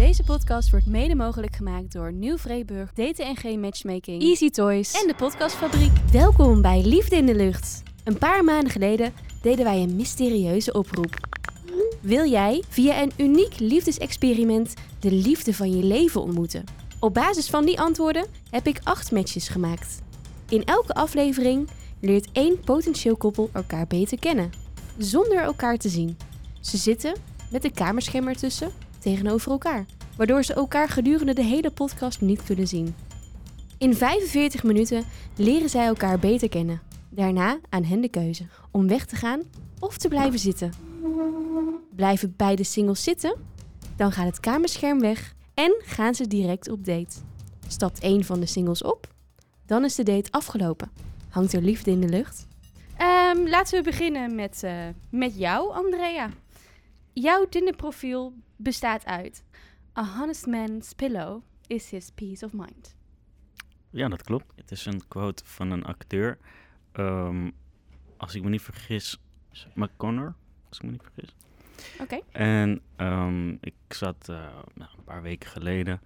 Deze 0.00 0.22
podcast 0.22 0.70
wordt 0.70 0.86
mede 0.86 1.14
mogelijk 1.14 1.56
gemaakt 1.56 1.92
door 1.92 2.12
Nieuw 2.12 2.38
Vreeburg, 2.38 2.92
DTNG 2.92 3.58
Matchmaking, 3.58 4.22
Easy 4.22 4.50
Toys 4.50 5.00
en 5.00 5.06
de 5.06 5.14
Podcastfabriek. 5.14 5.90
Welkom 6.12 6.62
bij 6.62 6.82
Liefde 6.84 7.16
in 7.16 7.26
de 7.26 7.34
Lucht. 7.34 7.82
Een 8.04 8.18
paar 8.18 8.44
maanden 8.44 8.70
geleden 8.70 9.12
deden 9.42 9.64
wij 9.64 9.82
een 9.82 9.96
mysterieuze 9.96 10.72
oproep. 10.72 11.14
Wil 12.00 12.30
jij 12.30 12.62
via 12.68 13.02
een 13.02 13.12
uniek 13.16 13.58
liefdesexperiment 13.58 14.74
de 15.00 15.12
liefde 15.12 15.54
van 15.54 15.76
je 15.76 15.84
leven 15.84 16.20
ontmoeten? 16.22 16.64
Op 17.00 17.14
basis 17.14 17.50
van 17.50 17.64
die 17.64 17.80
antwoorden 17.80 18.26
heb 18.50 18.66
ik 18.66 18.80
acht 18.82 19.12
matches 19.12 19.48
gemaakt. 19.48 20.02
In 20.48 20.64
elke 20.64 20.94
aflevering 20.94 21.68
leert 22.00 22.28
één 22.32 22.60
potentieel 22.60 23.16
koppel 23.16 23.50
elkaar 23.52 23.86
beter 23.86 24.18
kennen, 24.18 24.50
zonder 24.98 25.42
elkaar 25.42 25.76
te 25.76 25.88
zien. 25.88 26.16
Ze 26.60 26.76
zitten 26.76 27.14
met 27.50 27.64
een 27.64 27.74
kamerscherm 27.74 28.28
ertussen 28.28 28.72
tegenover 29.00 29.50
elkaar, 29.50 29.86
waardoor 30.16 30.42
ze 30.42 30.54
elkaar 30.54 30.88
gedurende 30.88 31.32
de 31.32 31.42
hele 31.42 31.70
podcast 31.70 32.20
niet 32.20 32.44
kunnen 32.44 32.68
zien. 32.68 32.94
In 33.78 33.94
45 33.94 34.62
minuten 34.62 35.04
leren 35.36 35.68
zij 35.68 35.86
elkaar 35.86 36.18
beter 36.18 36.48
kennen. 36.48 36.80
Daarna 37.08 37.58
aan 37.68 37.84
hen 37.84 38.00
de 38.00 38.08
keuze 38.08 38.46
om 38.70 38.88
weg 38.88 39.06
te 39.06 39.16
gaan 39.16 39.40
of 39.78 39.96
te 39.96 40.08
blijven 40.08 40.38
zitten. 40.38 40.72
Blijven 41.96 42.34
beide 42.36 42.64
singles 42.64 43.02
zitten? 43.02 43.36
Dan 43.96 44.12
gaat 44.12 44.26
het 44.26 44.40
kamerscherm 44.40 45.00
weg 45.00 45.34
en 45.54 45.82
gaan 45.84 46.14
ze 46.14 46.26
direct 46.26 46.68
op 46.68 46.84
date. 46.84 47.16
Stapt 47.68 48.00
één 48.00 48.24
van 48.24 48.40
de 48.40 48.46
singles 48.46 48.82
op? 48.82 49.06
Dan 49.66 49.84
is 49.84 49.94
de 49.94 50.02
date 50.02 50.30
afgelopen. 50.30 50.90
Hangt 51.28 51.52
er 51.52 51.62
liefde 51.62 51.90
in 51.90 52.00
de 52.00 52.08
lucht? 52.08 52.46
Ehm, 52.96 53.48
laten 53.48 53.78
we 53.78 53.84
beginnen 53.84 54.34
met, 54.34 54.62
eh, 54.62 54.72
met 55.10 55.38
jou, 55.38 55.72
Andrea. 55.72 56.30
Jouw 57.12 57.48
Tinder-profiel 57.48 58.32
bestaat 58.62 59.04
uit... 59.04 59.44
A 59.98 60.04
honest 60.18 60.46
man's 60.46 60.92
pillow 60.92 61.42
is 61.66 61.90
his 61.90 62.10
peace 62.10 62.44
of 62.44 62.52
mind. 62.52 62.96
Ja, 63.90 64.08
dat 64.08 64.22
klopt. 64.22 64.52
Het 64.56 64.70
is 64.70 64.86
een 64.86 65.08
quote 65.08 65.44
van 65.44 65.70
een 65.70 65.84
acteur. 65.84 66.38
Ehm, 66.92 67.50
als 68.16 68.34
ik 68.34 68.42
me 68.42 68.48
niet 68.48 68.62
vergis, 68.62 69.18
McConnor, 69.74 70.34
als 70.68 70.78
ik 70.78 70.84
me 70.84 70.90
niet 70.90 71.02
vergis. 71.02 71.34
Oké. 72.00 72.20
En 72.30 72.80
ehm, 72.96 73.50
ik 73.50 73.74
zat 73.88 74.28
eh, 74.28 74.36
nou, 74.74 74.90
een 74.96 75.04
paar 75.04 75.22
weken 75.22 75.50
geleden 75.50 76.00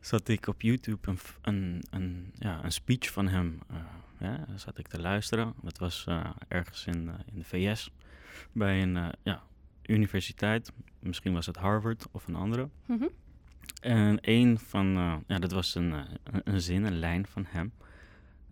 zat 0.00 0.28
ik 0.28 0.46
op 0.46 0.62
YouTube 0.62 1.10
een, 1.10 1.18
een, 1.42 1.82
een, 1.90 2.32
ja, 2.38 2.64
een 2.64 2.72
speech 2.72 3.12
van 3.12 3.28
hem 3.28 3.58
eh, 3.68 3.76
ja, 4.18 4.44
zat 4.54 4.78
ik 4.78 4.88
te 4.88 5.00
luisteren. 5.00 5.54
Dat 5.62 5.78
was 5.78 6.04
eh, 6.06 6.30
ergens 6.48 6.86
in, 6.86 7.08
eh, 7.08 7.14
in 7.32 7.38
de 7.38 7.44
VS 7.44 7.90
bij 8.52 8.82
een 8.82 8.96
eh, 8.96 9.08
ja, 9.22 9.42
universiteit. 9.88 10.72
Misschien 10.98 11.32
was 11.32 11.46
het 11.46 11.56
Harvard 11.56 12.06
of 12.12 12.26
een 12.26 12.34
andere. 12.34 12.68
Mhm. 12.86 13.06
En 13.80 14.18
een 14.20 14.58
van, 14.58 14.96
eh, 14.96 15.16
ja, 15.26 15.38
dat 15.38 15.52
was 15.52 15.74
een, 15.74 15.92
eh, 15.92 16.00
een, 16.24 16.40
een 16.44 16.60
zin, 16.60 16.84
een 16.84 16.98
lijn 16.98 17.26
van 17.26 17.44
hem. 17.48 17.72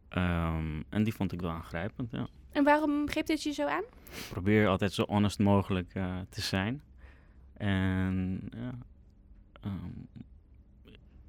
Ehm, 0.09 0.83
en 0.89 1.03
die 1.03 1.15
vond 1.15 1.33
ik 1.33 1.41
wel 1.41 1.51
aangrijpend, 1.51 2.11
ja. 2.11 2.27
En 2.53 2.65
waarom 2.65 3.09
geeft 3.09 3.27
dit 3.27 3.43
je 3.43 3.53
zo 3.53 3.67
aan? 3.67 3.83
Ik 4.09 4.27
probeer 4.31 4.69
altijd 4.69 4.93
zo 4.93 5.05
honest 5.07 5.39
mogelijk 5.39 5.95
eh, 5.95 6.19
te 6.29 6.41
zijn. 6.41 6.83
En 7.57 8.41
ja, 8.57 8.79
ehm, 9.61 10.23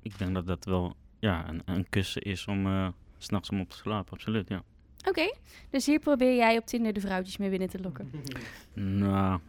ik 0.02 0.18
denk 0.18 0.34
dat 0.34 0.48
dat 0.48 0.66
wel 0.66 0.96
ja, 1.20 1.50
een, 1.50 1.62
een 1.66 1.90
kussen 1.90 2.22
is 2.22 2.48
om 2.48 2.94
s 3.18 3.26
s'nachts 3.26 3.50
om 3.50 3.60
op 3.60 3.70
te 3.70 3.78
slapen, 3.78 4.14
absoluut, 4.14 4.48
ja. 4.48 4.64
Oké, 5.08 5.34
dus 5.70 5.86
hier 5.86 6.00
probeer 6.00 6.36
jij 6.36 6.58
op 6.58 6.66
Tinder 6.66 6.94
de 6.94 7.00
vrouwtjes 7.00 7.38
mee 7.38 7.50
binnen 7.50 7.70
te 7.70 7.82
lokken. 7.82 8.12
Nou, 8.74 9.40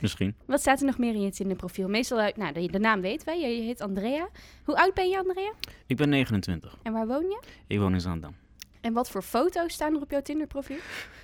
misschien. 0.00 0.34
Wat 0.44 0.60
staat 0.60 0.80
er 0.80 0.86
nog 0.86 0.98
meer 0.98 1.14
in 1.14 1.20
je 1.20 1.30
Tinder-profiel? 1.30 1.88
Meestal, 1.88 2.18
uit, 2.18 2.36
nou, 2.36 2.52
de, 2.52 2.70
de 2.70 2.78
naam 2.78 3.00
weten 3.00 3.26
wij. 3.26 3.40
Je, 3.40 3.56
je 3.56 3.62
heet 3.62 3.80
Andrea. 3.80 4.28
Hoe 4.64 4.76
oud 4.76 4.94
ben 4.94 5.08
je, 5.08 5.18
Andrea? 5.18 5.52
Ik 5.86 5.96
ben 5.96 6.08
29. 6.08 6.78
En 6.82 6.92
waar 6.92 7.06
woon 7.06 7.22
je? 7.22 7.42
Ik 7.66 7.78
woon 7.78 7.92
in 7.92 8.00
Zaandam. 8.00 8.34
En 8.80 8.92
wat 8.92 9.10
voor 9.10 9.22
foto's 9.22 9.72
staan 9.72 9.94
er 9.94 10.00
op 10.00 10.10
jouw 10.10 10.22
Tinder-profiel? 10.22 10.78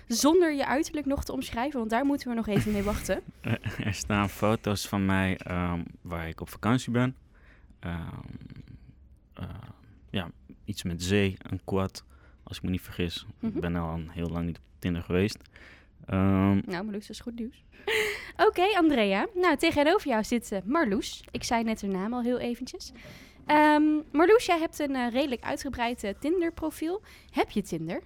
Zonder 0.06 0.55
je 0.55 0.66
uiterlijk 0.66 1.06
nog 1.06 1.25
te 1.25 1.32
omschrijven, 1.32 1.78
want 1.78 1.91
daar 1.91 2.05
moeten 2.05 2.28
we 2.28 2.34
nog 2.34 2.47
even 2.47 2.72
mee 2.72 2.82
wachten. 2.82 3.22
er 3.84 3.94
staan 3.94 4.28
foto's 4.28 4.88
van 4.88 5.06
mij 5.06 5.37
ehm, 5.37 5.82
waar 6.00 6.28
ik 6.28 6.41
op 6.41 6.49
vakantie 6.49 6.93
ben. 6.93 7.16
Ehm, 7.78 7.99
eh, 9.34 9.44
ja, 10.11 10.31
iets 10.65 10.82
met 10.82 11.03
zee, 11.03 11.37
een 11.43 11.61
quad, 11.65 12.05
als 12.43 12.56
ik 12.56 12.62
me 12.62 12.71
niet 12.71 12.81
vergis. 12.81 13.27
Mhm. 13.38 13.55
Ik 13.55 13.61
ben 13.61 13.77
al 13.77 14.00
heel 14.09 14.28
lang 14.28 14.47
niet 14.47 14.56
op 14.56 14.65
Tinder 14.78 15.03
geweest. 15.03 15.38
Ehm, 16.07 16.61
Nou, 16.65 16.85
Marloes, 16.85 17.07
dat 17.07 17.11
is 17.11 17.21
goed 17.21 17.39
nieuws. 17.39 17.65
Oké, 18.47 18.63
Andrea. 18.77 19.27
Nou, 19.35 19.57
tegenover 19.57 20.09
jou 20.09 20.25
zit 20.25 20.53
eh, 20.53 20.59
Marloes. 20.65 21.25
Ik 21.31 21.45
zei 21.45 21.63
net 21.65 21.83
haar 21.83 21.91
naam 21.91 22.13
al 22.15 22.23
heel 22.23 22.39
eventjes. 22.39 22.93
Ehm, 23.47 23.83
Marloes, 24.12 24.47
jij 24.47 24.59
hebt 24.59 24.79
een 24.79 24.95
eh, 24.95 25.11
redelijk 25.11 25.43
uitgebreid 25.43 26.05
eh, 26.05 26.15
Tinder-profiel. 26.21 27.03
Heb 27.31 27.51
je 27.51 27.62
Tinder? 27.62 28.01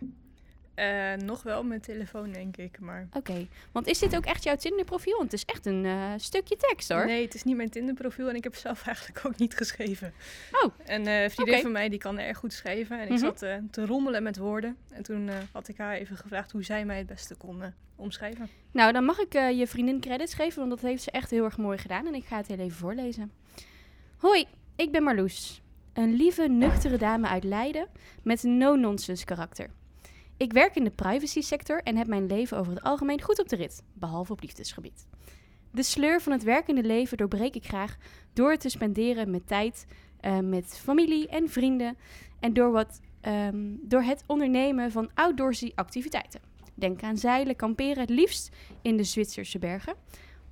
Eh, 0.76 1.12
nog 1.14 1.42
wel 1.42 1.62
mijn 1.64 1.80
telefoon, 1.80 2.32
denk 2.32 2.56
ik. 2.56 2.80
Maar 2.80 3.08
Oké, 3.12 3.46
want 3.72 3.86
is 3.86 3.98
dit 3.98 4.16
ook 4.16 4.24
echt 4.24 4.44
jouw 4.44 4.56
Tinder-profiel? 4.56 5.16
Want 5.16 5.30
het 5.32 5.40
is 5.40 5.44
echt 5.54 5.66
een 5.66 5.84
eh, 5.84 6.12
stukje 6.16 6.56
tekst, 6.56 6.88
hoor. 6.88 7.06
nee, 7.06 7.24
het 7.24 7.34
is 7.34 7.42
niet 7.42 7.56
mijn 7.56 7.70
Tinder-profiel 7.70 8.28
en 8.28 8.34
ik 8.34 8.44
heb 8.44 8.54
zelf 8.54 8.82
eigenlijk 8.86 9.26
ook 9.26 9.36
niet 9.36 9.56
geschreven. 9.56 10.12
Oh. 10.62 10.72
En 10.84 11.06
eh, 11.06 11.22
een 11.22 11.30
vriendin 11.30 11.60
van 11.62 11.72
mij 11.72 11.88
die 11.88 11.98
kan 11.98 12.18
erg 12.18 12.38
goed 12.38 12.52
schrijven. 12.52 12.96
En 12.98 13.04
ik 13.04 13.10
Mhm. 13.10 13.18
zat 13.18 13.38
te 13.70 13.86
rommelen 13.86 14.22
met 14.22 14.36
woorden. 14.36 14.76
En 14.90 15.02
toen 15.02 15.30
had 15.52 15.68
ik 15.68 15.76
haar 15.78 15.94
even 15.96 16.16
gevraagd 16.16 16.52
hoe 16.52 16.64
zij 16.64 16.84
mij 16.84 16.98
het 16.98 17.06
beste 17.06 17.34
kon 17.34 17.62
omschrijven. 17.96 18.48
Nou, 18.72 18.92
dan 18.92 19.04
mag 19.04 19.18
ik 19.18 19.32
je 19.32 19.66
vriendin 19.66 20.00
credits 20.00 20.34
geven, 20.34 20.58
want 20.58 20.70
dat 20.70 20.80
heeft 20.90 21.02
ze 21.02 21.10
echt 21.10 21.30
heel 21.30 21.44
erg 21.44 21.56
mooi 21.56 21.78
gedaan. 21.78 22.06
En 22.06 22.14
ik 22.14 22.24
ga 22.24 22.36
het 22.36 22.46
heel 22.46 22.58
even 22.58 22.76
voorlezen. 22.78 23.32
Hoi, 24.16 24.44
ik 24.76 24.92
ben 24.92 25.02
Marloes. 25.02 25.62
Een 25.92 26.14
lieve, 26.14 26.48
nuchtere 26.48 26.96
dame 26.96 27.26
uit 27.28 27.44
Leiden 27.44 27.86
met 28.22 28.42
een 28.42 28.56
no-nonsense 28.58 29.24
karakter. 29.24 29.70
Ik 30.36 30.52
werk 30.52 30.76
in 30.76 30.84
de 30.84 30.90
privacy 30.90 31.40
sector 31.40 31.82
en 31.82 31.96
heb 31.96 32.06
mijn 32.06 32.26
leven 32.26 32.58
over 32.58 32.72
het 32.72 32.82
algemeen 32.82 33.22
goed 33.22 33.40
op 33.40 33.48
de 33.48 33.56
rit, 33.56 33.82
behalve 33.92 34.32
op 34.32 34.40
liefdesgebied. 34.40 35.06
De 35.70 35.82
sleur 35.82 36.20
van 36.20 36.32
het 36.32 36.42
werkende 36.42 36.82
leven 36.82 37.16
doorbreek 37.16 37.54
ik 37.54 37.64
graag 37.64 37.96
door 38.32 38.56
te 38.56 38.68
spenderen 38.68 39.30
met 39.30 39.46
tijd 39.46 39.86
eh, 40.20 40.38
met 40.38 40.78
familie 40.78 41.28
en 41.28 41.48
vrienden 41.48 41.96
en 42.40 42.52
door, 42.52 42.70
wat, 42.70 43.00
ehm, 43.20 43.74
door 43.80 44.02
het 44.02 44.24
ondernemen 44.26 44.90
van 44.90 45.10
outdoorsy 45.14 45.72
activiteiten. 45.74 46.40
Denk 46.74 47.02
aan 47.02 47.16
zeilen, 47.16 47.56
kamperen, 47.56 47.98
het 48.00 48.10
liefst 48.10 48.56
in 48.82 48.96
de 48.96 49.04
Zwitserse 49.04 49.58
bergen. 49.58 49.94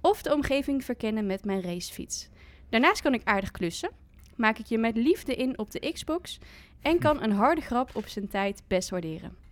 Of 0.00 0.22
de 0.22 0.34
omgeving 0.34 0.84
verkennen 0.84 1.26
met 1.26 1.44
mijn 1.44 1.62
racefiets. 1.62 2.28
Daarnaast 2.68 3.02
kan 3.02 3.14
ik 3.14 3.24
aardig 3.24 3.50
klussen. 3.50 3.90
Maak 4.36 4.58
ik 4.58 4.66
je 4.66 4.78
met 4.78 4.96
liefde 4.96 5.34
in 5.34 5.58
op 5.58 5.70
de 5.70 5.92
Xbox. 5.92 6.38
En 6.82 6.98
kan 6.98 7.22
een 7.22 7.32
harde 7.32 7.60
grap 7.60 7.90
op 7.94 8.06
zijn 8.06 8.28
tijd 8.28 8.62
best 8.66 8.90
waarderen. 8.90 9.43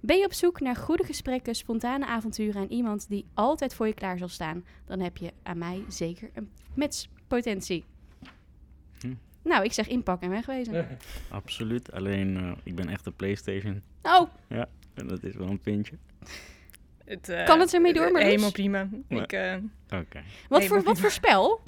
Ben 0.00 0.18
je 0.18 0.24
op 0.24 0.32
zoek 0.32 0.60
naar 0.60 0.76
goede 0.76 1.04
gesprekken, 1.04 1.54
spontane 1.54 2.06
avonturen 2.06 2.62
en 2.62 2.72
iemand 2.72 3.08
die 3.08 3.24
altijd 3.34 3.74
voor 3.74 3.86
je 3.86 3.94
klaar 3.94 4.18
zal 4.18 4.28
staan, 4.28 4.64
dan 4.86 5.00
heb 5.00 5.16
je 5.16 5.32
aan 5.42 5.58
mij 5.58 5.84
zeker 5.88 6.30
een 6.34 6.50
matchpotentie. 6.74 7.84
Hm. 9.00 9.14
Nou, 9.42 9.64
ik 9.64 9.72
zeg 9.72 9.88
inpakken 9.88 10.26
en 10.26 10.32
wegwezen. 10.34 10.98
absoluut, 11.30 11.92
alleen 11.92 12.36
eh, 12.36 12.52
ik 12.62 12.74
ben 12.74 12.88
echt 12.88 13.06
een 13.06 13.14
Playstation. 13.16 13.82
Oh, 14.02 14.28
En 14.94 15.06
dat 15.06 15.22
is 15.22 15.34
wel 15.34 15.48
een 15.48 15.60
pintje. 15.60 15.94
Het, 17.04 17.28
eh, 17.28 17.44
Kan 17.44 17.60
het 17.60 17.74
ermee 17.74 17.92
door, 17.92 18.02
Marloes? 18.02 18.22
Helemaal 18.22 18.52
prima. 18.52 18.88
Ja. 19.08 19.22
Ik, 19.22 19.32
eh, 19.32 19.56
Oké. 19.98 20.22
wat, 20.48 20.64
voor, 20.64 20.76
maar 20.76 20.84
wat 20.84 21.00
voor 21.00 21.10
spel? 21.10 21.60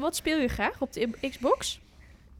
Wat, 0.00 0.16
speel 0.16 0.38
je 0.38 0.48
graag 0.48 0.80
op 0.80 0.92
de 0.92 1.10
Xbox? 1.20 1.80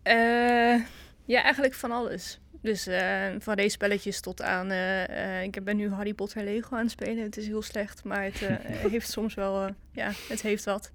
eh, 0.03 0.81
ja, 1.25 1.43
eigenlijk 1.43 1.75
van 1.75 1.91
alles. 1.91 2.41
Dus 2.65 2.87
eh, 2.87 3.27
van 3.39 3.55
race-spelletjes 3.55 4.21
tot 4.21 4.43
aan... 4.43 4.71
eh, 4.71 5.39
eh, 5.39 5.43
ik 5.43 5.65
ben 5.65 5.77
nu 5.77 5.91
Harry 5.91 6.15
Potter 6.15 6.45
Lego 6.45 6.75
aan 6.77 6.83
het 6.83 6.91
spelen. 6.91 7.23
Het 7.23 7.37
is 7.37 7.47
heel 7.47 7.63
slecht, 7.63 8.05
maar 8.05 8.23
het 8.25 8.43
eh, 8.43 8.55
heeft 8.93 9.11
soms 9.11 9.35
wel... 9.35 9.63
eh, 9.67 9.73
ja, 9.93 10.11
het 10.29 10.43
heeft 10.43 10.65
wat. 10.65 10.91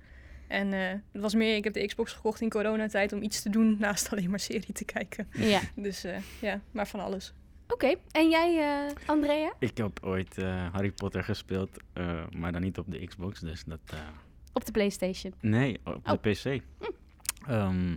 En 0.48 0.74
eh, 0.74 0.80
het 1.12 1.22
was 1.22 1.36
meer... 1.36 1.56
Ik 1.56 1.64
heb 1.64 1.74
de 1.74 1.86
Xbox 1.86 2.14
gekocht 2.14 2.42
in 2.42 2.50
coronatijd 2.50 3.14
om 3.14 3.22
iets 3.22 3.42
te 3.42 3.50
doen 3.50 3.76
naast 3.80 4.12
alleen 4.12 4.30
maar 4.30 4.40
serie 4.40 4.74
te 4.74 4.86
kijken. 4.86 5.28
Ja. 5.34 5.60
Dus 5.76 6.04
eh, 6.04 6.18
ja, 6.42 6.62
maar 6.72 6.88
van 6.88 7.00
alles. 7.00 7.34
Oké, 7.68 7.96
en 8.12 8.30
jij, 8.30 8.58
eh, 8.88 8.96
Andrea? 9.06 9.54
Ik 9.60 9.78
heb 9.78 10.00
ooit 10.04 10.38
eh, 10.38 10.74
Harry 10.74 10.92
Potter 10.92 11.24
gespeeld, 11.24 11.70
eh, 11.94 12.24
maar 12.38 12.52
dan 12.52 12.62
niet 12.62 12.78
op 12.78 12.86
de 12.92 13.06
Xbox, 13.08 13.40
dus 13.40 13.64
dat... 13.66 13.80
eh, 13.94 14.00
Op 14.54 14.66
de 14.66 14.72
PlayStation. 14.72 15.34
Nee, 15.42 15.80
op 15.84 16.08
Oh. 16.08 16.12
de 16.22 16.30
PC. 16.32 16.62
Ehm, 17.48 17.96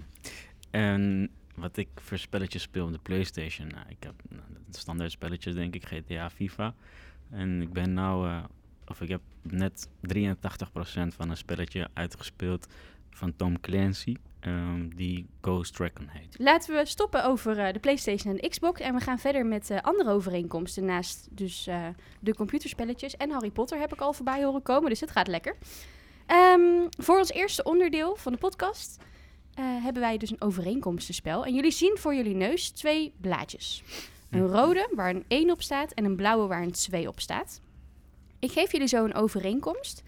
en 0.71 1.31
wat 1.55 1.77
ik 1.77 1.89
voor 1.95 2.19
spelletjes 2.19 2.63
speel 2.63 2.87
op 2.87 2.93
de 2.93 2.99
PlayStation. 2.99 3.69
Nou, 3.69 3.85
ik 3.89 4.03
heb 4.03 4.15
nou, 4.29 4.43
standaard 4.71 5.11
spelletjes, 5.11 5.55
denk 5.55 5.75
ik, 5.75 5.87
GTA, 5.87 6.31
FIFA. 6.31 6.75
En 7.31 7.63
ik 7.63 7.73
ben 7.73 7.93
nou, 7.93 8.29
eh, 8.29 8.45
of 8.87 9.01
ik 9.01 9.09
heb 9.09 9.21
net 9.43 9.89
83% 10.01 11.15
van 11.15 11.31
een 11.31 11.37
spelletje 11.37 11.89
uitgespeeld 11.93 12.67
van 13.11 13.37
Tom 13.37 13.61
Clancy, 13.61 14.17
ehm, 14.41 14.89
die 14.89 15.27
Ghost 15.41 15.79
Recon 15.79 16.09
heet. 16.09 16.37
Laten 16.39 16.75
we 16.75 16.87
stoppen 16.87 17.25
over 17.25 17.59
eh, 17.59 17.73
de 17.73 17.79
PlayStation 17.79 18.39
en 18.39 18.49
Xbox. 18.49 18.81
En 18.81 18.95
we 18.95 19.01
gaan 19.01 19.19
verder 19.19 19.47
met 19.47 19.71
eh, 19.71 19.81
andere 19.81 20.11
overeenkomsten. 20.11 20.85
Naast 20.85 21.29
dus 21.31 21.69
de 22.21 22.35
computerspelletjes. 22.35 23.17
En 23.17 23.31
Harry 23.31 23.51
Potter 23.51 23.79
heb 23.79 23.93
ik 23.93 24.01
al 24.01 24.13
voorbij 24.13 24.45
horen 24.45 24.63
komen. 24.63 24.91
Dus 24.91 25.01
het 25.01 25.11
gaat 25.11 25.27
lekker. 25.27 25.57
Ehm, 26.27 26.87
voor 26.99 27.19
ons 27.19 27.31
eerste 27.31 27.63
onderdeel 27.63 28.17
van 28.17 28.33
de 28.33 28.39
podcast 28.39 29.03
eh, 29.55 29.65
hebben 29.83 30.03
wij 30.03 30.17
dus 30.17 30.31
een 30.31 30.41
overeenkomstenspel. 30.41 31.45
En 31.45 31.55
jullie 31.55 31.71
zien 31.71 31.97
voor 31.99 32.15
jullie 32.15 32.35
neus 32.35 32.71
twee 32.71 33.13
blaadjes. 33.21 33.83
Een 34.31 34.47
rode 34.47 34.91
waar 34.95 35.11
een 35.11 35.25
1 35.29 35.51
op 35.51 35.63
staat 35.63 35.93
en 35.93 36.05
een 36.05 36.17
blauwe 36.17 36.47
waar 36.47 36.63
een 36.63 36.73
2 36.73 37.09
op 37.09 37.21
staat. 37.21 37.61
Ik 38.39 38.53
geef 38.53 38.73
jullie 38.73 38.87
zo 38.87 39.05
een 39.05 39.15
overeenkomst. 39.15 40.03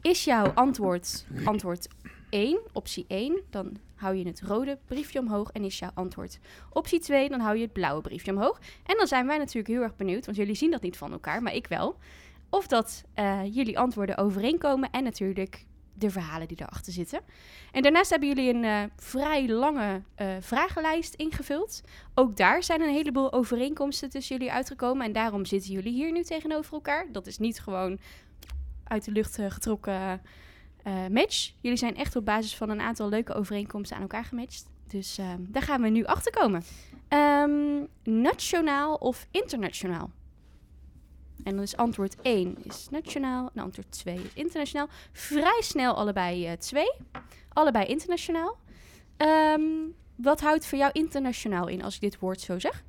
Is 0.00 0.24
jouw 0.24 0.52
antwoord 0.54 1.26
antwoord 1.44 1.88
1, 2.30 2.60
optie 2.72 3.04
1, 3.08 3.42
dan 3.50 3.76
hou 3.94 4.14
je 4.14 4.24
het 4.26 4.40
rode 4.40 4.78
briefje 4.84 5.18
omhoog. 5.18 5.50
En 5.50 5.64
is 5.64 5.78
jouw 5.78 5.90
antwoord 5.94 6.38
optie 6.70 7.00
2, 7.00 7.28
dan 7.28 7.40
hou 7.40 7.56
je 7.56 7.62
het 7.62 7.72
blauwe 7.72 8.00
briefje 8.00 8.30
omhoog. 8.30 8.60
En 8.84 8.96
dan 8.96 9.06
zijn 9.06 9.26
wij 9.26 9.38
natuurlijk 9.38 9.68
heel 9.68 9.82
erg 9.82 9.96
benieuwd, 9.96 10.24
want 10.24 10.36
jullie 10.36 10.54
zien 10.54 10.70
dat 10.70 10.82
niet 10.82 10.96
van 10.96 11.12
elkaar, 11.12 11.42
maar 11.42 11.54
ik 11.54 11.66
wel. 11.66 11.96
Of 12.50 12.66
dat 12.66 13.04
eh, 13.14 13.54
jullie 13.54 13.78
antwoorden 13.78 14.16
overeenkomen 14.16 14.90
en 14.90 15.04
natuurlijk 15.04 15.64
de 15.98 16.10
verhalen 16.10 16.48
die 16.48 16.60
erachter 16.60 16.92
zitten. 16.92 17.20
En 17.72 17.82
daarnaast 17.82 18.10
hebben 18.10 18.28
jullie 18.28 18.54
een 18.54 18.64
eh, 18.64 18.82
vrij 18.96 19.48
lange 19.48 20.02
eh, 20.14 20.28
vragenlijst 20.40 21.14
ingevuld. 21.14 21.82
Ook 22.14 22.36
daar 22.36 22.62
zijn 22.62 22.80
een 22.80 22.92
heleboel 22.92 23.32
overeenkomsten 23.32 24.10
tussen 24.10 24.36
jullie 24.36 24.52
uitgekomen. 24.52 25.06
En 25.06 25.12
daarom 25.12 25.44
zitten 25.44 25.72
jullie 25.72 25.92
hier 25.92 26.12
nu 26.12 26.22
tegenover 26.22 26.72
elkaar. 26.72 27.06
Dat 27.12 27.26
is 27.26 27.38
niet 27.38 27.60
gewoon 27.60 27.98
uit 28.84 29.04
de 29.04 29.12
lucht 29.12 29.38
eh, 29.38 29.50
getrokken 29.50 30.22
match. 31.10 31.52
Jullie 31.60 31.78
zijn 31.78 31.96
echt 31.96 32.16
op 32.16 32.24
basis 32.24 32.56
van 32.56 32.70
een 32.70 32.80
aantal 32.80 33.08
leuke 33.08 33.34
overeenkomsten 33.34 33.96
aan 33.96 34.02
elkaar 34.02 34.24
gematcht. 34.24 34.70
Dus 34.86 35.18
ehm, 35.18 35.40
daar 35.48 35.62
gaan 35.62 35.82
we 35.82 35.88
nu 35.88 36.04
achter 36.04 36.32
komen. 36.32 36.62
Ehm, 37.08 37.84
nationaal 38.02 38.94
of 38.94 39.26
internationaal? 39.30 40.10
En 41.46 41.54
dan 41.54 41.62
is 41.62 41.76
antwoord 41.76 42.22
1 42.22 42.64
is 42.64 42.88
nationaal 42.90 43.50
en 43.54 43.62
antwoord 43.62 43.90
2 43.90 44.14
is 44.14 44.34
internationaal. 44.34 44.88
Vrij 45.12 45.62
snel 45.62 45.94
allebei 45.94 46.46
eh, 46.46 46.52
2. 46.52 46.84
allebei 47.48 47.86
internationaal. 47.86 48.58
Ehm, 49.16 49.62
wat 50.16 50.40
houdt 50.40 50.66
voor 50.66 50.78
jou 50.78 50.90
internationaal 50.92 51.68
in 51.68 51.82
als 51.82 51.94
ik 51.94 52.00
dit 52.00 52.18
woord 52.18 52.40
zo 52.40 52.58
zeg? 52.58 52.84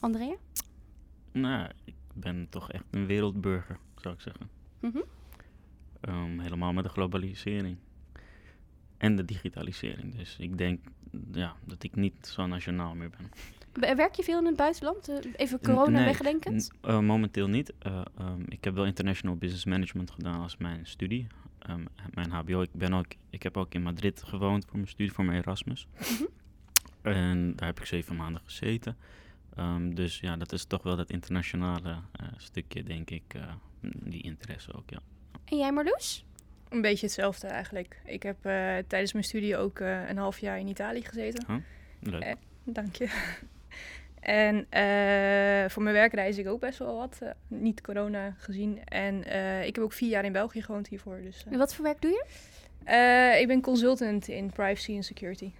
Andrea? 0.00 0.34
Nou, 1.32 1.70
ik 1.84 1.94
ben 2.12 2.46
toch 2.50 2.70
echt 2.72 2.84
een 2.90 3.06
wereldburger, 3.06 3.78
zou 3.96 4.14
ik 4.14 4.20
zeggen. 4.20 4.50
Mhm. 4.80 5.00
Ehm, 6.00 6.38
helemaal 6.38 6.72
met 6.72 6.84
de 6.84 6.90
globalisering. 6.90 7.76
En 8.96 9.16
de 9.16 9.24
digitalisering. 9.24 10.14
Dus 10.14 10.36
ik 10.38 10.58
denk 10.58 10.80
ja, 11.32 11.56
dat 11.64 11.82
ik 11.82 11.96
niet 11.96 12.26
zo 12.26 12.46
nationaal 12.46 12.94
meer 12.94 13.10
ben. 13.10 13.30
Werk 13.80 14.14
je 14.14 14.22
veel 14.22 14.38
in 14.38 14.46
het 14.46 14.56
buitenland? 14.56 15.08
Eh, 15.08 15.16
Even 15.36 15.60
corona 15.60 15.88
Nee, 15.98 16.04
wegdenkend? 16.04 16.70
eh, 16.82 16.98
momenteel 17.00 17.46
niet. 17.48 17.72
Eh, 17.78 18.00
ehm, 18.18 18.40
ik 18.48 18.64
heb 18.64 18.74
wel 18.74 18.84
International 18.86 19.36
Business 19.36 19.64
Management 19.64 20.10
gedaan 20.10 20.40
als 20.40 20.56
mijn 20.56 20.86
studie. 20.86 21.26
Ehm, 21.58 21.84
mijn 22.14 22.30
HBO. 22.30 22.62
Ik, 22.62 22.70
ben 22.72 22.92
ook, 22.94 23.06
ik 23.30 23.42
heb 23.42 23.56
ook 23.56 23.74
in 23.74 23.82
Madrid 23.82 24.22
gewoond 24.22 24.64
voor 24.64 24.74
mijn 24.76 24.88
studie, 24.88 25.12
voor 25.12 25.24
mijn 25.24 25.38
Erasmus. 25.38 25.86
Mhm. 25.98 26.24
En 27.02 27.52
daar 27.56 27.66
heb 27.68 27.78
ik 27.80 27.86
zeven 27.86 28.16
maanden 28.16 28.42
gezeten. 28.44 28.96
Ehm, 29.56 29.90
dus 29.94 30.20
ja, 30.20 30.36
dat 30.36 30.52
is 30.52 30.64
toch 30.64 30.82
wel 30.82 30.96
dat 30.96 31.10
internationale 31.10 31.90
eh, 32.12 32.26
stukje, 32.36 32.82
denk 32.82 33.10
ik. 33.10 33.22
eh, 33.28 33.42
die 33.80 34.22
interesse 34.22 34.72
ook, 34.74 34.90
ja. 34.90 34.98
En 35.44 35.56
jij 35.58 35.72
Marloes? 35.72 36.24
Een 36.68 36.80
beetje 36.80 37.06
hetzelfde 37.06 37.46
eigenlijk. 37.46 38.00
Ik 38.04 38.22
heb 38.22 38.36
eh, 38.44 38.76
tijdens 38.86 39.12
mijn 39.12 39.24
studie 39.24 39.56
ook 39.56 39.78
eh, 39.80 40.08
een 40.08 40.16
half 40.16 40.38
jaar 40.38 40.58
in 40.58 40.66
Italië 40.68 41.02
gezeten. 41.04 41.64
Leuk. 42.00 42.22
Eh, 42.22 42.32
Dank 42.64 42.94
je. 42.96 43.34
En 44.26 44.66
eh, 44.70 45.70
voor 45.70 45.82
mijn 45.82 45.94
werk 45.94 46.12
reis 46.12 46.38
ik 46.38 46.48
ook 46.48 46.60
best 46.60 46.78
wel 46.78 46.96
wat. 46.96 47.18
eh, 47.20 47.30
niet 47.48 47.80
corona 47.80 48.34
gezien. 48.38 48.84
En 48.84 49.24
eh, 49.24 49.66
ik 49.66 49.74
heb 49.74 49.84
ook 49.84 49.92
vier 49.92 50.08
jaar 50.08 50.24
in 50.24 50.32
België 50.32 50.62
gewoond 50.62 50.88
hiervoor. 50.88 51.20
Dus. 51.22 51.44
En 51.50 51.58
wat 51.58 51.74
voor 51.74 51.84
werk 51.84 52.00
doe 52.00 52.10
je? 52.10 52.24
Eh, 52.84 53.40
ik 53.40 53.46
ben 53.46 53.60
consultant 53.60 54.28
in 54.28 54.50
privacy 54.50 54.96
en 54.96 55.02
security. 55.02 55.52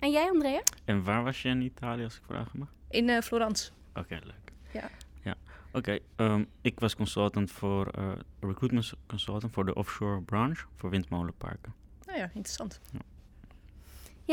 En 0.00 0.10
jij 0.10 0.30
Andrea? 0.30 0.62
En 0.84 1.04
waar 1.04 1.22
was 1.24 1.42
je 1.42 1.48
in 1.48 1.60
Italië, 1.60 2.04
als 2.04 2.16
ik 2.16 2.22
vragen 2.26 2.58
mag? 2.58 2.68
In 2.88 3.08
eh, 3.08 3.20
Florence. 3.20 3.70
Oké, 3.94 4.18
leuk. 4.22 4.52
Ja. 4.72 4.88
ja. 5.22 5.34
Oké, 5.72 5.98
ehm, 6.16 6.44
ik 6.60 6.80
was 6.80 6.96
consultant 6.96 7.50
voor, 7.50 7.86
eh, 7.86 8.12
recruitment 8.40 8.92
consultant 9.06 9.52
voor 9.52 9.66
de 9.66 9.74
offshore 9.74 10.20
branche 10.22 10.64
voor 10.76 10.90
windmolenparken. 10.90 11.74
Nou 12.06 12.18
ja, 12.18 12.24
interessant. 12.24 12.80
Ja, 12.92 12.98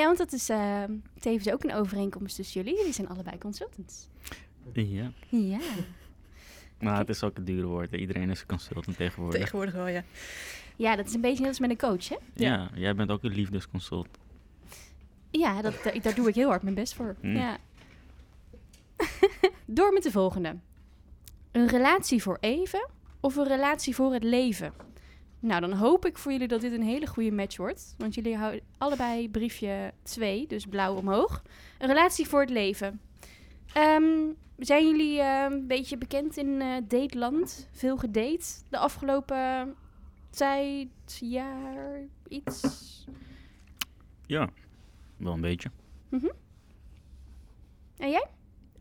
want 0.06 0.18
dat 0.18 0.34
is 0.34 0.50
eh, 0.50 0.84
tevens 1.20 1.54
ook 1.54 1.64
een 1.64 1.74
overeenkomst 1.74 2.36
tussen 2.36 2.62
jullie. 2.62 2.78
Jullie 2.78 2.94
zijn 2.94 3.10
allebei 3.10 3.38
consultants. 3.38 4.08
Ja. 4.74 5.12
Ja. 5.30 5.60
Maar 6.80 6.98
het 6.98 7.10
is 7.10 7.24
ook 7.24 7.38
een 7.38 7.46
dure 7.46 7.68
woord. 7.68 7.92
Iedereen 7.92 8.30
is 8.30 8.42
een 8.42 8.48
consultant 8.48 8.98
tegenwoordig. 8.98 9.40
Tegenwoordig 9.40 9.74
wel, 9.74 9.88
ja. 9.88 10.04
Ja, 10.76 10.96
dat 10.96 11.08
is 11.08 11.14
een 11.14 11.22
beetje 11.22 11.40
net 11.40 11.48
als 11.48 11.60
met 11.60 11.70
een 11.70 11.78
coach, 11.78 12.10
hè? 12.10 12.16
ja. 12.34 12.70
jij 12.74 12.96
bent 12.96 13.12
ook 13.12 13.24
een 13.24 13.34
liefdesconsultant. 13.34 14.18
Ja, 15.32 15.62
dat, 15.62 15.74
daar, 15.84 16.02
daar 16.02 16.16
doe 16.16 16.28
ik 16.28 16.36
heel 16.36 16.50
hard 16.50 16.64
mijn 16.64 16.76
best 16.76 16.94
voor. 16.94 17.16
Mm. 17.22 17.36
Ja. 17.36 17.58
Door 19.66 19.94
met 19.94 20.04
de 20.04 20.12
volgende. 20.12 20.56
Een 21.52 21.68
relatie 21.68 22.22
voor 22.22 22.38
even 22.40 22.90
of 23.20 23.36
een 23.36 23.48
relatie 23.48 23.96
voor 23.96 24.14
het 24.14 24.24
leven? 24.24 24.74
Nou, 25.40 25.62
dan 25.62 25.74
hoop 25.74 26.06
ik 26.06 26.18
voor 26.18 26.32
jullie 26.32 26.48
dat 26.48 26.62
dit 26.62 26.72
een 26.72 26.84
hele 26.84 27.08
goede 27.08 27.32
match 27.32 27.58
wordt. 27.58 27.96
Want 27.98 28.16
jullie 28.16 28.38
houden 28.38 28.62
allebei 28.78 29.30
briefje 29.30 29.94
2, 30.04 30.48
dus 30.48 30.66
blauw 30.66 30.96
omhoog. 30.96 31.44
Een 31.78 31.88
relatie 31.88 32.28
voor 32.28 32.40
het 32.40 32.50
leven. 32.50 33.02
Ehm, 33.74 34.32
zijn 34.58 34.88
jullie 34.88 35.20
eh, 35.20 35.46
een 35.50 35.68
beetje 35.68 35.98
bekend 35.98 36.38
in 36.38 36.62
eh 36.62 36.78
dateland? 36.88 37.68
Veel 37.72 37.98
gedate 37.98 38.46
de 38.70 38.78
afgelopen 38.78 39.76
tijd, 40.30 41.18
jaar, 41.20 42.00
iets? 42.28 43.06
Ja, 44.26 44.50
wel 45.18 45.34
een 45.34 45.42
beetje. 45.42 45.72
En 47.98 48.10
jij? 48.10 48.28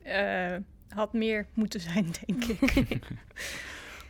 Eh, 0.02 0.62
had 0.88 1.12
meer 1.12 1.46
moeten 1.54 1.80
zijn, 1.80 2.06
denk 2.26 2.44
ik. 2.44 3.02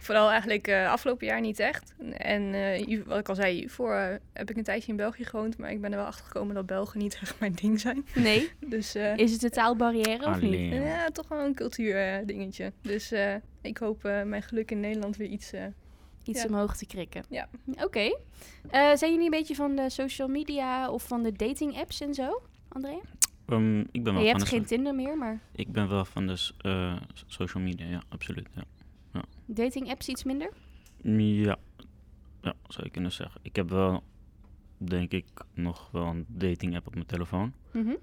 Vooral 0.06 0.30
eigenlijk 0.30 0.66
eh, 0.68 0.90
afgelopen 0.90 1.26
jaar 1.26 1.40
niet 1.40 1.58
echt. 1.58 1.94
En 2.16 2.54
eh, 2.54 3.00
wat 3.06 3.18
ik 3.18 3.28
al 3.28 3.34
zei, 3.34 3.54
hiervoor 3.58 3.92
eh, 3.94 4.16
heb 4.32 4.50
ik 4.50 4.56
een 4.56 4.64
tijdje 4.64 4.90
in 4.90 4.96
België 4.96 5.24
gewoond. 5.24 5.58
Maar 5.58 5.70
ik 5.70 5.80
ben 5.80 5.90
er 5.90 5.96
wel 5.98 6.06
achter 6.06 6.24
gekomen 6.24 6.54
dat 6.54 6.66
Belgen 6.66 6.98
niet 6.98 7.18
echt 7.22 7.40
mijn 7.40 7.52
ding 7.54 7.80
zijn. 7.80 8.06
Nee. 8.14 8.50
Dus 8.76 8.94
eh, 8.94 9.16
Is 9.16 9.32
het 9.32 9.42
een 9.42 9.50
taalbarrière 9.50 10.26
of 10.26 10.40
niet? 10.40 10.72
Ja, 10.72 11.08
toch 11.10 11.28
wel 11.28 11.44
een 11.44 11.54
cultuurdingetje. 11.54 12.72
dus 12.80 13.12
eh, 13.12 13.34
ik 13.62 13.78
hoop 13.78 14.04
eh, 14.04 14.22
mijn 14.22 14.42
geluk 14.42 14.70
in 14.70 14.80
Nederland 14.80 15.16
weer 15.16 15.28
iets... 15.28 15.52
eh, 15.52 15.64
Iets 16.24 16.42
Ja. 16.42 16.48
omhoog 16.48 16.76
te 16.76 16.86
krikken. 16.86 17.24
Ja. 17.28 17.48
Oké. 17.82 18.00
Eh, 18.00 18.94
zijn 18.94 19.10
jullie 19.10 19.24
een 19.24 19.30
beetje 19.30 19.54
van 19.54 19.76
de 19.76 19.90
social 19.90 20.28
media 20.28 20.90
of 20.90 21.02
van 21.02 21.22
de 21.22 21.32
dating 21.32 21.76
apps 21.78 22.00
en 22.00 22.14
zo, 22.14 22.42
Andrea? 22.68 22.98
Ehm, 23.48 23.80
ik, 23.80 24.02
ben 24.04 24.14
wel 24.14 24.22
je 24.22 24.30
van 24.30 24.38
hebt 24.38 24.40
de 24.40 24.46
geen 24.56 24.64
Tinder 24.64 24.94
meer, 24.94 25.16
maar 25.18 25.40
ik 25.52 25.72
ben 25.72 25.88
wel 25.88 26.04
van 26.04 26.26
de 26.26 26.50
eh, 26.60 26.96
social 27.26 27.62
media, 27.62 27.86
ja, 27.86 28.02
absoluut. 28.08 28.48
Ja. 28.54 28.62
Dating 29.46 29.90
apps 29.90 30.08
iets 30.08 30.24
minder? 30.24 30.52
Ja. 31.02 31.56
ja, 32.42 32.54
zou 32.68 32.84
je 32.84 32.90
kunnen 32.90 33.12
zeggen. 33.12 33.40
Ik 33.42 33.56
heb 33.56 33.70
wel, 33.70 34.02
denk 34.78 35.12
ik, 35.12 35.26
nog 35.54 35.88
wel 35.92 36.06
een 36.06 36.24
dating 36.28 36.76
app 36.76 36.86
op 36.86 36.94
mijn 36.94 37.06
telefoon. 37.06 37.52
Mhm. 37.72 37.94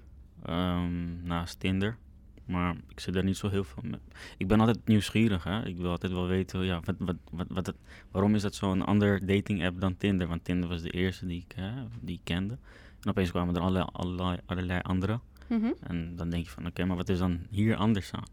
Ehm, 0.42 1.22
naast 1.22 1.60
Tinder. 1.60 1.96
Maar 2.44 2.76
ik 2.88 3.00
zit 3.00 3.16
er 3.16 3.24
niet 3.24 3.36
zo 3.36 3.48
heel 3.48 3.64
veel 3.64 3.82
mee. 3.86 4.00
Ik 4.36 4.48
ben 4.48 4.60
altijd 4.60 4.86
nieuwsgierig. 4.86 5.44
Hè? 5.44 5.66
Ik 5.66 5.76
wil 5.76 5.90
altijd 5.90 6.12
wel 6.12 6.26
weten, 6.26 6.64
ja, 6.64 6.80
wat, 6.84 6.94
wat, 6.98 7.16
wat, 7.30 7.46
wat 7.48 7.66
het, 7.66 7.76
waarom 8.10 8.34
is 8.34 8.42
dat 8.42 8.54
zo'n 8.54 8.84
ander 8.84 9.26
dating 9.26 9.64
app 9.64 9.80
dan 9.80 9.96
Tinder? 9.96 10.26
Want 10.26 10.44
Tinder 10.44 10.68
was 10.68 10.82
de 10.82 10.90
eerste 10.90 11.26
die 11.26 11.44
ik, 11.48 11.56
hè, 11.56 11.70
die 12.00 12.14
ik 12.14 12.20
kende. 12.24 12.58
En 13.00 13.10
opeens 13.10 13.30
kwamen 13.30 13.54
er 13.54 13.60
allerlei, 13.60 13.86
allerlei, 13.92 14.38
allerlei 14.46 14.80
andere. 14.80 15.20
Mhm. 15.48 15.72
En 15.80 16.16
dan 16.16 16.30
denk 16.30 16.44
je 16.44 16.50
van, 16.50 16.66
oké, 16.66 16.84
maar 16.84 16.96
wat 16.96 17.08
is 17.08 17.18
dan 17.18 17.46
hier 17.50 17.76
anders 17.76 18.12
aan? 18.12 18.24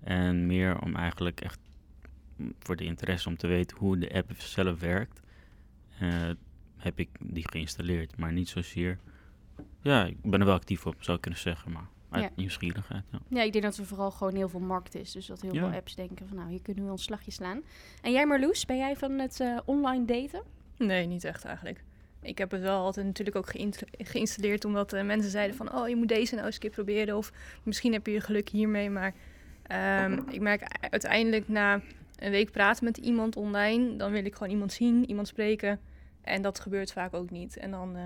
En 0.00 0.46
meer 0.46 0.80
om 0.80 0.96
eigenlijk 0.96 1.40
echt 1.40 1.58
voor 2.58 2.76
de 2.76 2.84
interesse 2.84 3.28
om 3.28 3.36
te 3.36 3.46
weten 3.46 3.76
hoe 3.76 3.98
de 3.98 4.12
app 4.14 4.30
zelf 4.36 4.80
werkt, 4.80 5.20
eh, 6.00 6.08
heb 6.76 6.98
ik 6.98 7.08
die 7.20 7.48
geïnstalleerd. 7.50 8.16
Maar 8.16 8.32
niet 8.32 8.48
zozeer, 8.48 8.98
ja, 9.82 10.04
ik 10.04 10.16
ben 10.22 10.40
er 10.40 10.46
wel 10.46 10.54
actief 10.54 10.86
op, 10.86 10.94
zou 10.98 11.16
ik 11.16 11.22
kunnen 11.22 11.40
zeggen, 11.40 11.72
maar 11.72 11.88
uit 12.10 12.24
Ja. 12.24 12.30
nieuwsgierigheid. 12.36 13.02
Ja. 13.10 13.18
Ja, 13.28 13.42
ik 13.42 13.52
denk 13.52 13.64
dat 13.64 13.76
er 13.76 13.86
vooral 13.86 14.10
gewoon 14.10 14.34
heel 14.34 14.48
veel 14.48 14.60
markt 14.60 14.94
is. 14.94 15.12
Dus 15.12 15.26
dat 15.26 15.40
heel 15.40 15.54
Ja. 15.54 15.60
veel 15.68 15.78
apps 15.78 15.94
denken 15.94 16.28
van 16.28 16.36
nou, 16.36 16.50
hier 16.50 16.62
kunnen 16.62 16.84
we 16.84 16.90
ons 16.90 17.02
slagje 17.02 17.30
slaan. 17.30 17.62
En 18.02 18.12
jij 18.12 18.26
Marloes, 18.26 18.64
ben 18.64 18.76
jij 18.76 18.96
van 18.96 19.18
het 19.18 19.40
eh, 19.40 19.58
online 19.64 20.04
daten? 20.04 20.42
Nee, 20.78 21.06
niet 21.06 21.24
echt 21.24 21.44
eigenlijk. 21.44 21.84
Ik 22.22 22.38
heb 22.38 22.50
het 22.50 22.60
wel 22.60 22.80
altijd 22.84 23.06
natuurlijk 23.06 23.36
ook 23.36 23.50
geïnst- 23.50 23.84
geïnstalleerd 23.98 24.64
omdat 24.64 24.92
eh, 24.92 25.04
mensen 25.04 25.30
zeiden 25.30 25.56
van... 25.56 25.74
oh, 25.74 25.88
je 25.88 25.96
moet 25.96 26.08
deze 26.08 26.34
nou 26.34 26.46
eens 26.46 26.54
een 26.54 26.60
keer 26.60 26.70
proberen 26.70 27.16
of 27.16 27.32
misschien 27.62 27.92
heb 27.92 28.06
je 28.06 28.12
je 28.12 28.20
geluk 28.20 28.48
hiermee. 28.48 28.90
Maar 28.90 29.14
ehm, 29.62 30.18
ik 30.30 30.40
merk 30.40 30.62
uiteindelijk 30.90 31.48
na 31.48 31.80
een 32.16 32.30
week 32.30 32.50
praten 32.50 32.84
met 32.84 32.96
iemand 32.96 33.36
online... 33.36 33.96
dan 33.96 34.10
wil 34.12 34.24
ik 34.24 34.32
gewoon 34.34 34.52
iemand 34.52 34.72
zien, 34.72 35.08
iemand 35.08 35.28
spreken. 35.28 35.80
En 36.22 36.42
dat 36.42 36.60
gebeurt 36.60 36.92
vaak 36.92 37.14
ook 37.14 37.30
niet. 37.30 37.56
En 37.56 37.70
dan, 37.70 37.96
eh, 37.96 38.02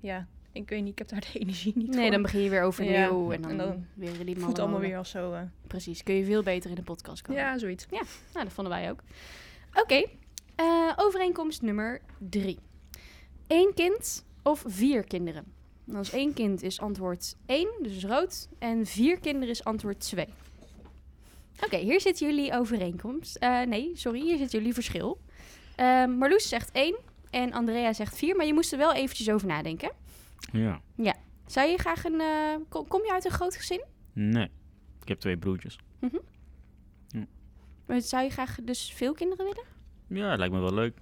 ja, 0.00 0.26
ik 0.52 0.68
weet 0.68 0.82
niet, 0.82 0.92
ik 0.92 0.98
heb 0.98 1.08
daar 1.08 1.20
de 1.32 1.38
energie 1.44 1.72
niet 1.76 1.88
Nee, 1.88 2.00
voor. 2.02 2.10
dan 2.10 2.22
begin 2.22 2.40
je 2.40 2.50
weer 2.50 2.62
overnieuw 2.62 3.28
Ja, 3.30 3.34
en 3.36 3.42
dan, 3.42 3.50
en 3.50 3.56
dan 3.56 3.86
weer 3.94 4.12
jullie 4.16 4.34
Het 4.34 4.42
voelt 4.42 4.58
allemaal 4.58 4.80
weer 4.80 4.96
als 4.96 5.10
zo... 5.10 5.32
eh, 5.32 5.40
Precies, 5.66 6.02
kun 6.02 6.14
je 6.14 6.24
veel 6.24 6.42
beter 6.42 6.70
in 6.70 6.76
de 6.76 6.82
podcast 6.82 7.22
komen. 7.22 7.40
ja, 7.42 7.58
zoiets. 7.58 7.86
Nou, 7.90 8.04
dat 8.32 8.52
vonden 8.52 8.72
wij 8.72 8.90
ook. 8.90 9.02
Oké, 9.74 10.04
Eh, 10.56 10.92
overeenkomst 10.96 11.62
nummer 11.62 12.00
drie. 12.18 12.58
Eén 13.46 13.72
kind 13.74 14.24
of 14.42 14.64
vier 14.66 15.04
kinderen? 15.04 15.44
En 15.88 15.94
als 15.94 16.12
één 16.12 16.32
kind 16.34 16.62
is 16.62 16.80
antwoord 16.80 17.36
1, 17.46 17.68
dus 17.82 17.96
is 17.96 18.04
rood. 18.04 18.48
En 18.58 18.86
vier 18.86 19.20
kinderen 19.20 19.48
is 19.48 19.64
antwoord 19.64 20.00
2. 20.00 20.26
Oké, 21.64 21.76
hier 21.76 22.00
zit 22.00 22.18
jullie 22.18 22.52
overeenkomst. 22.52 23.36
Eh, 23.36 23.60
nee, 23.62 23.90
sorry, 23.94 24.20
hier 24.20 24.36
zit 24.38 24.50
jullie 24.52 24.74
verschil. 24.74 25.20
Eh, 25.76 26.06
Marloes 26.06 26.48
zegt 26.48 26.70
1 26.72 26.96
en 27.30 27.52
Andrea 27.52 27.92
zegt 27.92 28.16
4, 28.16 28.36
maar 28.36 28.46
je 28.46 28.54
moest 28.54 28.72
er 28.72 28.78
wel 28.78 28.94
eventjes 28.94 29.30
over 29.30 29.46
nadenken. 29.46 29.92
Ja. 30.52 31.14
Zou 31.46 31.68
je 31.68 31.78
graag 31.78 32.04
een... 32.04 32.20
eh, 32.20 32.54
kom, 32.68 32.86
kom 32.88 33.04
je 33.04 33.12
uit 33.12 33.24
een 33.24 33.30
groot 33.30 33.56
gezin? 33.56 33.84
Nee. 34.12 34.50
Ik 35.02 35.08
heb 35.08 35.18
twee 35.18 35.36
broertjes. 35.36 35.78
Maar 37.86 38.00
Zou 38.00 38.24
je 38.24 38.30
graag 38.30 38.58
dus 38.62 38.92
veel 38.94 39.12
kinderen 39.12 39.44
willen? 39.46 39.64
Ja, 40.08 40.36
lijkt 40.36 40.54
me 40.54 40.60
wel 40.60 40.74
leuk. 40.74 40.96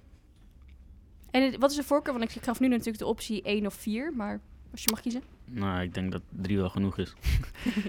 En 1.31 1.43
het- 1.43 1.57
wat 1.57 1.69
is 1.71 1.75
de 1.75 1.83
voorkeur? 1.83 2.13
Want 2.17 2.29
ik, 2.29 2.35
ik 2.35 2.43
gaf 2.43 2.59
nu 2.59 2.67
natuurlijk 2.67 2.97
de 2.97 3.05
optie 3.05 3.41
1 3.41 3.65
of 3.65 3.73
4, 3.73 4.13
maar 4.13 4.41
als 4.71 4.83
je 4.83 4.89
mag 4.91 5.01
kiezen. 5.01 5.23
Nou, 5.45 5.81
ik 5.81 5.93
denk 5.93 6.11
dat 6.11 6.21
drie 6.29 6.57
wel 6.57 6.69
genoeg 6.69 6.97
is. 6.97 7.13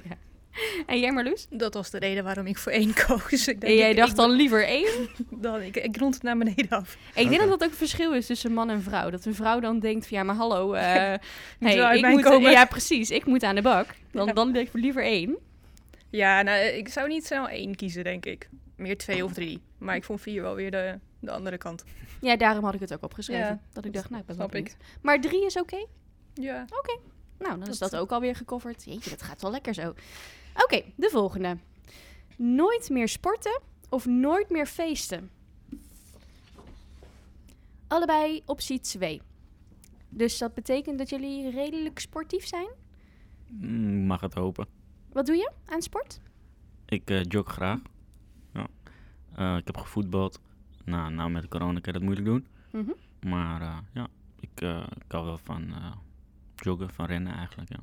En 0.86 1.00
jij 1.00 1.12
Marloes? 1.12 1.46
Dat 1.50 1.75
was 1.75 1.90
de 1.90 1.98
reden 1.98 2.25
waarom 2.25 2.46
ik 2.46 2.58
voor 2.58 2.72
één 2.72 2.94
koos. 2.94 3.48
Ik 3.48 3.60
denk, 3.60 3.72
En 3.72 3.75
jij 3.78 3.90
ik- 3.90 3.96
dacht 3.96 4.10
ik- 4.10 4.16
dan 4.16 4.30
liever 4.30 4.66
1? 4.68 5.08
Dan, 5.30 5.60
ik, 5.62 5.76
ik 5.76 5.96
rond 5.96 6.14
het 6.14 6.22
naar 6.22 6.36
beneden 6.38 6.68
af. 6.68 6.94
Ik 6.94 7.14
denk 7.14 7.28
Oké. 7.28 7.38
dat 7.38 7.48
dat 7.48 7.62
ook 7.64 7.70
een 7.70 7.76
verschil 7.76 8.14
is 8.14 8.26
tussen 8.26 8.52
man 8.52 8.70
en 8.70 8.82
vrouw. 8.82 9.10
Dat 9.10 9.25
een 9.25 9.34
vrouw 9.34 9.60
dan 9.60 9.78
denkt 9.80 10.06
van 10.06 10.16
ja, 10.18 10.22
maar 10.25 10.34
hallo, 10.34 10.66
Moet 10.68 10.76
hey, 10.78 11.98
ik 11.98 12.06
moet, 12.06 12.22
komen. 12.22 12.50
ja 12.50 12.64
precies, 12.64 13.10
ik 13.10 13.26
moet 13.26 13.42
aan 13.42 13.54
de 13.54 13.62
bak. 13.62 13.86
Dan, 14.12 14.26
Ja. 14.26 14.32
dan 14.32 14.52
denk 14.52 14.66
ik 14.68 14.75
liever 14.75 15.02
één. 15.02 15.36
Ja, 16.10 16.42
nou, 16.42 16.64
ik 16.64 16.88
zou 16.88 17.08
niet 17.08 17.26
snel 17.26 17.48
één 17.48 17.75
kiezen, 17.75 18.04
denk 18.04 18.26
ik. 18.26 18.48
Meer 18.76 18.96
twee 18.98 19.25
of 19.25 19.32
drie. 19.32 19.60
Maar 19.78 19.96
ik 19.96 20.04
vond 20.04 20.20
vier 20.20 20.42
wel 20.42 20.54
weer 20.54 20.70
de, 20.70 20.98
de 21.20 21.30
andere 21.30 21.58
kant. 21.58 21.84
Ja, 22.20 22.36
daarom 22.36 22.64
had 22.64 22.75
ik 22.75 22.80
het 22.80 22.92
ook 22.94 23.02
opgeschreven. 23.02 23.44
Ja, 23.46 23.60
dat 23.72 23.84
ik 23.84 23.92
dacht, 23.92 24.08
nou, 24.10 24.20
ik 24.20 24.26
ben 24.26 24.36
wel 24.36 24.48
snap 24.48 24.60
ik. 24.66 24.76
Maar 25.02 25.20
drie 25.20 25.46
is 25.46 25.56
oké? 25.56 25.84
Ja. 26.34 26.64
Nou, 27.38 27.58
dan 27.58 27.68
is 27.68 27.78
Dat- 27.78 27.90
dat 27.90 28.00
ook 28.00 28.10
alweer 28.12 28.36
gecoverd. 28.36 28.84
Jeetje, 28.84 29.10
dat 29.10 29.22
gaat 29.22 29.42
wel 29.42 29.50
lekker 29.50 29.75
zo. 29.75 29.94
Oké, 30.62 30.82
de 30.96 31.08
volgende. 31.10 31.58
Nooit 32.36 32.90
meer 32.90 33.08
sporten 33.08 33.60
of 33.88 34.06
nooit 34.06 34.50
meer 34.50 34.66
feesten? 34.66 35.30
Allebei 37.88 38.42
optie 38.46 38.80
2. 38.80 39.20
Dus 40.08 40.38
dat 40.38 40.54
betekent 40.54 40.98
dat 40.98 41.10
jullie 41.10 41.50
redelijk 41.50 41.98
sportief 41.98 42.46
zijn? 42.46 42.68
Mm, 43.46 44.06
mag 44.06 44.20
het 44.20 44.34
hopen. 44.34 44.66
Wat 45.12 45.26
doe 45.26 45.36
je 45.36 45.52
aan 45.66 45.82
sport? 45.82 46.20
Ik 46.86 47.10
eh 47.10 47.22
jog 47.22 47.52
graag. 47.52 47.80
Ja. 48.52 48.66
Eh, 49.34 49.56
ik 49.56 49.66
heb 49.66 49.76
gevoetbald. 49.76 50.40
Nou, 50.84 51.12
nou, 51.12 51.30
met 51.30 51.48
corona 51.48 51.80
kan 51.80 51.92
je 51.92 51.92
dat 51.92 52.02
moeilijk 52.02 52.26
doen. 52.26 52.46
Mhm. 52.70 52.92
Maar 53.30 53.60
eh, 53.60 53.78
ja, 53.92 54.08
ik, 54.40 54.60
hou 55.08 55.25
wel 55.25 55.38
van 55.38 55.75
joggen, 56.56 56.90
van 56.90 57.06
rennen 57.06 57.34
eigenlijk, 57.34 57.68
ja. 57.68 57.80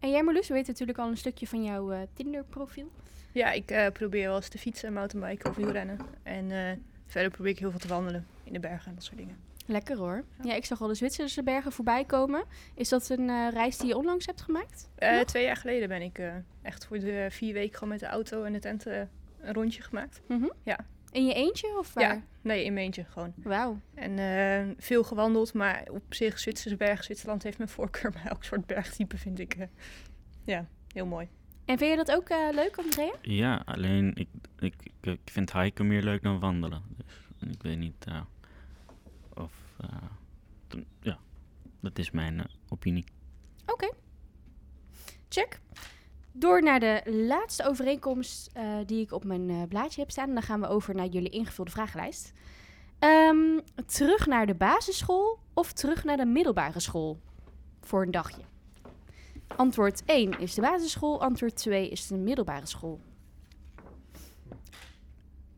En 0.00 0.10
jij 0.10 0.22
Marloes, 0.22 0.48
we 0.48 0.54
weten 0.54 0.70
natuurlijk 0.72 0.98
al 0.98 1.08
een 1.08 1.16
stukje 1.16 1.46
van 1.46 1.64
jouw 1.64 1.90
eh, 1.92 2.00
Tinder-profiel. 2.14 2.90
Ja, 3.32 3.50
ik 3.52 3.70
eh, 3.70 3.86
probeer 3.92 4.26
wel 4.26 4.36
eens 4.36 4.48
te 4.48 4.58
fietsen, 4.58 4.92
mountainbiken 4.92 5.50
of 5.50 5.56
wielrennen. 5.56 5.98
En 6.22 6.50
eh, 6.50 6.76
verder 7.06 7.30
probeer 7.30 7.52
ik 7.52 7.58
heel 7.58 7.70
veel 7.70 7.78
te 7.80 7.88
wandelen 7.88 8.26
in 8.44 8.52
de 8.52 8.60
bergen 8.60 8.88
en 8.88 8.94
dat 8.94 9.04
soort 9.04 9.18
dingen. 9.18 9.36
Lekker 9.66 9.96
hoor. 9.96 10.24
Ja, 10.42 10.44
Ja. 10.50 10.54
ik 10.54 10.64
zag 10.64 10.80
al 10.80 10.88
de 10.88 10.94
Zwitserse 10.94 11.42
bergen 11.42 11.72
voorbij 11.72 12.04
komen. 12.04 12.44
Is 12.74 12.88
dat 12.88 13.08
een 13.08 13.50
reis 13.50 13.76
die 13.78 13.86
je 13.88 13.96
onlangs 13.96 14.26
hebt 14.26 14.40
gemaakt? 14.40 14.88
Twee 15.24 15.44
jaar 15.44 15.56
geleden 15.56 15.88
ben 15.88 16.02
ik 16.02 16.20
echt 16.62 16.86
voor 16.86 16.98
de 16.98 17.26
vier 17.30 17.52
weken 17.52 17.74
gewoon 17.74 17.88
met 17.88 18.00
de 18.00 18.06
auto 18.06 18.42
en 18.44 18.52
de 18.52 18.58
tent 18.58 18.86
een 18.86 19.08
rondje 19.40 19.82
gemaakt. 19.82 20.20
Mhm. 20.28 20.48
Ja. 20.62 20.78
In 21.12 21.26
je 21.26 21.34
eentje 21.34 21.78
of 21.78 21.94
waar? 21.94 22.14
Ja, 22.14 22.22
nee, 22.40 22.64
in 22.64 22.72
mijn 22.72 22.84
eentje 22.84 23.04
gewoon. 23.04 23.32
Wauw. 23.36 23.80
En 23.94 24.18
eh, 24.18 24.74
veel 24.78 25.04
gewandeld, 25.04 25.54
maar 25.54 25.86
op 25.90 26.02
zich 26.14 26.38
Zwitserse 26.38 26.76
bergen, 26.76 27.04
Zwitserland 27.04 27.42
heeft 27.42 27.58
mijn 27.58 27.70
voorkeur. 27.70 28.10
Maar 28.14 28.26
elk 28.26 28.44
soort 28.44 28.66
bergtype 28.66 29.18
vind 29.18 29.38
ik 29.38 29.54
eh, 29.54 29.66
ja, 30.44 30.66
heel 30.92 31.06
mooi. 31.06 31.28
En 31.64 31.78
vind 31.78 31.90
je 31.90 31.96
dat 31.96 32.16
ook 32.16 32.28
eh, 32.28 32.48
leuk, 32.52 32.78
Andrea? 32.78 33.12
Ja, 33.22 33.62
alleen 33.64 34.14
ik, 34.14 34.28
ik, 34.58 34.74
ik, 34.82 35.06
ik 35.12 35.20
vind 35.30 35.52
hiken 35.52 35.86
meer 35.86 36.02
leuk 36.02 36.22
dan 36.22 36.40
wandelen. 36.40 36.82
Dus 37.38 37.50
ik 37.52 37.62
weet 37.62 37.78
niet 37.78 38.04
eh, 38.06 38.20
of... 39.34 39.52
eh, 39.80 39.88
ja, 41.00 41.18
dat 41.80 41.98
is 41.98 42.10
mijn 42.10 42.46
opinie. 42.68 43.04
Oké. 43.66 43.90
Check. 45.28 45.60
Door 46.32 46.62
naar 46.62 46.80
de 46.80 47.02
laatste 47.04 47.68
overeenkomst 47.68 48.50
eh, 48.52 48.64
die 48.86 49.00
ik 49.00 49.12
op 49.12 49.24
mijn 49.24 49.50
eh, 49.50 49.62
blaadje 49.68 50.00
heb 50.00 50.10
staan. 50.10 50.28
En 50.28 50.34
dan 50.34 50.42
gaan 50.42 50.60
we 50.60 50.68
over 50.68 50.94
naar 50.94 51.06
jullie 51.06 51.30
ingevulde 51.30 51.70
vragenlijst. 51.70 52.32
Ehm, 52.98 53.58
terug 53.86 54.26
naar 54.26 54.46
de 54.46 54.54
basisschool 54.54 55.38
of 55.54 55.72
terug 55.72 56.04
naar 56.04 56.16
de 56.16 56.26
middelbare 56.26 56.80
school 56.80 57.18
voor 57.80 58.02
een 58.02 58.10
dagje? 58.10 58.42
Antwoord 59.56 60.02
1 60.06 60.38
is 60.38 60.54
de 60.54 60.60
basisschool, 60.60 61.20
antwoord 61.20 61.56
2 61.56 61.88
is 61.88 62.06
de 62.06 62.16
middelbare 62.16 62.66
school. 62.66 63.00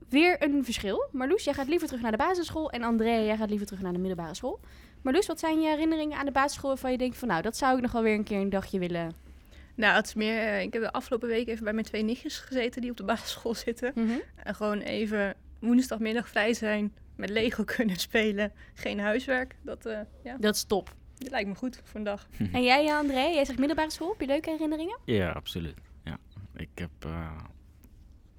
Weer 0.09 0.43
een 0.43 0.65
verschil. 0.65 1.09
Marloes, 1.13 1.45
jij 1.45 1.55
gaat 1.55 1.69
liever 1.69 1.87
terug 1.87 2.03
naar 2.03 2.11
de 2.11 2.17
basisschool 2.17 2.71
en 2.71 2.83
Andrea, 2.83 3.21
jij 3.21 3.37
gaat 3.37 3.49
liever 3.49 3.67
terug 3.67 3.83
naar 3.83 3.93
de 3.93 3.99
middelbare 3.99 4.35
school. 4.35 4.61
Marloes, 5.03 5.27
wat 5.27 5.41
zijn 5.41 5.61
je 5.61 5.69
herinneringen 5.69 6.19
aan 6.19 6.27
de 6.27 6.33
basisschool 6.33 6.71
waarvan 6.71 6.91
je 6.91 6.99
denkt 6.99 7.17
van 7.17 7.29
nou, 7.29 7.43
dat 7.43 7.57
zou 7.57 7.77
ik 7.77 7.83
nog 7.83 7.93
wel 7.93 8.03
weer 8.03 8.15
een 8.15 8.25
keer 8.25 8.41
een 8.41 8.51
dagje 8.51 8.79
willen... 8.79 9.31
Nou, 9.75 9.95
het 9.97 10.07
is 10.07 10.15
meer, 10.15 10.39
eh, 10.39 10.63
ik 10.63 10.73
heb 10.73 10.83
de 10.83 10.93
afgelopen 10.93 11.29
week 11.29 11.49
even 11.49 11.65
bij 11.65 11.73
mijn 11.73 11.85
twee 11.87 12.03
nichtjes 12.03 12.39
gezeten 12.39 12.81
die 12.81 12.91
op 12.91 12.97
de 12.97 13.05
basisschool 13.05 13.55
zitten. 13.55 13.93
En 14.37 14.55
gewoon 14.55 14.79
even 14.79 15.35
woensdagmiddag 15.59 16.29
vrij 16.29 16.55
zijn, 16.55 16.95
met 17.17 17.31
Lego 17.31 17.65
kunnen 17.77 17.97
spelen, 17.97 18.53
geen 18.75 19.01
huiswerk. 19.01 19.57
Dat, 19.63 19.87
eh, 19.87 20.01
ja, 20.25 20.37
Dat 20.41 20.55
is 20.55 20.65
top. 20.65 20.95
dat 21.19 21.31
lijkt 21.31 21.49
me 21.49 21.55
goed 21.55 21.81
voor 21.85 21.97
een 21.99 22.05
dag. 22.05 22.29
En 22.53 22.63
jij, 22.63 22.93
André, 22.95 23.21
jij 23.27 23.45
zegt 23.45 23.59
middelbare 23.59 23.91
school. 23.91 24.11
Heb 24.11 24.21
je 24.21 24.27
leuke 24.27 24.51
herinneringen? 24.51 24.99
Ja, 25.05 25.31
absoluut. 25.31 25.79
Ja. 26.05 26.19
Ik 26.57 26.69
heb 26.75 26.91
eh, 26.99 27.37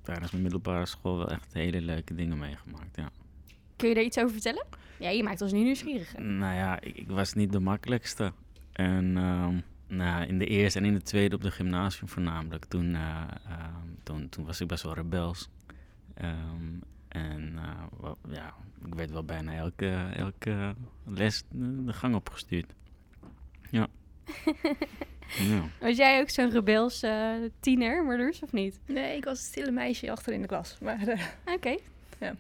tijdens 0.01 0.31
mijn 0.31 0.43
middelbare 0.43 0.85
school 0.85 1.17
wel 1.17 1.27
echt 1.29 1.53
hele 1.53 1.81
leuke 1.81 2.15
dingen 2.15 2.37
meegemaakt, 2.37 2.95
ja. 2.95 3.09
Kun 3.75 3.89
je 3.89 3.95
daar 3.95 4.03
iets 4.03 4.17
over 4.17 4.31
vertellen? 4.31 4.65
Ja, 4.99 5.09
je 5.09 5.23
maakt 5.23 5.41
ons 5.41 5.51
nu 5.51 5.63
nieuwsgierig. 5.63 6.17
Nou 6.17 6.55
ja, 6.55 6.81
ik, 6.81 6.97
ik 6.97 7.09
was 7.09 7.33
niet 7.33 7.51
de 7.51 7.59
makkelijkste. 7.59 8.33
En 8.73 9.17
ehm, 9.17 9.57
nou, 9.95 10.25
in 10.27 10.38
de 10.39 10.45
eerste 10.45 10.79
en 10.79 10.85
in 10.85 10.93
de 10.93 11.01
tweede 11.01 11.35
op 11.35 11.41
de 11.41 11.51
gymnasium 11.51 12.09
voornamelijk. 12.09 12.65
Toen, 12.65 12.95
eh, 12.95 13.21
ehm, 13.47 13.88
toen, 14.03 14.29
toen 14.29 14.45
was 14.45 14.62
ik 14.62 14.67
best 14.67 14.83
wel 14.83 14.93
rebels. 14.93 15.50
Ehm, 16.13 16.79
en 17.07 17.53
eh, 17.57 17.83
wel- 18.01 18.17
ja, 18.29 18.53
ik 18.85 18.95
werd 18.95 19.12
wel 19.12 19.23
bijna 19.23 19.53
elke, 19.53 20.09
elke 20.15 20.75
les 21.05 21.43
de, 21.50 21.93
gang 21.93 22.15
opgestuurd. 22.15 22.73
Ja. 23.69 23.88
ja. 25.50 25.63
Was 25.79 25.97
jij 25.97 26.21
ook 26.21 26.29
zo'n 26.29 26.50
rebels 26.51 27.01
eh, 27.03 27.31
tiener, 27.59 28.03
Marloes, 28.05 28.39
of 28.41 28.51
niet? 28.51 28.79
Nee, 28.85 29.17
ik 29.17 29.23
was 29.23 29.38
het 29.38 29.47
stille 29.47 29.71
meisje 29.71 30.12
achter 30.12 30.33
in 30.33 30.41
de 30.41 30.47
klas. 30.47 30.77
Maar 30.81 31.07
eh, 31.07 31.25
Oké. 31.45 31.75
Hm. 32.17 32.25
Ja, 32.25 32.35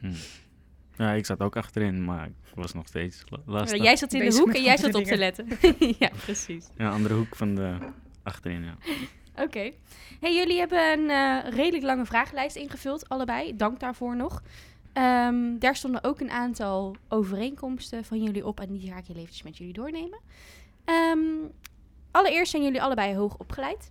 ik 0.97 1.25
zat 1.25 1.39
ook 1.39 1.55
achterin, 1.55 2.03
maar 2.03 2.25
ik 2.25 2.33
was 2.55 2.73
nog 2.73 2.87
steeds 2.87 3.23
la- 3.29 3.39
lastig. 3.45 3.83
Jij 3.83 3.95
zat 3.95 4.13
in 4.13 4.19
de 4.19 4.25
Bezig 4.25 4.43
hoek 4.43 4.53
en 4.53 4.63
jij 4.63 4.77
zat 4.77 4.93
op 4.93 5.03
te 5.03 5.17
letten. 5.17 5.47
ja, 5.99 6.09
precies. 6.23 6.67
Ja, 6.77 6.89
andere 6.89 7.13
hoek 7.13 7.35
van 7.35 7.55
de 7.55 7.77
achterin, 8.23 8.63
ja. 8.63 8.77
Oké. 9.43 9.71
Hey, 10.19 10.35
jullie 10.35 10.59
hebben 10.59 10.91
een 10.91 11.09
eh, 11.09 11.51
redelijk 11.51 11.83
lange 11.83 12.05
vragenlijst 12.05 12.55
ingevuld, 12.55 13.09
allebei. 13.09 13.55
Dank 13.55 13.79
daarvoor 13.79 14.15
nog. 14.15 14.41
Ehm, 14.93 15.57
daar 15.59 15.75
stonden 15.75 16.03
ook 16.03 16.19
een 16.19 16.31
aantal 16.31 16.95
overeenkomsten 17.09 18.05
van 18.05 18.23
jullie 18.23 18.45
op 18.45 18.59
en 18.59 18.71
die 18.71 18.91
ga 18.91 18.97
ik 18.97 19.05
heel 19.05 19.15
eventjes 19.15 19.43
met 19.43 19.57
jullie 19.57 19.73
doornemen. 19.73 20.19
Ehm, 20.85 21.19
allereerst 22.11 22.51
zijn 22.51 22.63
jullie 22.63 22.81
allebei 22.81 23.15
hoog 23.15 23.37
opgeleid. 23.37 23.89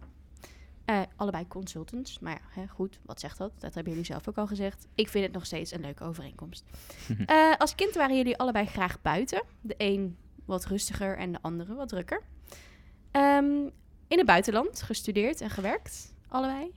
Eh, 0.85 1.01
allebei 1.17 1.49
consultants, 1.49 2.19
maar 2.19 2.33
ja, 2.33 2.61
hè, 2.61 2.69
goed, 2.69 2.99
wat 3.03 3.21
zegt 3.21 3.39
dat? 3.39 3.53
Dat 3.59 3.75
hebben 3.75 3.93
jullie 3.93 4.07
zelf 4.07 4.29
ook 4.29 4.37
al 4.37 4.47
gezegd. 4.47 4.87
Ik 4.95 5.09
vind 5.09 5.25
het 5.25 5.33
nog 5.35 5.47
steeds 5.47 5.73
een 5.73 5.81
leuke 5.81 6.05
overeenkomst. 6.05 6.65
Eh, 7.27 7.53
als 7.59 7.75
kind 7.75 7.95
waren 7.95 8.17
jullie 8.17 8.37
allebei 8.37 8.67
graag 8.67 9.03
buiten. 9.03 9.43
De 9.61 9.75
een 9.79 10.17
wat 10.45 10.65
rustiger 10.65 11.17
en 11.19 11.33
de 11.33 11.39
andere 11.41 11.75
wat 11.75 11.89
drukker. 11.89 12.23
Ehm, 13.11 13.47
in 14.09 14.19
het 14.19 14.27
buitenland 14.27 14.83
gestudeerd 14.83 15.41
en 15.41 15.51
gewerkt, 15.51 16.15
allebei. 16.29 16.73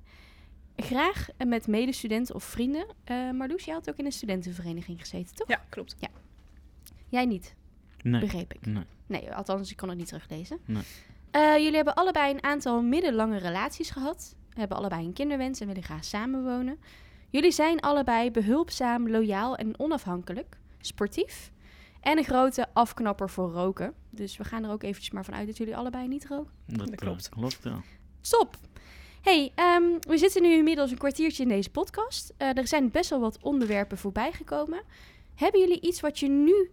Graag 0.78 1.28
met 1.46 1.68
medestudenten 1.68 2.36
of 2.36 2.44
vrienden. 2.44 2.86
Eh 3.04 3.32
Marloes, 3.32 3.66
jij 3.66 3.74
had 3.74 3.90
ook 3.90 3.98
in 3.98 4.06
een 4.06 4.12
studentenvereniging 4.12 5.00
gezeten, 5.00 5.36
toch? 5.36 5.48
ja, 5.48 5.62
klopt. 5.70 5.96
Jij 7.10 7.26
niet, 7.26 7.56
Nee, 8.02 8.22
begreep 8.22 8.54
ik. 8.54 8.66
nee. 8.66 8.84
Nee, 9.08 9.34
althans, 9.34 9.72
ik 9.72 9.78
kon 9.78 9.90
het 9.90 9.98
niet 9.98 10.08
teruglezen. 10.08 10.60
Nee. 10.66 10.84
Eh, 11.36 11.58
jullie 11.58 11.76
hebben 11.76 11.94
allebei 11.94 12.34
een 12.34 12.44
aantal 12.44 12.82
middellange 12.82 13.38
relaties 13.38 13.90
gehad. 13.90 14.36
Hebben 14.54 14.78
allebei 14.78 15.06
een 15.06 15.14
kinderwens 15.14 15.60
en 15.60 15.68
willen 15.68 15.84
graag 15.84 16.06
samenwonen. 16.06 16.80
Jullie 17.30 17.52
zijn 17.52 17.80
allebei 17.80 18.32
behulpzaam, 18.32 19.10
loyaal 19.10 19.56
en 19.56 19.80
onafhankelijk. 19.80 20.58
Sportief. 20.80 21.52
En 22.02 22.18
een 22.18 22.24
grote 22.24 22.68
afknapper 22.74 23.30
voor 23.30 23.52
roken. 23.52 23.94
Dus 24.10 24.38
we 24.38 24.44
gaan 24.44 24.64
er 24.64 24.72
ook 24.72 24.84
eventjes 24.84 25.12
maar 25.14 25.26
vanuit 25.26 25.48
dat 25.48 25.58
jullie 25.58 25.76
allebei 25.76 26.08
niet 26.08 26.28
roken. 26.28 26.54
Dat, 26.66 26.78
Dat 26.78 26.90
eh, 26.90 26.96
klopt. 26.96 27.30
klopt, 27.30 27.60
ja. 27.64 27.82
Stop! 28.22 28.58
Hey, 29.22 29.52
ehm, 29.56 29.84
we 30.00 30.18
zitten 30.18 30.42
nu 30.42 30.52
inmiddels 30.54 30.92
een 30.92 30.98
kwartiertje 30.98 31.44
in 31.44 31.50
deze 31.50 31.70
podcast. 31.70 32.34
Eh, 32.38 32.58
er 32.58 32.68
zijn 32.68 32.92
best 32.92 33.10
wel 33.10 33.20
wat 33.20 33.38
onderwerpen 33.42 33.98
voorbij 33.98 34.32
gekomen. 34.32 34.82
Hebben 35.36 35.60
jullie 35.60 35.82
iets 35.82 36.02
wat 36.02 36.20
je 36.20 36.28
nu 36.28 36.72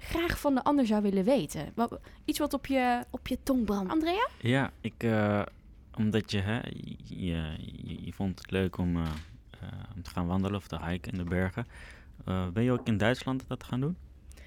graag 0.00 0.40
van 0.40 0.54
de 0.54 0.62
ander 0.62 0.86
zou 0.86 1.02
willen 1.02 1.24
weten? 1.24 1.72
Wat, 1.74 1.98
iets 2.24 2.38
wat 2.38 2.52
op 2.54 2.66
je, 2.66 3.04
op 3.10 3.28
je 3.28 3.38
tong 3.42 3.64
brandt. 3.64 3.92
Andrea? 3.92 4.28
Ja, 4.40 4.70
ik, 4.80 4.94
eh, 4.98 5.42
omdat 5.96 6.30
je, 6.30 6.38
hè, 6.40 6.60
je, 7.04 7.32
je, 7.84 8.04
je 8.04 8.12
vond 8.12 8.38
het 8.38 8.50
leuk 8.50 8.78
om, 8.78 8.96
eh, 8.96 9.02
eh, 9.60 9.68
om 9.96 10.02
te 10.02 10.10
gaan 10.10 10.26
wandelen 10.26 10.56
of 10.56 10.66
te 10.66 10.84
hiken 10.84 11.12
in 11.12 11.18
de 11.18 11.24
bergen. 11.24 11.66
Eh, 12.24 12.48
ben 12.48 12.62
je 12.62 12.72
ook 12.72 12.86
in 12.86 12.96
Duitsland 12.98 13.44
dat 13.48 13.64
gaan 13.64 13.80
doen? 13.80 13.96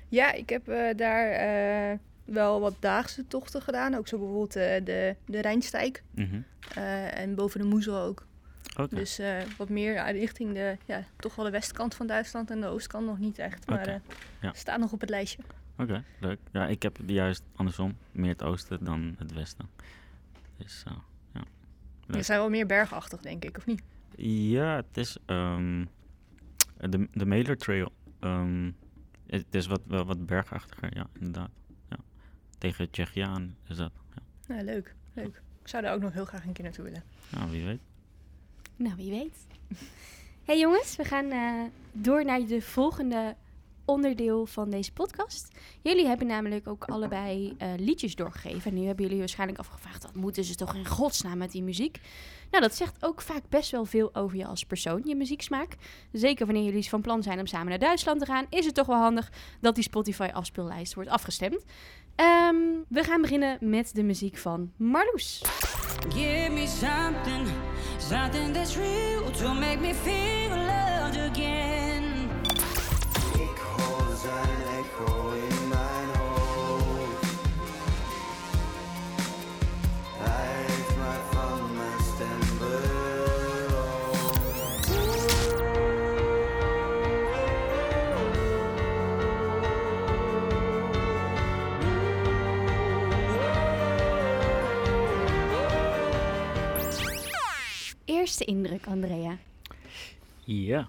Ja, 0.09 0.31
ik 0.33 0.49
heb 0.49 0.67
eh, 0.67 0.95
daar 0.97 1.27
eh, 1.31 1.97
wel 2.25 2.59
wat 2.59 2.75
daagse 2.79 3.27
tochten 3.27 3.61
gedaan. 3.61 3.95
Ook 3.95 4.07
zo 4.07 4.17
bijvoorbeeld 4.17 4.53
de, 4.53 5.15
de 5.25 5.41
Rijnstijk. 5.41 6.03
Mhm. 6.11 6.41
eh, 6.75 7.19
en 7.19 7.35
boven 7.35 7.59
de 7.59 7.65
Moezel 7.65 7.97
ook. 7.97 8.25
Dus 8.89 9.19
eh, 9.19 9.41
wat 9.57 9.69
meer 9.69 10.11
richting 10.11 10.53
de, 10.53 10.77
ja, 10.85 11.03
toch 11.15 11.35
wel 11.35 11.45
de 11.45 11.51
westkant 11.51 11.95
van 11.95 12.07
Duitsland 12.07 12.51
en 12.51 12.61
de 12.61 12.67
oostkant 12.67 13.05
nog 13.05 13.19
niet 13.19 13.37
echt. 13.37 13.67
Maar 13.67 13.79
Oké, 13.79 13.89
eh, 13.91 13.99
ja. 14.41 14.53
staat 14.53 14.79
nog 14.79 14.91
op 14.91 15.01
het 15.01 15.09
lijstje. 15.09 15.43
oké, 15.77 16.03
leuk. 16.19 16.39
Ja, 16.51 16.67
ik 16.67 16.81
heb 16.83 16.97
het 16.97 17.09
juist 17.09 17.43
andersom. 17.55 17.97
Meer 18.11 18.29
het 18.29 18.43
oosten 18.43 18.83
dan 18.83 19.15
het 19.17 19.33
westen. 19.33 19.69
Dus 20.57 20.83
eh, 20.87 20.93
ja. 21.33 21.39
Leuk. 22.05 22.13
Die 22.13 22.23
zijn 22.23 22.39
wel 22.39 22.49
meer 22.49 22.65
bergachtig, 22.65 23.21
denk 23.21 23.43
ik, 23.43 23.57
of 23.57 23.65
niet? 23.65 23.81
Ja, 24.15 24.75
het 24.75 24.97
is 24.97 25.17
ehm, 25.25 25.85
de, 26.77 27.07
de 27.11 27.25
Mailer 27.25 27.57
Trail. 27.57 27.91
Ehm, 28.19 28.71
het 29.27 29.55
is 29.55 29.67
wat, 29.67 29.81
wel 29.87 30.05
wat 30.05 30.25
bergachtiger, 30.25 30.95
ja, 30.95 31.07
inderdaad. 31.13 31.49
Ja. 31.89 31.97
Tegen 32.57 32.89
Tsjechië 32.89 33.21
aan 33.21 33.55
is 33.67 33.77
dat. 33.77 33.91
Ja. 34.15 34.55
Ja, 34.55 34.63
leuk, 34.63 34.95
leuk. 35.13 35.41
Ik 35.61 35.69
zou 35.69 35.83
daar 35.83 35.93
ook 35.93 36.01
nog 36.01 36.13
heel 36.13 36.25
graag 36.25 36.45
een 36.45 36.53
keer 36.53 36.63
naartoe 36.63 36.83
willen. 36.83 37.03
Nou, 37.29 37.51
wie 37.51 37.65
weet. 37.65 37.79
Nou, 38.75 38.95
wie 38.95 39.11
weet. 39.11 39.47
hey 40.45 40.59
jongens, 40.59 40.95
we 40.95 41.03
gaan 41.03 41.31
eh, 41.31 41.61
door 41.91 42.25
naar 42.25 42.45
de 42.45 42.61
volgende 42.61 43.35
onderdeel 43.85 44.45
van 44.45 44.69
deze 44.69 44.93
podcast. 44.93 45.47
Jullie 45.81 46.07
hebben 46.07 46.27
namelijk 46.27 46.67
ook 46.67 46.83
allebei 46.83 47.55
eh, 47.57 47.69
liedjes 47.77 48.15
doorgegeven. 48.15 48.71
En 48.71 48.77
nu 48.77 48.85
hebben 48.85 49.03
jullie 49.03 49.19
waarschijnlijk 49.19 49.59
afgevraagd, 49.59 50.03
wat 50.03 50.15
moeten 50.15 50.43
ze 50.43 50.55
toch 50.55 50.75
in 50.75 50.85
godsnaam 50.87 51.37
met 51.37 51.51
die 51.51 51.63
muziek? 51.63 51.99
Nou, 52.51 52.63
dat 52.63 52.75
zegt 52.75 53.05
ook 53.05 53.21
vaak 53.21 53.41
best 53.49 53.71
wel 53.71 53.85
veel 53.85 54.15
over 54.15 54.37
je 54.37 54.45
als 54.45 54.65
persoon, 54.65 55.01
je 55.05 55.15
muzieksmaak. 55.15 55.75
Zeker 56.11 56.45
wanneer 56.45 56.63
jullie 56.63 56.89
van 56.89 57.01
plan 57.01 57.23
zijn 57.23 57.39
om 57.39 57.47
samen 57.47 57.67
naar 57.67 57.79
Duitsland 57.79 58.19
te 58.19 58.25
gaan, 58.25 58.45
is 58.49 58.65
het 58.65 58.75
toch 58.75 58.87
wel 58.87 58.99
handig 58.99 59.31
dat 59.61 59.75
die 59.75 59.83
Spotify 59.83 60.29
afspeellijst 60.33 60.93
wordt 60.93 61.09
afgestemd. 61.09 61.63
Ehm, 62.15 62.55
we 62.87 63.03
gaan 63.03 63.21
beginnen 63.21 63.57
met 63.61 63.95
de 63.95 64.03
muziek 64.03 64.37
van 64.37 64.71
Marloes. 64.75 65.41
Give 66.09 66.51
me 66.51 66.67
something, 66.67 67.47
something 68.03 68.51
that's 68.51 68.75
real 68.75 69.31
to 69.31 69.53
make 69.53 69.79
me 69.79 69.93
feel 69.93 70.49
loved 70.49 71.15
again. 71.15 71.72
Eerste 98.33 98.51
indruk, 98.53 98.85
Andrea. 98.87 99.37
Ja. 100.43 100.87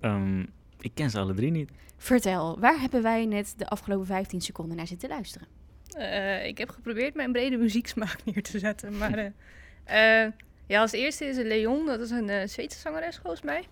Ehm, 0.00 0.40
ik 0.80 0.90
ken 0.94 1.10
ze 1.10 1.18
alle 1.18 1.34
drie 1.34 1.50
niet. 1.50 1.70
Vertel, 1.96 2.58
waar 2.60 2.80
hebben 2.80 3.02
wij 3.02 3.26
net 3.26 3.54
de 3.56 3.68
afgelopen 3.68 4.06
15 4.06 4.40
seconden 4.40 4.76
naar 4.76 4.86
zitten 4.86 5.08
luisteren? 5.08 5.48
Eh, 5.96 6.46
ik 6.46 6.58
heb 6.58 6.68
geprobeerd 6.70 7.14
mijn 7.14 7.32
brede 7.32 7.56
muzieksmaak 7.56 8.16
neer 8.24 8.42
te 8.42 8.58
zetten. 8.58 8.98
Maar 8.98 9.18
eh, 9.84 10.24
eh, 10.24 10.32
ja, 10.66 10.80
als 10.80 10.92
eerste 10.92 11.24
is 11.24 11.36
het 11.36 11.46
Leon. 11.46 11.86
Dat 11.86 12.00
is 12.00 12.10
een 12.10 12.28
uh, 12.28 12.46
Zweedse 12.46 12.78
zangeres 12.78 13.16
volgens 13.16 13.42
mij. 13.42 13.64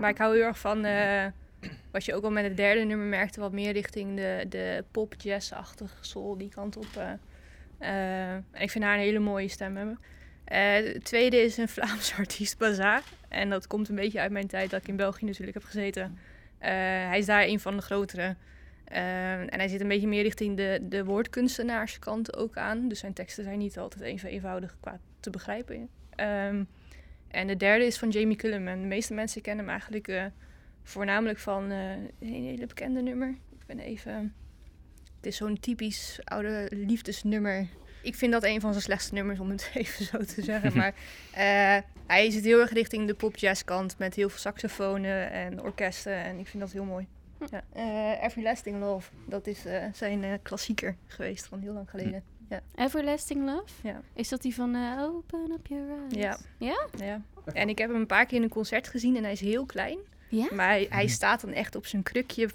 Maar 0.00 0.10
ik 0.10 0.18
hou 0.18 0.34
heel 0.36 0.44
erg 0.44 0.58
van, 0.58 0.84
eh, 0.84 1.26
wat 1.90 2.04
je 2.04 2.14
ook 2.14 2.24
al 2.24 2.30
met 2.30 2.44
het 2.44 2.56
derde 2.56 2.84
nummer 2.84 3.06
merkte, 3.06 3.40
wat 3.40 3.52
meer 3.52 3.72
richting 3.72 4.16
de, 4.16 4.46
de 4.48 4.84
pop, 4.90 5.14
jazz-achtige 5.18 5.96
soul, 6.00 6.36
die 6.36 6.48
kant 6.48 6.76
op. 6.76 6.88
eh. 6.96 7.12
Eh, 7.78 8.32
en 8.34 8.60
ik 8.60 8.70
vind 8.70 8.84
haar 8.84 8.94
een 8.94 9.00
hele 9.00 9.18
mooie 9.18 9.48
stem 9.48 9.76
hebben. 9.76 9.98
Eh, 10.44 10.74
het 10.74 11.04
tweede 11.04 11.36
is 11.36 11.56
een 11.56 11.68
Vlaamse 11.68 12.14
artiest, 12.22 12.58
Bazaar. 12.58 13.02
En 13.28 13.50
dat 13.50 13.66
komt 13.66 13.88
een 13.88 13.94
beetje 13.94 14.20
uit 14.20 14.32
mijn 14.32 14.46
tijd 14.46 14.70
dat 14.70 14.80
ik 14.80 14.88
in 14.88 14.96
België 14.96 15.24
natuurlijk 15.24 15.54
heb 15.54 15.64
gezeten. 15.64 16.18
Eh, 16.58 16.70
hij 16.70 17.18
is 17.18 17.26
daar 17.26 17.42
een 17.42 17.60
van 17.60 17.76
de 17.76 17.82
grotere. 17.82 18.36
Eh, 18.84 19.32
en 19.32 19.54
hij 19.54 19.68
zit 19.68 19.80
een 19.80 19.88
beetje 19.88 20.08
meer 20.08 20.22
richting 20.22 20.56
de, 20.56 20.78
de 20.82 21.04
woordkunstenaarskant 21.04 22.36
ook 22.36 22.56
aan. 22.56 22.88
Dus 22.88 22.98
zijn 22.98 23.12
teksten 23.12 23.44
zijn 23.44 23.58
niet 23.58 23.78
altijd 23.78 24.02
even 24.02 24.28
eenvoudig 24.28 24.76
qua 24.80 25.00
te 25.20 25.30
begrijpen. 25.30 25.88
Ehm, 26.14 26.64
en 27.28 27.46
de 27.46 27.56
derde 27.56 27.86
is 27.86 27.98
van 27.98 28.10
Jamie 28.10 28.36
Cullum. 28.36 28.68
En 28.68 28.80
de 28.80 28.86
meeste 28.86 29.14
mensen 29.14 29.42
kennen 29.42 29.64
hem 29.64 29.72
eigenlijk 29.72 30.30
voornamelijk 30.82 31.38
van 31.38 31.70
een 31.70 32.10
hele 32.18 32.66
bekende 32.66 33.02
nummer. 33.02 33.28
Ik 33.28 33.66
ben 33.66 33.78
even... 33.78 34.34
Het 35.16 35.26
is 35.26 35.36
zo'n 35.36 35.60
typisch 35.60 36.20
oude 36.24 36.66
liefdesnummer. 36.70 37.66
Ik 38.04 38.14
vind 38.14 38.32
dat 38.32 38.44
een 38.44 38.60
van 38.60 38.70
zijn 38.70 38.82
slechtste 38.82 39.14
nummers, 39.14 39.40
om 39.40 39.50
het 39.50 39.70
even 39.74 40.04
zo 40.04 40.18
te 40.18 40.42
zeggen. 40.42 40.72
Maar 40.78 40.94
eh, 41.32 41.82
hij 42.06 42.30
zit 42.30 42.44
heel 42.44 42.60
erg 42.60 42.72
richting 42.72 43.06
de 43.06 43.14
pop-jazz 43.14 43.64
kant 43.64 43.98
met 43.98 44.14
heel 44.14 44.28
veel 44.28 44.38
saxofonen 44.38 45.30
en 45.30 45.62
orkesten. 45.62 46.14
En 46.14 46.38
ik 46.38 46.46
vind 46.46 46.62
dat 46.62 46.72
heel 46.72 46.84
mooi. 46.84 47.06
Ja. 47.50 47.64
Eh, 47.72 48.24
Everlasting 48.24 48.80
Love, 48.80 49.10
dat 49.26 49.46
is 49.46 49.64
eh, 49.64 49.84
zijn 49.92 50.24
eh, 50.24 50.32
klassieker 50.42 50.96
geweest 51.06 51.46
van 51.46 51.60
heel 51.60 51.72
lang 51.72 51.90
geleden. 51.90 52.24
Everlasting 52.74 53.44
Love? 53.44 53.72
Ja. 53.82 54.00
Is 54.12 54.28
dat 54.28 54.42
die 54.42 54.54
van 54.54 54.98
Open 55.00 55.50
Up 55.50 55.66
Your 55.66 55.88
Eyes? 55.88 56.14
Ja. 56.14 56.38
Ja? 56.58 56.86
Ja. 56.96 57.22
En 57.52 57.68
ik 57.68 57.78
heb 57.78 57.88
hem 57.90 58.00
een 58.00 58.06
paar 58.06 58.26
keer 58.26 58.36
in 58.36 58.42
een 58.42 58.48
concert 58.48 58.88
gezien 58.88 59.16
en 59.16 59.22
hij 59.22 59.32
is 59.32 59.40
heel 59.40 59.66
klein. 59.66 59.98
Ja? 60.28 60.48
Maar 60.52 60.68
hij, 60.68 60.86
hij 60.90 61.06
staat 61.06 61.40
dan 61.40 61.52
echt 61.52 61.74
op 61.74 61.86
zijn 61.86 62.02
krukje 62.02 62.48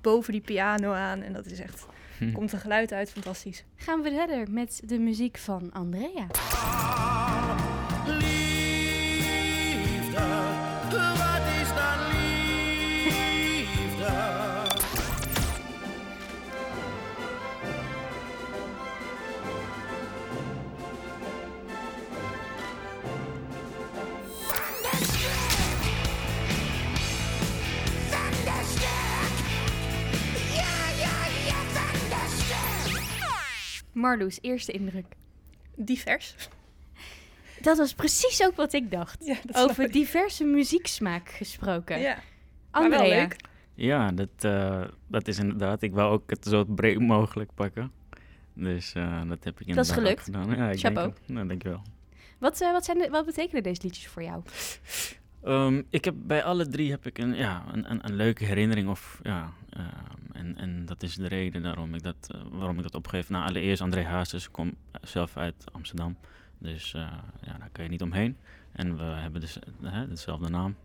boven 0.00 0.32
die 0.32 0.40
piano 0.40 0.92
aan. 0.92 1.22
En 1.22 1.32
dat 1.32 1.46
is 1.46 1.60
echt, 1.60 1.86
Hm. 2.18 2.32
komt 2.32 2.52
een 2.52 2.58
geluid 2.58 2.92
uit, 2.92 3.10
fantastisch. 3.10 3.64
Gaan 3.76 4.02
we 4.02 4.10
verder 4.10 4.50
met 4.50 4.80
de 4.84 4.98
muziek 4.98 5.36
van 5.36 5.72
Andrea. 5.72 6.26
Liefde, 9.26 10.45
Marloes, 33.96 34.38
eerste 34.40 34.72
indruk. 34.72 35.06
Divers. 35.74 36.34
Dat 37.60 37.76
was 37.76 37.94
precies 37.94 38.42
ook 38.42 38.56
wat 38.56 38.72
ik 38.72 38.90
dacht. 38.90 39.24
Ja, 39.24 39.36
dat 39.44 39.56
Over 39.70 39.90
diverse 39.90 40.44
muzieksmaak 40.44 41.28
gesproken. 41.28 41.98
Ja, 42.00 42.18
maar 42.72 42.88
wel 42.90 42.98
Andrea, 42.98 43.20
leuk. 43.20 43.36
Ja, 43.74 44.12
dat, 44.12 44.28
eh, 44.38 44.84
dat 45.06 45.28
is 45.28 45.38
inderdaad. 45.38 45.82
Ik 45.82 45.92
wou 45.92 46.12
ook 46.12 46.30
het 46.30 46.44
zo 46.44 46.64
breed 46.64 46.98
mogelijk 46.98 47.50
pakken. 47.54 47.92
Dus 48.52 48.92
eh, 48.92 49.28
dat 49.28 49.44
heb 49.44 49.60
ik 49.60 49.66
inderdaad 49.66 49.98
ook 49.98 50.02
gelukt. 50.02 50.22
gedaan. 50.22 50.56
Ja, 50.56 50.70
ik 50.70 50.78
Chapeau. 50.78 51.06
denk. 51.12 51.28
Nou, 51.28 51.46
dankjewel. 51.46 51.82
wat, 52.38 52.60
eh, 52.60 52.72
wat, 52.72 52.84
zijn 52.84 52.98
de, 52.98 53.08
wat 53.10 53.26
betekenen 53.26 53.62
deze 53.62 53.82
liedjes 53.82 54.06
voor 54.06 54.22
jou? 54.22 54.42
Ehm, 55.46 55.82
ik 55.90 56.04
heb 56.04 56.14
bij 56.18 56.44
alle 56.44 56.68
drie 56.68 56.90
heb 56.90 57.06
ik 57.06 57.18
een, 57.18 57.34
ja, 57.34 57.64
een, 57.72 58.04
een, 58.04 58.14
leuke 58.14 58.44
herinnering. 58.44 58.88
Of, 58.88 59.20
ja, 59.22 59.52
ehm, 59.70 60.32
en, 60.32 60.56
en 60.56 60.86
dat 60.86 61.02
is 61.02 61.14
de 61.14 61.28
reden 61.28 61.62
daarom 61.62 61.94
ik 61.94 62.02
dat, 62.02 62.28
eh, 62.30 62.40
waarom 62.50 62.76
ik 62.76 62.82
dat 62.82 62.94
opgeef. 62.94 63.28
Nou, 63.28 63.48
allereerst 63.48 63.82
André 63.82 64.04
Hazes. 64.04 64.46
Ik 64.46 64.52
kom 64.52 64.74
zelf 65.02 65.36
uit 65.36 65.64
Amsterdam. 65.72 66.16
Dus 66.58 66.94
eh, 66.94 67.12
ja, 67.42 67.58
daar 67.58 67.68
kan 67.72 67.84
je 67.84 67.90
niet 67.90 68.02
omheen. 68.02 68.36
En 68.72 68.96
we 68.96 69.02
hebben 69.02 69.40
dus 69.40 69.58
eh, 69.82 70.02
dezelfde 70.08 70.48
naam. 70.48 70.76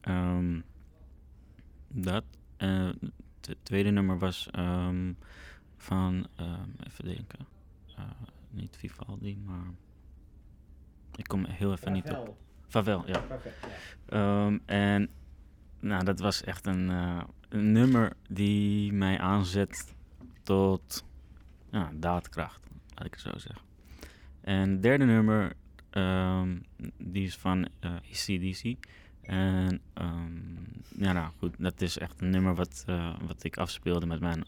Ehm, 0.00 0.60
dat. 1.88 2.24
Eh, 2.56 2.90
het 3.40 3.58
tweede 3.62 3.90
nummer 3.90 4.18
was 4.18 4.48
ehm, 4.50 5.12
van, 5.76 6.26
even 6.86 7.04
denken. 7.04 7.46
Eh, 7.96 8.04
niet 8.50 8.76
Vivaldi, 8.76 9.38
maar... 9.44 9.66
Ik 11.16 11.24
kom 11.24 11.44
heel 11.44 11.72
even 11.72 11.92
niet 11.92 12.10
op. 12.10 12.47
Favel, 12.68 13.04
ja. 13.06 13.24
Ehm, 14.08 14.58
en 14.66 15.08
nou, 15.80 16.04
dat 16.04 16.20
was 16.20 16.42
echt 16.42 16.66
een, 16.66 16.90
eh, 16.90 17.22
een 17.48 17.72
nummer 17.72 18.12
die 18.28 18.92
mij 18.92 19.18
aanzet 19.18 19.94
tot 20.42 21.04
ja, 21.70 21.90
daadkracht, 21.94 22.66
laat 22.94 23.06
ik 23.06 23.12
het 23.12 23.20
zo 23.20 23.38
zeggen. 23.38 23.66
En 24.40 24.70
het 24.70 24.82
derde 24.82 25.04
nummer, 25.04 25.52
ehm, 25.90 26.56
die 26.96 27.26
is 27.26 27.36
van 27.36 27.68
eh 27.80 27.90
ACDC. 27.94 28.76
En 29.22 29.80
ehm, 29.94 30.32
ja, 30.96 31.12
nou 31.12 31.30
goed, 31.38 31.54
dat 31.58 31.80
is 31.80 31.98
echt 31.98 32.20
een 32.20 32.30
nummer 32.30 32.54
wat, 32.54 32.84
eh, 32.86 33.14
wat 33.26 33.44
ik 33.44 33.56
afspeelde 33.56 34.06
met 34.06 34.20
mijn 34.20 34.44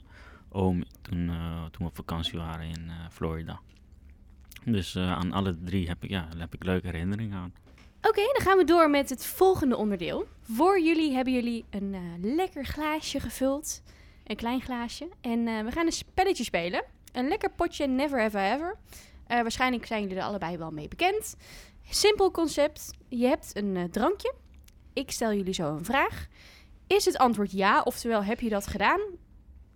oom 0.50 0.84
toen, 1.02 1.28
eh, 1.28 1.64
toen 1.64 1.84
we 1.84 1.84
op 1.84 1.94
vakantie 1.94 2.38
waren 2.38 2.66
in 2.66 2.88
eh, 2.88 2.94
Florida. 3.10 3.60
Dus 4.64 4.94
eh, 4.94 5.12
aan 5.12 5.32
alle 5.32 5.56
drie 5.64 5.88
heb 5.88 6.04
ik, 6.04 6.10
ja, 6.10 6.28
heb 6.36 6.54
ik 6.54 6.64
leuke 6.64 6.86
herinneringen 6.86 7.38
aan. 7.38 7.52
Oké, 8.02 8.22
dan 8.32 8.42
gaan 8.42 8.56
we 8.56 8.64
door 8.64 8.90
met 8.90 9.10
het 9.10 9.26
volgende 9.26 9.76
onderdeel. 9.76 10.26
Voor 10.42 10.80
jullie 10.80 11.14
hebben 11.14 11.32
jullie 11.32 11.64
een 11.70 11.94
eh, 11.94 12.34
lekker 12.34 12.64
glaasje 12.64 13.20
gevuld. 13.20 13.82
Een 14.24 14.36
klein 14.36 14.60
glaasje. 14.60 15.08
En 15.20 15.48
eh, 15.48 15.64
we 15.64 15.70
gaan 15.70 15.86
een 15.86 15.92
spelletje 15.92 16.44
spelen. 16.44 16.84
Een 17.12 17.28
lekker 17.28 17.50
potje 17.50 17.86
Never 17.86 18.20
I 18.20 18.24
Ever. 18.24 18.76
Eh, 19.26 19.40
waarschijnlijk 19.40 19.86
zijn 19.86 20.02
jullie 20.02 20.16
er 20.16 20.22
allebei 20.22 20.56
wel 20.56 20.70
mee 20.70 20.88
bekend. 20.88 21.36
Simpel 21.90 22.30
concept. 22.30 22.90
Je 23.08 23.26
hebt 23.26 23.56
een 23.56 23.88
drankje. 23.90 24.34
Ik 24.92 25.10
stel 25.10 25.32
jullie 25.32 25.54
zo 25.54 25.76
een 25.76 25.84
vraag. 25.84 26.26
Is 26.86 27.04
het 27.04 27.18
antwoord 27.18 27.52
ja, 27.52 27.82
oftewel 27.82 28.24
heb 28.24 28.40
je 28.40 28.48
dat 28.48 28.66
gedaan? 28.66 29.00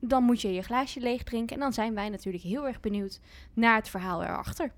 Dan 0.01 0.23
moet 0.23 0.41
je 0.41 0.53
je 0.53 0.63
glaasje 0.63 1.01
leeg 1.01 1.23
drinken. 1.23 1.57
En 1.57 1.63
dan 1.63 1.73
zijn 1.73 1.95
wij 1.95 2.09
natuurlijk 2.09 2.45
heel 2.45 2.67
erg 2.67 2.81
benieuwd 2.81 3.21
naar 3.53 3.77
het 3.77 3.89
verhaal 3.89 4.23
erachter. 4.23 4.73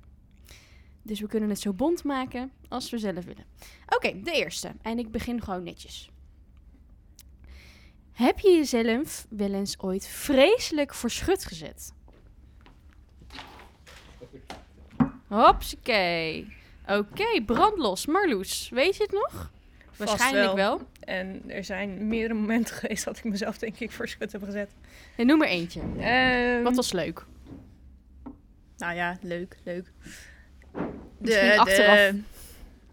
Dus 1.06 1.20
we 1.20 1.26
kunnen 1.26 1.48
het 1.48 1.60
zo 1.60 1.72
bond 1.72 2.04
maken 2.04 2.52
als 2.68 2.90
we 2.90 2.98
zelf 2.98 3.24
willen. 3.24 3.44
Oké, 3.88 4.22
de 4.22 4.32
eerste. 4.32 4.72
En 4.82 4.98
ik 4.98 5.10
begin 5.10 5.42
gewoon 5.42 5.62
netjes. 5.62 6.10
Heb 8.12 8.38
je 8.38 8.50
jezelf 8.50 9.26
wel 9.30 9.52
eens 9.52 9.78
ooit 9.78 10.06
vreselijk 10.06 10.94
voor 10.94 11.10
schut 11.10 11.44
gezet? 11.44 11.92
Hopsakee. 15.26 16.54
Oké, 16.86 17.42
brandlos. 17.46 18.06
Marloes, 18.06 18.68
weet 18.68 18.96
je 18.96 19.02
het 19.02 19.12
nog? 19.12 19.50
Vast 19.90 20.08
Waarschijnlijk 20.10 20.54
wel. 20.54 20.80
En 21.00 21.50
er 21.50 21.64
zijn 21.64 22.08
meerdere 22.08 22.34
momenten 22.40 22.74
geweest 22.80 23.04
dat 23.04 23.18
ik 23.18 23.24
mezelf 23.24 23.58
denk 23.58 23.78
ik 23.78 23.90
voor 23.90 24.08
schut 24.08 24.32
heb 24.32 24.42
gezet. 24.42 24.70
En 25.16 25.26
noem 25.26 25.42
er 25.42 25.48
eentje. 25.48 25.80
Ehm, 25.98 26.62
Wat 26.62 26.76
was 26.76 26.92
leuk? 26.92 27.24
Nou 28.76 28.94
ja, 28.94 29.18
leuk, 29.20 29.56
leuk. 29.64 29.92
Misschien 31.18 31.58
achteraf. 31.58 32.12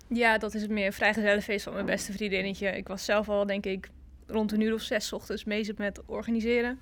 ja, 0.08 0.38
dat 0.38 0.54
is 0.54 0.62
het 0.62 0.72
meer 0.72 0.94
vrijgezellenfeest 0.94 1.64
van 1.64 1.74
mijn 1.74 1.86
beste 1.86 2.12
vriendinnetje. 2.12 2.68
Ik 2.68 2.88
was 2.88 3.06
zelf 3.06 3.30
al, 3.30 3.46
denk 3.46 3.66
ik, 3.66 3.90
rond 4.28 4.52
een 4.52 4.62
uur 4.62 4.74
of 4.74 4.82
zes 4.82 5.08
's 5.08 5.12
ochtends 5.12 5.44
bezig 5.44 5.78
met 5.78 6.02
organiseren. 6.06 6.80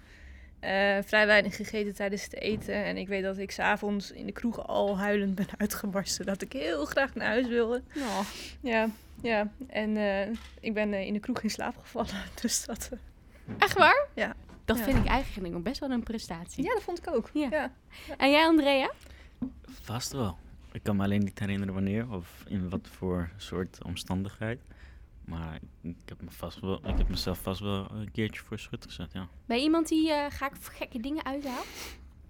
Eh, 0.60 0.98
vrij 1.06 1.26
weinig 1.26 1.56
gegeten 1.56 1.94
tijdens 1.96 2.24
het 2.24 2.34
eten. 2.36 2.74
En 2.84 2.98
ik 2.98 3.08
weet 3.08 3.24
dat 3.24 3.38
ik 3.38 3.52
s'avonds 3.52 4.12
in 4.12 4.26
de 4.26 4.32
kroeg 4.32 4.68
al 4.68 4.98
huilend 4.98 5.36
ben 5.36 5.46
uitgebarsten. 5.58 6.26
Dat 6.26 6.42
ik 6.42 6.54
heel 6.54 6.86
graag 6.86 7.16
naar 7.16 7.28
huis 7.28 7.48
wilde. 7.48 7.82
Oh, 7.98 8.20
Ja, 8.62 8.90
ja. 9.22 9.48
En 9.68 9.98
eh, 9.98 10.28
ik 10.60 10.74
ben 10.74 10.94
eh, 10.94 11.06
in 11.06 11.14
de 11.14 11.20
kroeg 11.20 11.42
in 11.42 11.50
slaap 11.50 11.76
gevallen. 11.82 12.10
Dus 12.42 12.66
dat... 12.66 12.90
echt 13.58 13.78
waar? 13.78 14.08
Ja. 14.16 14.36
Dat 14.66 14.78
Ja. 14.78 14.84
vind 14.84 14.98
ik 14.98 15.06
eigenlijk 15.06 15.64
best 15.64 15.80
wel 15.80 15.92
een 15.92 16.04
prestatie. 16.04 16.64
ja, 16.64 16.74
dat 16.74 16.84
vond 16.84 16.98
ik 16.98 17.14
ook. 17.16 17.30
Ja. 17.34 17.48
ja. 17.52 17.72
En 18.18 18.32
jij, 18.32 18.46
Andrea? 18.46 18.92
Vast 19.82 20.12
wel. 20.12 20.38
Ik 20.72 20.84
kan 20.84 20.96
me 20.96 21.04
alleen 21.04 21.24
niet 21.24 21.40
herinneren 21.40 21.74
wanneer 21.74 22.12
of 22.12 22.44
in 22.48 22.70
wat 22.70 22.88
voor 22.88 23.30
soort 23.38 23.84
omstandigheid. 23.84 24.62
Maar 25.26 25.60
ik 25.82 25.96
heb, 26.06 26.22
me 26.22 26.32
vast 26.32 26.60
wel, 26.60 26.88
ik 26.88 26.98
heb 26.98 27.10
mezelf 27.10 27.40
vast 27.42 27.60
wel 27.60 27.92
een 27.92 28.12
keertje 28.12 28.42
voor 28.42 28.60
schut 28.60 28.86
gezet, 28.86 29.12
ja. 29.14 29.28
Bij 29.46 29.60
iemand 29.60 29.88
die 29.88 30.12
eh 30.12 30.26
ga 30.32 30.46
ik 30.46 30.54
gekke 30.62 31.00
dingen 31.00 31.26
uithaalt, 31.26 31.68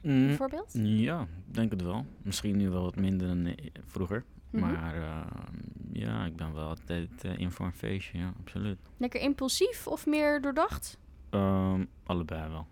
Mm, 0.01 0.27
bijvoorbeeld? 0.27 0.69
Ja, 0.83 1.21
ik 1.21 1.53
denk 1.53 1.71
het 1.71 1.81
wel. 1.81 2.05
Misschien 2.21 2.57
nu 2.57 2.69
wel 2.69 2.81
wat 2.81 2.95
minder 2.95 3.27
dan 3.27 3.45
eh, 3.45 3.55
vroeger. 3.85 4.23
Mhm. 4.49 4.65
Maar 4.65 4.95
eh, 4.95 5.25
ja, 5.93 6.25
ik 6.25 6.35
ben 6.35 6.53
wel 6.53 6.67
altijd 6.67 7.23
eh, 7.23 7.37
in 7.37 7.51
voor 7.51 7.65
een 7.65 7.73
feestje, 7.73 8.17
ja, 8.17 8.33
absoluut. 8.39 8.77
Lekker 8.97 9.21
impulsief 9.21 9.87
of 9.87 10.05
meer 10.05 10.41
doordacht? 10.41 10.97
Ehm, 11.29 11.85
allebei 12.03 12.49
wel. 12.49 12.67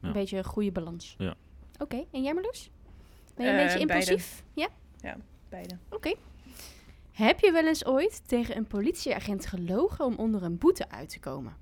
Ja. 0.00 0.06
Een 0.08 0.12
beetje 0.12 0.36
een 0.38 0.44
goede 0.44 0.72
balans. 0.72 1.14
Ja. 1.18 1.34
Oké, 1.78 2.04
en 2.12 2.22
jij 2.22 2.34
Marloes? 2.34 2.70
Ben 3.34 3.46
je 3.46 3.52
een 3.52 3.66
beetje 3.66 3.86
beide. 3.86 4.10
impulsief? 4.10 4.44
Ja? 5.02 5.16
Beide. 5.48 5.76
Oké. 5.88 6.14
Heb 7.12 7.40
je 7.40 7.52
wel 7.52 7.66
eens 7.66 7.86
ooit 7.86 8.28
tegen 8.28 8.56
een 8.56 8.66
politieagent 8.66 9.46
gelogen 9.46 10.04
om 10.04 10.14
onder 10.14 10.42
een 10.42 10.58
boete 10.58 10.90
uit 10.90 11.08
te 11.08 11.20
komen? 11.20 11.56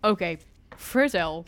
Oké, 0.00 0.36
vertel. 0.76 1.44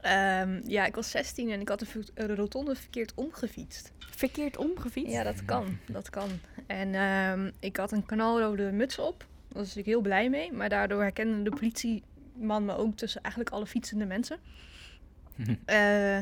Ehm, 0.00 0.60
ja, 0.66 0.86
ik 0.86 0.94
was 0.94 1.10
16 1.10 1.50
en 1.50 1.60
ik 1.60 1.68
had 1.68 1.78
de 2.14 2.34
rotonde 2.34 2.74
verkeerd 2.74 3.14
omgefietst. 3.14 3.92
Verkeerd 3.98 4.56
omgefietst? 4.56 5.12
Ja, 5.12 5.22
dat 5.22 5.44
kan. 5.44 5.78
Dat 5.86 6.10
kan. 6.10 6.28
En 6.66 6.94
ehm, 6.94 7.50
ik 7.60 7.76
had 7.76 7.92
een 7.92 8.06
kanaalrode 8.06 8.72
muts 8.72 8.98
op. 8.98 9.18
Daar 9.18 9.62
was 9.62 9.76
ik 9.76 9.84
heel 9.84 10.00
blij 10.00 10.30
mee. 10.30 10.52
Maar 10.52 10.68
daardoor 10.68 11.00
herkende 11.00 11.50
de 11.50 11.56
politieman 12.34 12.64
me 12.64 12.76
ook 12.76 12.96
tussen 12.96 13.20
eigenlijk 13.22 13.54
alle 13.54 13.66
fietsende 13.66 14.06
mensen. 14.06 14.38
Eh, 15.64 16.16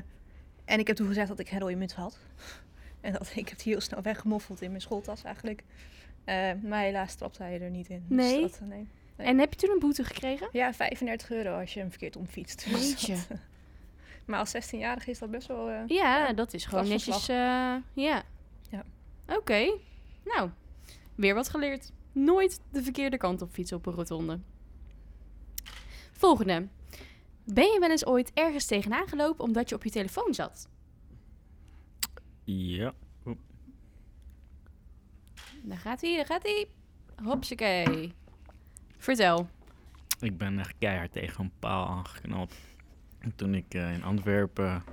en 0.65 0.79
ik 0.79 0.87
heb 0.87 0.97
toen 0.97 1.07
gezegd 1.07 1.29
dat 1.29 1.39
ik 1.39 1.49
geen 1.49 1.61
rode 1.61 1.75
muts 1.77 1.95
had. 1.95 2.19
En 3.01 3.13
dat 3.13 3.33
ik 3.35 3.49
heb 3.49 3.59
die 3.59 3.73
heel 3.73 3.81
snel 3.81 4.03
weggemoffeld 4.03 4.63
in 4.63 4.69
mijn 4.71 4.81
schooltas 4.83 5.23
eigenlijk. 5.23 5.63
Eh, 6.25 6.51
maar 6.63 6.83
helaas 6.83 7.15
trapte 7.15 7.43
hij 7.43 7.61
er 7.61 7.71
niet 7.71 7.89
in. 7.89 8.05
Dus 8.09 8.17
Nee? 8.17 8.41
dat, 8.41 8.61
nee. 8.61 8.89
En 9.17 9.39
heb 9.39 9.53
je 9.53 9.59
toen 9.59 9.71
een 9.71 9.79
boete 9.79 10.05
gekregen? 10.05 10.49
Ja, 10.53 10.75
35 10.75 11.31
euro 11.31 11.61
als 11.61 11.75
je 11.75 11.81
hem 11.81 11.91
verkeerd 11.91 12.17
omfietst. 12.17 12.65
Dus 12.71 12.89
Jeetje. 12.89 13.13
dat, 13.15 13.27
eh, 13.29 13.37
maar 14.25 14.39
als 14.39 14.57
16-jarige 14.57 15.11
is 15.11 15.19
dat 15.19 15.31
best 15.31 15.47
wel... 15.49 15.69
eh, 15.71 15.83
Ja, 15.87 16.33
dat 16.33 16.53
is 16.55 16.65
gewoon 16.65 16.89
netjes. 16.89 17.29
eh, 17.29 17.37
ja. 17.93 18.23
Ja. 18.71 18.85
Oké. 19.29 19.79
Nou, 20.25 20.51
weer 21.15 21.35
wat 21.35 21.49
geleerd. 21.49 21.93
Nooit 22.13 22.61
de 22.71 22.83
verkeerde 22.83 23.17
kant 23.17 23.43
op 23.43 23.51
fietsen 23.53 23.77
op 23.77 23.87
een 23.87 23.93
rotonde. 23.95 24.39
Volgende. 26.23 26.69
Ben 27.45 27.73
je 27.73 27.77
wel 27.81 27.91
eens 27.91 28.07
ooit 28.07 28.31
ergens 28.35 28.67
tegenaan 28.67 29.09
gelopen 29.09 29.45
omdat 29.45 29.69
je 29.69 29.75
op 29.75 29.85
je 29.85 29.91
telefoon 29.91 30.35
zat? 30.35 30.69
Ja. 32.45 32.95
Daar 35.63 35.79
gaat 35.79 36.01
hij, 36.01 36.17
daar 36.17 36.27
gaat 36.27 36.43
hij. 36.43 36.69
Hopsakee. 37.25 38.13
Vertel. 38.97 39.49
Ik 40.21 40.39
ben 40.39 40.59
echt 40.59 40.75
keihard 40.79 41.13
tegen 41.13 41.45
een 41.45 41.53
paal 41.59 41.87
aangeknald. 41.89 42.55
Toen 43.37 43.55
ik 43.55 43.75
eh, 43.75 43.95
in 43.95 44.03
Antwerpen 44.03 44.85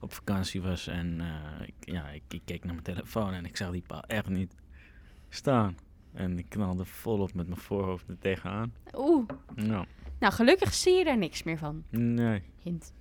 op 0.00 0.12
vakantie 0.12 0.62
was 0.62 0.86
en 0.86 1.20
eh, 1.20 1.68
ik, 1.68 1.74
ja, 1.80 2.08
ik, 2.08 2.22
ik 2.28 2.42
keek 2.44 2.64
naar 2.64 2.72
mijn 2.72 2.84
telefoon 2.84 3.32
en 3.32 3.44
ik 3.44 3.56
zag 3.56 3.70
die 3.70 3.84
paal 3.86 4.02
echt 4.02 4.28
niet 4.28 4.54
staan. 5.28 5.76
En 6.12 6.38
ik 6.38 6.48
knalde 6.48 6.84
volop 6.84 7.34
met 7.34 7.46
mijn 7.46 7.60
voorhoofd 7.60 8.08
er 8.08 8.18
tegenaan. 8.18 8.72
Oeh. 8.94 9.28
Nou, 9.54 9.86
Nou, 10.18 10.32
gelukkig 10.32 10.74
zie 10.74 10.94
je 10.94 11.04
daar 11.04 11.18
niks 11.18 11.42
meer 11.42 11.58
van. 11.58 11.84
nee. 11.90 12.42
Hint. 12.62 12.92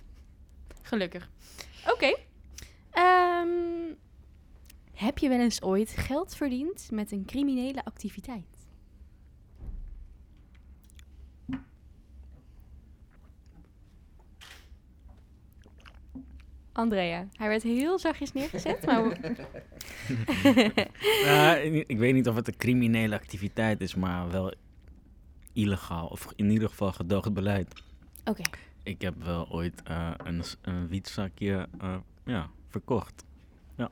Gelukkig. 0.82 1.30
Oké. 1.86 2.16
Ehm, 2.90 3.94
heb 4.92 5.18
je 5.18 5.28
wel 5.28 5.40
eens 5.40 5.62
ooit 5.62 5.90
geld 5.90 6.36
verdiend 6.36 6.88
met 6.90 7.12
een 7.12 7.24
criminele 7.24 7.84
activiteit? 7.84 8.66
Andrea, 16.72 17.28
hij 17.32 17.48
werd 17.48 17.62
heel 17.62 17.98
zachtjes 17.98 18.32
neergezet, 18.32 18.86
maar 18.86 19.18
ik 21.86 21.98
weet 21.98 22.14
niet 22.14 22.28
of 22.28 22.34
het 22.34 22.48
een 22.48 22.56
criminele 22.56 23.14
activiteit 23.14 23.80
is, 23.80 23.94
maar 23.94 24.30
wel 24.30 24.52
illegaal. 25.56 26.06
Of 26.06 26.32
in 26.36 26.50
ieder 26.50 26.68
geval 26.68 26.92
gedoogd 26.92 27.32
beleid. 27.32 27.82
oké. 28.24 28.42
Ik 28.82 29.00
heb 29.00 29.22
wel 29.22 29.50
ooit 29.50 29.82
eh, 29.82 30.10
een, 30.16 30.42
een 30.62 30.88
wietzakje 30.88 31.68
eh, 31.80 31.96
ja, 32.24 32.50
verkocht. 32.68 33.24
Ja. 33.76 33.90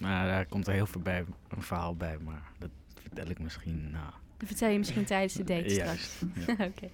Maar 0.00 0.26
daar 0.26 0.46
komt 0.46 0.66
er 0.66 0.72
heel 0.72 0.86
veel 0.86 1.00
bij, 1.00 1.24
een 1.48 1.62
verhaal 1.62 1.96
bij, 1.96 2.18
maar 2.18 2.42
dat 2.58 2.70
vertel 3.00 3.26
ik 3.26 3.38
misschien 3.38 3.90
na. 3.90 4.14
Dat 4.36 4.48
vertel 4.48 4.68
je 4.68 4.78
misschien 4.78 5.04
tijdens 5.04 5.34
de 5.34 5.44
date 5.44 5.68
straks. 5.68 6.22
Ja. 6.46 6.52
Oké. 6.68 6.88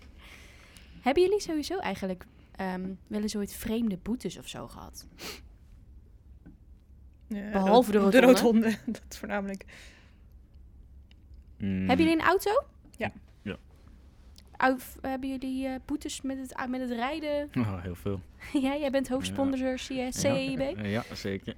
Hebben 1.00 1.22
jullie 1.22 1.40
sowieso 1.40 1.78
eigenlijk 1.78 2.24
ehm, 2.56 2.88
wel 3.06 3.22
eens 3.22 3.36
ooit 3.36 3.52
vreemde 3.52 3.96
boetes 4.02 4.38
of 4.38 4.48
zo 4.48 4.68
gehad? 4.68 5.06
eh, 7.28 7.50
Behalve 7.52 7.92
de 7.92 7.98
De 7.98 8.20
rotonde. 8.20 8.26
rotonde, 8.26 8.78
dat 9.00 9.16
voornamelijk. 9.18 9.64
Mm, 11.58 11.88
Hebben 11.88 12.06
jullie 12.06 12.20
een 12.20 12.26
auto? 12.26 12.50
Ja. 14.58 14.66
Ja. 15.02 15.08
Hebben 15.08 15.28
jullie 15.28 15.66
eh, 15.66 15.74
boetes 15.84 16.20
met 16.22 16.38
het, 16.38 16.68
met 16.68 16.80
het 16.80 16.90
rijden? 16.90 17.50
Oh, 17.58 17.82
heel 17.82 17.94
veel. 17.94 18.20
ja, 18.66 18.76
jij 18.76 18.90
bent 18.90 19.08
hoofdsponsor 19.08 19.74
C- 19.74 20.12
CEIB. 20.12 20.76
Ja, 20.76 20.84
ja, 20.84 21.02
zeker. 21.14 21.54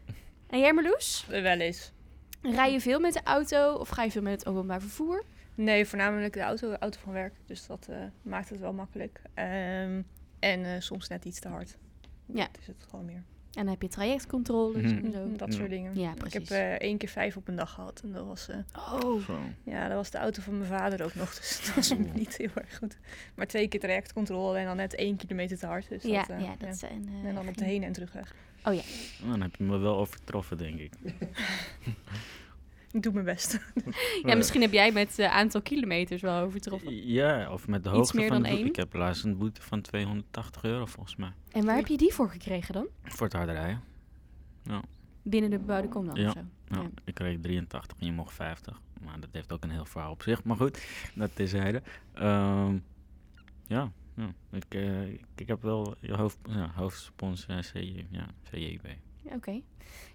En 0.47 0.59
jij 0.59 0.73
Marloes? 0.73 1.27
Eh, 1.31 1.43
Wel 1.43 1.59
eens. 1.59 1.93
Rij 2.43 2.73
je 2.73 2.81
veel 2.81 3.01
met 3.01 3.13
de 3.13 3.21
auto 3.25 3.73
of 3.75 3.89
ga 3.89 4.03
je 4.03 4.11
veel 4.11 4.23
met 4.23 4.33
het 4.33 4.47
openbaar 4.47 4.81
vervoer? 4.81 5.25
Nee, 5.55 5.87
voornamelijk 5.87 6.33
de 6.33 6.41
auto, 6.41 6.71
de 6.71 6.79
auto 6.79 6.99
van 7.03 7.13
werk. 7.13 7.35
Dus 7.47 7.67
dat 7.67 7.87
eh, 7.91 7.97
maakt 8.23 8.49
het 8.49 8.61
wel 8.61 8.73
makkelijk. 8.73 9.21
Ehm, 9.35 10.03
en 10.39 10.65
eh, 10.65 10.71
soms 10.81 11.09
net 11.09 11.25
iets 11.25 11.41
te 11.41 11.49
hard. 11.49 11.77
Ja. 12.27 12.45
Dat 12.53 12.61
is 12.61 12.67
het 12.67 12.87
gewoon 12.91 13.05
meer. 13.05 13.23
En 13.55 13.65
dan 13.65 13.73
heb 13.73 13.83
je 13.83 13.89
trajectcontroles 13.89 14.83
Mhm. 14.93 15.05
en 15.05 15.13
zo. 15.13 15.33
Dat 15.37 15.55
soort 15.55 15.71
dingen. 15.71 15.99
Ja, 16.01 16.15
ik 16.25 16.33
heb 16.33 16.51
eh, 16.51 16.73
één 16.73 16.97
keer 16.99 17.09
vijf 17.09 17.37
op 17.37 17.49
een 17.49 17.57
dag 17.57 17.71
gehad. 17.73 18.01
En 18.05 18.13
dat 18.13 18.27
was, 18.27 18.49
eh, 18.49 18.57
Oh, 19.03 19.25
Zo. 19.25 19.39
ja, 19.63 19.89
dat 19.89 19.97
was 19.97 20.11
de 20.11 20.19
auto 20.19 20.43
van 20.43 20.59
mijn 20.59 20.71
vader 20.71 21.05
ook 21.05 21.15
nog. 21.15 21.35
Dus 21.35 21.61
dat 21.67 21.75
was 21.75 21.93
niet 22.15 22.37
heel 22.37 22.51
erg 22.55 22.79
goed. 22.79 22.97
Maar 23.35 23.47
twee 23.47 23.69
keer 23.69 23.81
trajectcontrole 23.81 24.59
en 24.59 24.65
dan 24.67 24.77
net 24.77 24.95
één 24.95 25.17
kilometer 25.17 25.59
te 25.59 25.67
hard. 25.67 25.89
Dus 25.89 26.03
ja, 26.03 26.21
dat, 26.21 26.29
eh, 26.37 26.43
ja, 26.45 26.55
dat 26.59 26.77
zijn... 26.79 27.09
eh, 27.23 27.29
En 27.29 27.35
dan 27.35 27.49
op 27.49 27.57
de 27.57 27.65
heen 27.65 27.83
en 27.83 27.93
terugweg. 27.93 28.35
Nou, 28.65 28.81
Dan 29.27 29.41
heb 29.41 29.57
je 29.57 29.65
me 29.65 29.77
wel 29.79 29.97
overtroffen, 29.97 30.59
denk 30.59 30.79
ik. 30.79 30.93
Ik 32.93 33.03
doe 33.03 33.13
mijn 33.13 33.25
best. 33.25 33.59
Ja, 34.23 34.35
misschien 34.37 34.61
heb 34.61 34.73
jij 34.73 34.93
met 34.93 35.17
het 35.17 35.27
aantal 35.27 35.63
kilometers 35.63 36.23
wel 36.23 36.43
overtroffen. 36.43 37.07
Ja, 37.07 37.53
of 37.53 37.67
met 37.69 37.85
de 37.85 37.89
hoogte 37.91 38.17
meer 38.17 38.29
van 38.29 38.35
dan 38.35 38.43
de 38.43 38.49
boete. 38.49 38.63
één? 38.65 38.71
Ik 38.73 38.77
heb 38.77 38.95
laatst 38.95 39.25
een 39.25 39.39
boete 39.39 39.63
van 39.63 39.81
280 39.81 40.63
euro 40.65 40.87
volgens 40.87 41.17
mij. 41.17 41.33
En 41.53 41.65
waar 41.65 41.77
heb 41.77 41.87
je 41.87 41.97
die 41.97 42.13
voor 42.13 42.31
gekregen 42.31 42.75
dan? 42.75 42.87
Voor 43.03 43.27
het 43.27 43.37
harde 43.37 43.53
rijden. 43.53 43.83
Binnen 45.23 45.51
de 45.51 45.59
bebouwde 45.59 45.89
kom 45.89 46.07
dan 46.07 46.15
Ja, 46.15 46.27
of 46.27 46.33
zo? 46.33 46.41
Nou, 46.69 46.83
Ja. 46.85 46.91
ik 47.05 47.15
kreeg 47.15 47.39
83 47.41 47.97
en 48.01 48.07
je 48.07 48.13
mocht 48.13 48.35
50. 48.35 48.81
Maar 49.05 49.21
dat 49.21 49.29
heeft 49.33 49.53
ook 49.53 49.63
een 49.63 49.71
heel 49.71 49.85
verhaal 49.85 50.11
op 50.11 50.23
zich. 50.23 50.45
Maar 50.45 50.57
goed, 50.57 50.87
dat 51.15 51.31
terzijde. 51.35 51.83
Ehm 52.15 52.73
ja, 53.67 53.91
ja. 54.17 54.33
Ik, 54.51 54.65
eh, 54.69 55.09
ik, 55.13 55.21
ik 55.37 55.49
heb 55.49 55.63
wel 55.63 55.95
je 56.01 56.15
hoofd, 56.15 56.39
ja, 56.49 56.71
hoofdsponsor 56.75 57.57
eh, 57.57 57.63
CJ, 57.63 58.07
ja, 58.11 58.27
CJB. 58.51 58.87
Oké. 59.35 59.61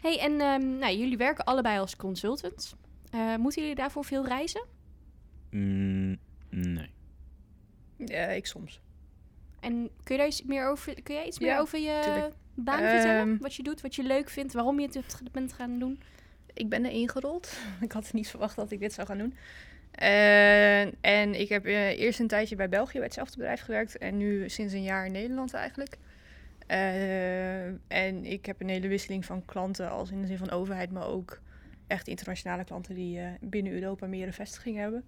Hey, 0.02 0.20
en 0.20 0.42
ehm, 0.42 0.78
nou, 0.78 0.96
jullie 0.96 1.18
werken 1.18 1.46
allebei 1.46 1.80
als 1.80 1.96
consultants. 1.96 2.76
Eh, 3.12 3.36
moeten 3.36 3.62
jullie 3.62 3.76
daarvoor 3.78 4.06
veel 4.06 4.26
reizen? 4.28 4.66
Mm, 5.50 6.18
nee. 6.50 6.90
Ja, 7.98 8.26
ik 8.28 8.46
soms. 8.46 8.82
En 9.60 9.90
kun 10.04 10.16
je 10.16 10.18
daar 10.18 10.28
iets 10.28 10.44
meer 10.44 10.68
over, 10.68 11.02
kun 11.04 11.16
jij 11.16 11.26
iets 11.28 11.40
meer 11.40 11.50
Ja, 11.50 11.60
over 11.60 11.80
je 11.80 12.00
tuurlijk. 12.04 12.34
baan 12.54 12.90
vertellen? 12.90 13.20
Ehm, 13.32 13.38
Wat 13.38 13.56
je 13.56 13.64
doet, 13.64 13.82
wat 13.82 13.96
je 13.96 14.04
leuk 14.04 14.30
vindt, 14.30 14.54
waarom 14.54 14.80
je 14.80 14.88
het 14.92 15.22
bent 15.32 15.54
gaan 15.54 15.80
doen? 15.80 16.02
Ik 16.54 16.70
ben 16.70 16.86
erin 16.86 17.10
gerold. 17.10 17.54
ik 17.82 17.92
had 17.92 18.14
niet 18.14 18.28
verwacht 18.28 18.56
dat 18.56 18.72
ik 18.72 18.80
dit 18.80 18.94
zou 18.94 19.08
gaan 19.08 19.18
doen. 19.18 19.34
En- 19.92 20.96
en 21.02 21.40
ik 21.40 21.50
heb 21.50 21.66
eh, 21.66 22.00
eerst 22.00 22.20
een 22.20 22.28
tijdje 22.28 22.56
bij 22.56 22.70
België 22.70 22.94
bij 22.98 23.04
hetzelfde 23.04 23.38
bedrijf 23.38 23.62
gewerkt. 23.62 23.98
En 23.98 24.18
nu 24.18 24.50
sinds 24.50 24.74
een 24.74 24.84
jaar 24.84 25.06
in 25.06 25.12
Nederland 25.12 25.54
eigenlijk. 25.54 25.98
Eh, 26.74 27.66
en 27.88 28.26
ik 28.26 28.46
heb 28.46 28.62
een 28.62 28.70
hele 28.70 28.88
wisseling 28.88 29.26
van 29.26 29.46
klanten, 29.46 29.90
als 29.90 30.12
in 30.12 30.22
de 30.22 30.28
zin 30.28 30.38
van 30.38 30.50
overheid, 30.50 30.92
maar 30.92 31.06
ook 31.08 31.42
echt 31.88 32.08
internationale 32.08 32.64
klanten 32.64 32.96
die 32.96 33.20
eh, 33.20 33.28
binnen 33.42 33.74
Europa 33.74 34.06
meer 34.08 34.28
een 34.28 34.34
vestiging 34.34 34.78
hebben. 34.78 35.04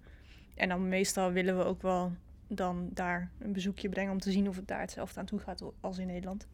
En 0.54 0.68
dan 0.68 0.88
meestal 0.88 1.32
willen 1.32 1.56
we 1.58 1.64
ook 1.64 1.82
wel 1.82 2.12
dan 2.48 2.88
daar 2.92 3.30
een 3.38 3.52
bezoekje 3.52 3.88
brengen 3.88 4.12
om 4.12 4.18
te 4.20 4.30
zien 4.30 4.48
of 4.48 4.56
het 4.56 4.68
daar 4.68 4.80
hetzelfde 4.80 5.20
aan 5.20 5.26
toe 5.26 5.38
gaat 5.38 5.62
als 5.80 5.98
in 5.98 6.06
Nederland. 6.06 6.46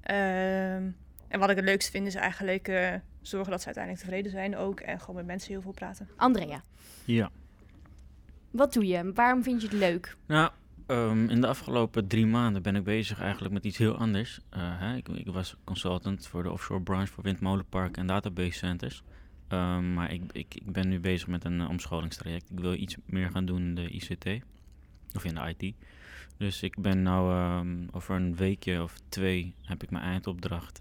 Ehm, 0.00 0.90
en 1.28 1.38
wat 1.38 1.50
ik 1.50 1.56
het 1.56 1.64
leukst 1.64 1.90
vind 1.90 2.06
is 2.06 2.14
eigenlijk 2.14 2.68
eh, 2.68 2.94
zorgen 3.20 3.50
dat 3.50 3.60
ze 3.60 3.66
uiteindelijk 3.66 4.04
tevreden 4.04 4.30
zijn 4.30 4.56
ook. 4.56 4.80
En 4.80 5.00
gewoon 5.00 5.16
met 5.16 5.26
mensen 5.26 5.52
heel 5.52 5.62
veel 5.62 5.72
praten. 5.72 6.08
Andrea, 6.16 6.62
Ja. 7.04 7.30
wat 8.50 8.72
doe 8.72 8.86
je? 8.86 9.12
Waarom 9.12 9.42
vind 9.42 9.60
je 9.62 9.68
het 9.68 9.76
leuk? 9.76 10.16
Nou, 10.26 10.50
ehm, 10.90 11.28
in 11.28 11.40
de 11.40 11.46
afgelopen 11.46 12.06
drie 12.06 12.26
maanden 12.26 12.62
ben 12.62 12.76
ik 12.76 12.84
bezig 12.84 13.20
eigenlijk 13.20 13.54
met 13.54 13.64
iets 13.64 13.78
heel 13.78 13.96
anders. 13.96 14.40
Eh, 14.48 14.60
hè, 14.62 14.96
ik, 14.96 15.08
ik 15.08 15.26
was 15.26 15.56
consultant 15.64 16.26
voor 16.26 16.42
de 16.42 16.50
offshore 16.50 16.82
branche 16.82 17.12
voor 17.12 17.24
windmolenparken 17.24 18.00
en 18.00 18.06
database 18.06 18.52
centers. 18.52 19.02
Ehm, 19.48 19.94
maar 19.94 20.12
ik, 20.12 20.22
ik, 20.32 20.54
ik 20.54 20.72
ben 20.72 20.88
nu 20.88 21.00
bezig 21.00 21.26
met 21.26 21.44
een 21.44 21.60
eh, 21.60 21.68
omscholingstraject. 21.68 22.50
Ik 22.50 22.60
wil 22.60 22.74
iets 22.74 22.96
meer 23.04 23.30
gaan 23.30 23.44
doen 23.44 23.60
in 23.60 23.74
de 23.74 23.88
ICT. 23.88 24.44
Of 25.14 25.24
in 25.24 25.34
de 25.34 25.54
IT. 25.56 25.74
Dus 26.36 26.62
ik 26.62 26.80
ben 26.80 27.02
nou 27.02 27.32
ehm, 27.32 27.88
over 27.90 28.14
een 28.14 28.36
weekje 28.36 28.82
of 28.82 28.94
twee 29.08 29.54
heb 29.64 29.82
ik 29.82 29.90
mijn 29.90 30.04
eindopdracht 30.04 30.80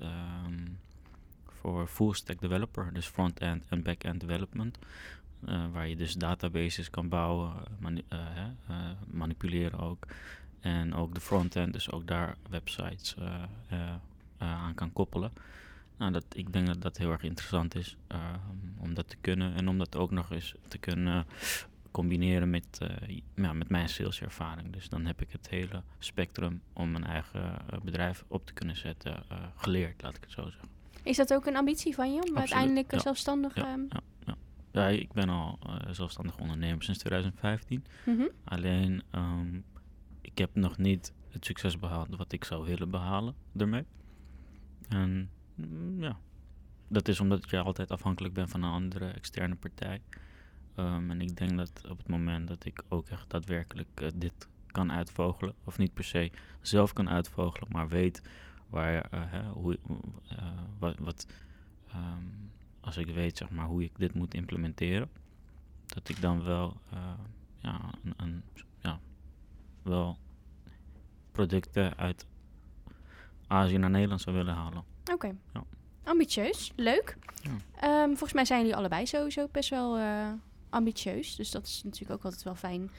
voor 1.45 1.87
full 1.87 2.13
stack 2.13 2.39
developer. 2.41 2.93
Dus 2.93 3.05
front-end 3.05 3.63
en 3.69 3.83
back-end 3.83 4.19
development. 4.19 4.79
Eh, 5.45 5.65
waar 5.71 5.87
je 5.87 5.95
dus 5.95 6.13
databases 6.13 6.89
kan 6.89 7.09
bouwen, 7.09 7.49
eh, 7.49 7.71
mani- 7.79 8.03
eh, 8.07 8.19
hè, 8.33 8.93
manipuleren 9.11 9.79
ook. 9.79 10.07
En 10.59 10.93
ook 10.93 11.13
de 11.13 11.21
frontend, 11.21 11.73
dus 11.73 11.91
ook 11.91 12.07
daar 12.07 12.35
websites 12.49 13.15
aan 14.37 14.73
kan 14.73 14.93
koppelen. 14.93 15.31
Nou, 15.97 16.11
dat, 16.11 16.25
ik 16.33 16.53
denk 16.53 16.67
dat 16.67 16.81
dat 16.81 16.97
heel 16.97 17.11
erg 17.11 17.23
interessant 17.23 17.75
is 17.75 17.97
om 18.79 18.93
dat 18.93 19.09
te 19.09 19.15
kunnen. 19.21 19.55
En 19.55 19.67
om 19.69 19.77
dat 19.77 19.95
ook 19.95 20.11
nog 20.11 20.31
eens 20.31 20.55
te 20.67 20.77
kunnen 20.77 21.25
combineren 21.91 22.49
met, 22.49 22.79
ja, 23.35 23.53
met 23.53 23.69
mijn 23.69 23.89
saleservaring. 23.89 24.73
Dus 24.73 24.89
dan 24.89 25.05
heb 25.05 25.21
ik 25.21 25.31
het 25.31 25.49
hele 25.49 25.81
spectrum 25.99 26.61
om 26.73 26.91
mijn 26.91 27.05
eigen 27.05 27.57
bedrijf 27.83 28.23
op 28.27 28.45
te 28.45 28.53
kunnen 28.53 28.77
zetten 28.77 29.23
geleerd, 29.55 30.01
laat 30.01 30.15
ik 30.15 30.21
het 30.23 30.31
zo 30.31 30.43
zeggen. 30.43 30.69
Is 31.03 31.17
dat 31.17 31.33
ook 31.33 31.45
een 31.45 31.55
ambitie 31.55 31.95
van 31.95 32.13
je 32.13 32.29
om 32.29 32.37
uiteindelijk 32.37 32.91
ja, 32.91 32.99
zelfstandig... 32.99 33.55
Ja, 33.55 33.65
ehm, 33.65 33.81
ja, 34.25 34.35
ja. 34.71 34.87
ik 34.87 35.13
ben 35.13 35.29
al 35.29 35.59
eh, 35.63 35.75
zelfstandig 35.91 36.37
ondernemer 36.37 36.83
sinds 36.83 36.99
2015. 36.99 37.85
mhm. 38.05 38.27
Alleen, 38.43 39.03
ehm, 39.11 39.59
ik 40.21 40.37
heb 40.37 40.55
nog 40.55 40.77
niet 40.77 41.13
het 41.29 41.45
succes 41.45 41.79
behaald 41.79 42.15
wat 42.15 42.31
ik 42.31 42.43
zou 42.43 42.65
willen 42.65 42.89
behalen 42.89 43.35
ermee. 43.57 43.85
En 44.87 45.29
mm, 45.55 46.01
ja, 46.01 46.19
dat 46.87 47.07
is 47.07 47.19
omdat 47.19 47.49
je 47.49 47.59
altijd 47.59 47.91
afhankelijk 47.91 48.33
bent 48.33 48.49
van 48.49 48.63
een 48.63 48.71
andere 48.71 49.07
externe 49.07 49.55
partij. 49.55 50.01
Ehm, 50.75 51.11
en 51.11 51.21
ik 51.21 51.37
denk 51.37 51.57
dat 51.57 51.81
op 51.89 51.97
het 51.97 52.07
moment 52.07 52.47
dat 52.47 52.65
ik 52.65 52.83
ook 52.87 53.09
echt 53.09 53.29
daadwerkelijk 53.29 53.87
eh, 53.93 54.07
dit 54.15 54.47
kan 54.67 54.91
uitvogelen, 54.91 55.53
of 55.63 55.77
niet 55.77 55.93
per 55.93 56.03
se 56.03 56.31
zelf 56.61 56.93
kan 56.93 57.09
uitvogelen, 57.09 57.71
maar 57.71 57.87
weet 57.87 58.21
waar, 58.69 59.01
eh, 59.01 59.21
hè, 59.25 59.43
hoe, 59.43 59.77
wat, 60.79 60.97
wat 60.99 61.27
als 62.89 62.97
ik 62.97 63.13
weet 63.13 63.37
zeg 63.37 63.49
maar 63.49 63.65
hoe 63.65 63.83
ik 63.83 63.91
dit 63.97 64.13
moet 64.13 64.33
implementeren, 64.33 65.09
dat 65.85 66.09
ik 66.09 66.21
dan 66.21 66.43
wel 66.43 66.77
eh, 66.91 67.13
ja, 67.57 67.79
een, 68.03 68.13
een, 68.17 68.43
ja, 68.81 68.99
wel 69.81 70.17
producten 71.31 71.97
uit 71.97 72.25
Azië 73.47 73.77
naar 73.77 73.89
Nederland 73.89 74.21
zou 74.21 74.35
willen 74.35 74.53
halen. 74.53 74.83
Oké. 75.13 75.35
Ja. 75.53 75.63
Ambitieus, 76.03 76.71
leuk. 76.75 77.17
Ja. 77.41 77.51
Ehm, 77.79 78.07
volgens 78.07 78.33
mij 78.33 78.45
zijn 78.45 78.59
jullie 78.59 78.75
allebei 78.75 79.05
sowieso 79.05 79.47
best 79.51 79.69
wel 79.69 79.97
eh, 79.97 80.31
ambitieus. 80.69 81.35
Dus 81.35 81.51
dat 81.51 81.65
is 81.65 81.81
natuurlijk 81.83 82.11
ook 82.11 82.23
altijd 82.23 82.43
wel 82.43 82.55
fijn 82.55 82.91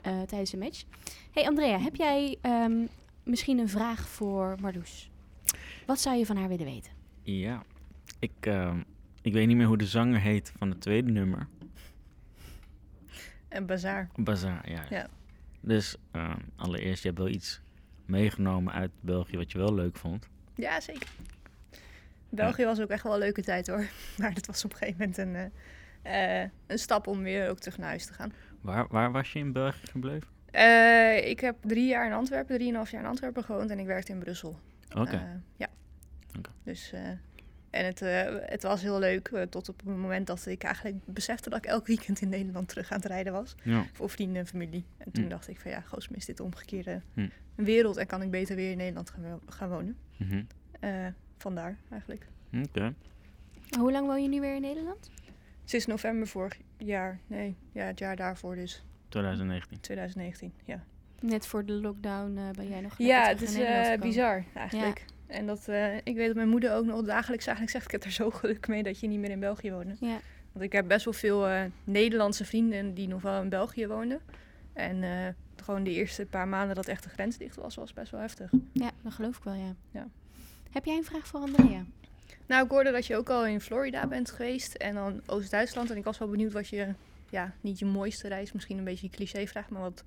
eh, 0.00 0.22
tijdens 0.22 0.52
een 0.52 0.58
match. 0.58 0.84
Hey 1.30 1.46
Andrea, 1.46 1.78
heb 1.78 1.96
jij 1.96 2.38
ehm, 2.40 2.86
misschien 3.22 3.58
een 3.58 3.68
vraag 3.68 4.08
voor 4.08 4.56
Marloes? 4.60 5.10
Wat 5.86 6.00
zou 6.00 6.16
je 6.16 6.26
van 6.26 6.36
haar 6.36 6.48
willen 6.48 6.64
weten? 6.66 6.92
Ja, 7.22 7.62
ik, 8.18 8.32
ehm, 8.40 8.80
ik 9.26 9.32
weet 9.32 9.46
niet 9.46 9.56
meer 9.56 9.66
hoe 9.66 9.78
de 9.78 9.86
zanger 9.86 10.20
heet 10.20 10.52
van 10.56 10.70
het 10.70 10.80
tweede 10.80 11.10
nummer. 11.10 11.46
En 13.48 13.66
bazaar. 13.66 14.08
Bazaar, 14.16 14.70
ja. 14.70 14.84
Ja. 14.90 15.08
Dus 15.60 15.96
ehm, 16.10 16.40
allereerst, 16.56 17.02
je 17.02 17.08
hebt 17.08 17.20
wel 17.20 17.28
iets 17.28 17.60
meegenomen 18.04 18.72
uit 18.72 18.90
België 19.00 19.36
wat 19.36 19.52
je 19.52 19.58
wel 19.58 19.74
leuk 19.74 19.96
vond. 19.96 20.28
Ja, 20.54 20.80
zeker. 20.80 21.08
België 22.28 22.64
was 22.64 22.80
ook 22.80 22.88
echt 22.88 23.02
wel 23.02 23.12
een 23.12 23.18
leuke 23.18 23.42
tijd 23.42 23.66
hoor. 23.66 23.86
Maar 24.18 24.34
dat 24.34 24.46
was 24.46 24.64
op 24.64 24.72
een 24.72 24.78
gegeven 24.78 24.98
moment 24.98 25.18
een, 25.18 25.52
eh, 26.02 26.42
eh, 26.42 26.50
een 26.66 26.78
stap 26.78 27.06
om 27.06 27.22
weer 27.22 27.50
ook 27.50 27.58
terug 27.58 27.78
naar 27.78 27.88
huis 27.88 28.06
te 28.06 28.12
gaan. 28.12 28.32
Waar, 28.60 28.86
waar 28.88 29.12
was 29.12 29.32
je 29.32 29.38
in 29.38 29.52
België 29.52 29.86
gebleven? 29.86 30.28
Eh, 30.50 31.28
ik 31.28 31.40
heb 31.40 31.56
drie 31.60 31.88
jaar 31.88 32.06
in 32.06 32.12
Antwerpen, 32.12 32.56
drieënhalf 32.56 32.90
jaar 32.90 33.02
in 33.02 33.08
Antwerpen 33.08 33.44
gewoond 33.44 33.70
en 33.70 33.78
ik 33.78 33.86
werkte 33.86 34.12
in 34.12 34.18
Brussel. 34.18 34.58
Oké. 34.94 35.42
Ja. 35.56 35.68
Dus, 36.62 36.92
en 37.76 37.84
het, 37.84 38.02
eh, 38.02 38.34
het 38.40 38.62
was 38.62 38.82
heel 38.82 38.98
leuk 38.98 39.28
eh, 39.28 39.42
tot 39.42 39.68
op 39.68 39.76
het 39.78 39.86
moment 39.86 40.26
dat 40.26 40.46
ik 40.46 40.62
eigenlijk 40.62 40.96
besefte 41.04 41.48
dat 41.50 41.58
ik 41.58 41.66
elk 41.66 41.86
weekend 41.86 42.20
in 42.20 42.28
Nederland 42.28 42.68
terug 42.68 42.90
aan 42.90 42.96
het 42.98 43.06
rijden 43.06 43.32
was. 43.32 43.54
ja. 43.62 43.84
Voor 43.92 44.10
vrienden 44.10 44.36
en 44.36 44.46
familie. 44.46 44.84
En 44.98 45.12
toen 45.12 45.22
Hm. 45.24 45.28
dacht 45.30 45.48
ik 45.48 45.60
van 45.60 45.70
ja, 45.70 45.80
goos, 45.80 46.08
is 46.12 46.24
dit 46.24 46.40
omgekeerde 46.40 47.00
Hm. 47.14 47.28
wereld 47.54 47.96
en 47.96 48.06
kan 48.06 48.22
ik 48.22 48.30
beter 48.30 48.56
weer 48.56 48.70
in 48.70 48.76
Nederland 48.76 49.10
gaan, 49.10 49.22
wo- 49.22 49.40
gaan 49.48 49.68
wonen. 49.68 49.96
Mhm. 50.16 50.42
Eh, 50.80 51.06
vandaar 51.38 51.76
eigenlijk. 51.90 52.26
Oké. 52.64 52.94
Hoe 53.78 53.92
lang 53.92 54.06
woon 54.06 54.22
je 54.22 54.28
nu 54.28 54.40
weer 54.40 54.54
in 54.54 54.60
Nederland? 54.60 55.10
Sinds 55.64 55.86
november 55.86 56.26
vorig 56.28 56.56
jaar, 56.76 57.18
nee, 57.26 57.56
ja, 57.72 57.84
het 57.84 57.98
jaar 57.98 58.16
daarvoor 58.16 58.54
dus, 58.54 58.84
2019. 59.08 59.80
2019, 59.80 60.52
ja. 60.64 60.84
Net 61.20 61.46
voor 61.46 61.64
de 61.64 61.72
lockdown 61.72 62.36
eh, 62.38 62.50
ben 62.50 62.68
jij 62.68 62.80
nog 62.80 62.94
Ja, 62.98 63.28
het 63.28 63.42
is 63.42 63.54
eh, 63.54 64.00
bizar 64.00 64.44
eigenlijk. 64.54 65.04
En 65.26 65.46
dat, 65.46 65.68
eh, 65.68 65.96
ik 65.96 66.14
weet 66.14 66.26
dat 66.26 66.36
mijn 66.36 66.48
moeder 66.48 66.74
ook 66.74 66.84
nog 66.84 67.02
dagelijks 67.02 67.46
eigenlijk 67.46 67.76
zegt, 67.76 67.84
ik 67.84 67.90
heb 67.90 68.04
er 68.04 68.10
zo 68.10 68.30
geluk 68.30 68.68
mee 68.68 68.82
dat 68.82 69.00
je 69.00 69.06
niet 69.06 69.18
meer 69.18 69.30
in 69.30 69.40
België 69.40 69.72
woonde. 69.72 69.96
Ja. 70.00 70.20
Want 70.52 70.64
ik 70.64 70.72
heb 70.72 70.88
best 70.88 71.04
wel 71.04 71.14
veel 71.14 71.46
eh, 71.46 71.64
Nederlandse 71.84 72.44
vrienden 72.44 72.94
die 72.94 73.08
nog 73.08 73.22
wel 73.22 73.42
in 73.42 73.48
België 73.48 73.86
woonden. 73.86 74.20
En 74.72 75.02
eh, 75.02 75.26
gewoon 75.64 75.84
de 75.84 75.90
eerste 75.90 76.26
paar 76.26 76.48
maanden 76.48 76.74
dat 76.74 76.86
echt 76.86 77.02
de 77.02 77.08
grens 77.08 77.36
dicht 77.36 77.56
was, 77.56 77.74
was 77.74 77.92
best 77.92 78.10
wel 78.10 78.20
heftig. 78.20 78.50
ja, 78.72 78.90
dat 79.02 79.12
geloof 79.12 79.36
ik 79.36 79.44
wel, 79.44 79.54
ja. 79.54 79.74
Ja. 79.90 80.08
Heb 80.70 80.84
jij 80.84 80.96
een 80.96 81.04
vraag 81.04 81.26
voor 81.26 81.40
Andrea? 81.40 81.84
Nou, 82.46 82.64
ik 82.64 82.70
hoorde 82.70 82.90
dat 82.90 83.06
je 83.06 83.16
ook 83.16 83.30
al 83.30 83.46
in 83.46 83.60
Florida 83.60 84.06
bent 84.06 84.30
geweest 84.30 84.74
en 84.74 84.94
dan 84.94 85.20
Oost-Duitsland. 85.26 85.90
En 85.90 85.96
ik 85.96 86.04
was 86.04 86.18
wel 86.18 86.28
benieuwd 86.28 86.52
wat 86.52 86.68
je, 86.68 86.94
ja, 87.30 87.52
niet 87.60 87.78
je 87.78 87.84
mooiste 87.84 88.28
reis, 88.28 88.52
misschien 88.52 88.78
een 88.78 88.84
beetje 88.84 89.06
een 89.06 89.12
cliché-vraag, 89.12 89.68
maar 89.68 89.80
wat, 89.80 90.04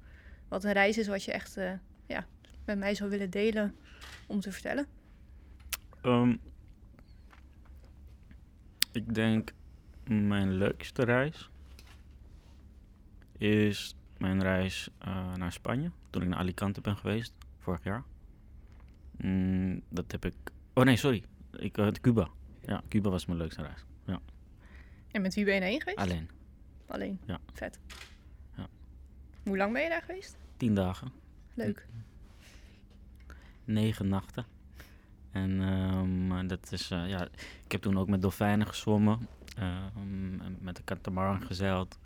wat 0.48 0.64
een 0.64 0.72
reis 0.72 0.98
is 0.98 1.08
wat 1.08 1.24
je 1.24 1.32
echt 1.32 1.58
ja, 2.06 2.26
met 2.66 2.78
mij 2.78 2.96
zou 2.96 3.10
willen 3.10 3.30
delen 3.30 3.76
om 4.28 4.40
te 4.40 4.52
vertellen. 4.52 4.88
Ehm, 6.02 6.36
Ik 8.92 9.14
denk 9.14 9.54
mijn 10.08 10.54
leukste 10.54 11.04
reis 11.04 11.50
is 13.38 13.96
mijn 14.18 14.42
reis 14.42 14.90
eh, 14.98 15.34
naar 15.36 15.52
Spanje. 15.52 15.92
Toen 16.10 16.22
ik 16.22 16.28
naar 16.28 16.40
Alicante 16.40 16.82
ben 16.82 16.98
geweest, 16.98 17.34
vorig 17.60 17.84
jaar. 17.84 18.04
Mm, 19.18 19.82
dat 19.90 20.12
heb 20.12 20.26
ik... 20.26 20.34
Oh 20.74 20.84
nee, 20.84 20.96
sorry. 20.96 21.24
Ik, 21.52 21.78
eh, 21.78 21.88
Cuba. 21.88 22.30
Ja, 22.62 22.82
Cuba 22.90 23.10
was 23.10 23.26
mijn 23.26 23.38
leukste 23.38 23.62
reis. 23.62 23.86
En 25.12 25.22
met 25.22 25.34
wie 25.36 25.46
ben 25.46 25.56
je 25.56 25.62
heen 25.62 25.80
geweest? 25.80 25.98
Alleen. 25.98 26.30
Alleen? 26.88 27.20
Ja. 27.26 27.40
Vet. 27.54 27.80
Ja. 28.56 28.68
Hoe 29.44 29.58
lang 29.58 29.74
ben 29.74 29.82
je 29.82 29.90
daar 29.90 30.02
geweest? 30.02 30.38
Tien 30.58 30.74
dagen. 30.74 31.12
Leuk. 31.54 31.88
negen 33.66 34.08
nachten. 34.08 34.46
En 35.32 35.62
ehm, 35.62 36.48
dat 36.48 36.72
is, 36.72 36.92
eh, 36.92 37.10
ja, 37.10 37.28
ik 37.66 37.72
heb 37.72 37.82
toen 37.82 37.98
ook 37.98 38.08
met 38.08 38.22
dolfijnen 38.22 38.68
gezwommen, 38.68 39.28
ehm, 39.58 40.42
en 40.42 40.58
met 40.62 40.76
de 40.76 40.84
katamaran 40.84 41.42
gezeild. 41.42 42.00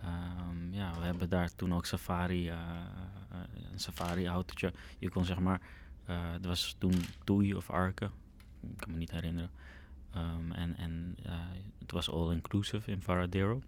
Ehm, 0.00 0.72
ja, 0.72 0.92
we 0.98 1.04
hebben 1.04 1.28
daar 1.28 1.54
toen 1.54 1.74
ook 1.74 1.86
safari, 1.86 2.48
eh, 2.48 2.58
een 3.72 3.78
safari 3.80 4.26
autootje. 4.26 4.72
Je 4.98 5.10
kon 5.10 5.24
zeg 5.24 5.38
maar, 5.38 5.60
het 6.04 6.46
was 6.46 6.76
toen 6.78 6.94
Toei 7.24 7.54
of 7.54 7.70
Arke, 7.70 8.10
ik 8.60 8.76
kan 8.76 8.90
me 8.92 8.98
niet 8.98 9.10
herinneren. 9.10 9.50
En 10.52 10.74
en 10.76 11.16
het 11.78 11.92
was 11.92 12.10
all 12.10 12.32
inclusive 12.32 12.90
in 12.90 13.02
Varadero. 13.02 13.62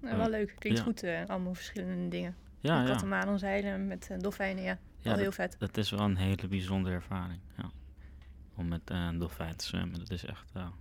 Nou, 0.00 0.16
wel 0.16 0.30
leuk. 0.30 0.54
Klinkt 0.58 0.78
Ja. 0.78 0.84
goed. 0.84 1.04
allemaal 1.26 1.54
verschillende 1.54 2.08
dingen. 2.08 2.36
Ja. 2.60 2.84
Katamaran 2.84 3.38
zeilen 3.38 3.86
met 3.86 4.10
dolfijnen, 4.18 4.62
ja. 4.64 4.78
Ja, 4.98 5.04
wel 5.10 5.14
heel 5.14 5.24
dat- 5.24 5.34
vet. 5.34 5.56
Dat 5.58 5.76
is 5.76 5.90
wel 5.90 6.00
een 6.00 6.16
hele 6.16 6.48
bijzondere 6.48 6.94
ervaring. 6.94 7.40
Ja. 7.56 7.70
Om 8.54 8.68
met 8.68 8.90
eh, 8.90 9.04
een 9.06 9.18
dolfijn 9.18 9.56
te 9.56 9.64
zwemmen. 9.64 9.98
Dat 9.98 10.10
is 10.10 10.24
echt. 10.24 10.50
ja, 10.54 10.72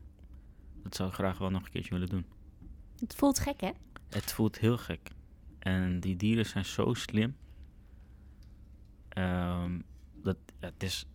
dat 0.84 0.96
zou 0.96 1.10
ik 1.10 1.16
graag 1.16 1.38
wel 1.38 1.50
nog 1.50 1.64
een 1.66 1.72
keertje 1.72 1.92
willen 1.94 2.10
doen. 2.10 2.26
Het 3.00 3.16
voelt 3.16 3.40
gek, 3.40 3.62
hè? 3.62 3.72
Het 4.10 4.32
voelt 4.32 4.58
heel 4.60 4.78
gek. 4.78 5.10
En 5.60 6.00
die 6.00 6.16
dieren 6.16 6.46
zijn 6.46 6.66
zo 6.66 6.94
slim. 6.94 7.36
Ehm, 9.10 9.80
dat, 10.24 10.38
het 10.60 10.84
is, 10.84 11.06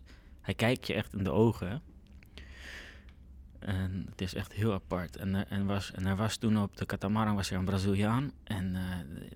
hij 0.41 0.55
kijkt 0.55 0.87
je 0.87 0.95
echt 0.95 1.13
in 1.15 1.25
de 1.25 1.31
ogen. 1.31 1.69
Hè? 1.71 1.77
En 3.59 4.07
het 4.11 4.21
is 4.21 4.35
echt 4.35 4.53
heel 4.53 4.73
apart. 4.73 5.17
En, 5.17 5.35
er- 5.35 5.47
en, 5.49 5.67
was, 5.67 5.93
en 5.93 6.07
er 6.07 6.17
was 6.17 6.37
toen 6.37 6.59
op 6.63 6.77
de 6.77 6.87
katamaran 6.87 7.35
was 7.35 7.51
er 7.51 7.59
een 7.59 7.65
Braziliaan. 7.65 8.33
En 8.45 8.75
eh, 8.77 8.83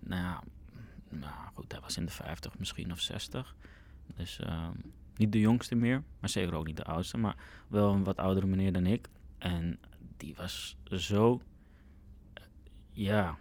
nou 0.00 0.22
ja, 0.22 0.42
nou 1.18 1.32
goed, 1.54 1.72
hij 1.72 1.80
was 1.80 1.96
in 1.96 2.04
de 2.04 2.12
50 2.12 2.58
misschien 2.58 2.92
of 2.92 3.00
60. 3.00 3.54
Dus 4.16 4.38
ehm, 4.38 4.72
niet 5.16 5.32
de 5.32 5.40
jongste 5.40 5.74
meer, 5.74 6.02
maar 6.20 6.30
zeker 6.30 6.54
ook 6.54 6.66
niet 6.66 6.76
de 6.76 6.84
oudste. 6.84 7.16
Maar 7.16 7.36
wel 7.68 7.92
een 7.92 8.04
wat 8.04 8.16
oudere 8.16 8.46
meneer 8.46 8.72
dan 8.72 8.86
ik. 8.86 9.08
En 9.38 9.78
die 10.16 10.34
was 10.34 10.76
zo, 10.90 11.40
eh, 12.32 12.42
ja, 12.92 13.38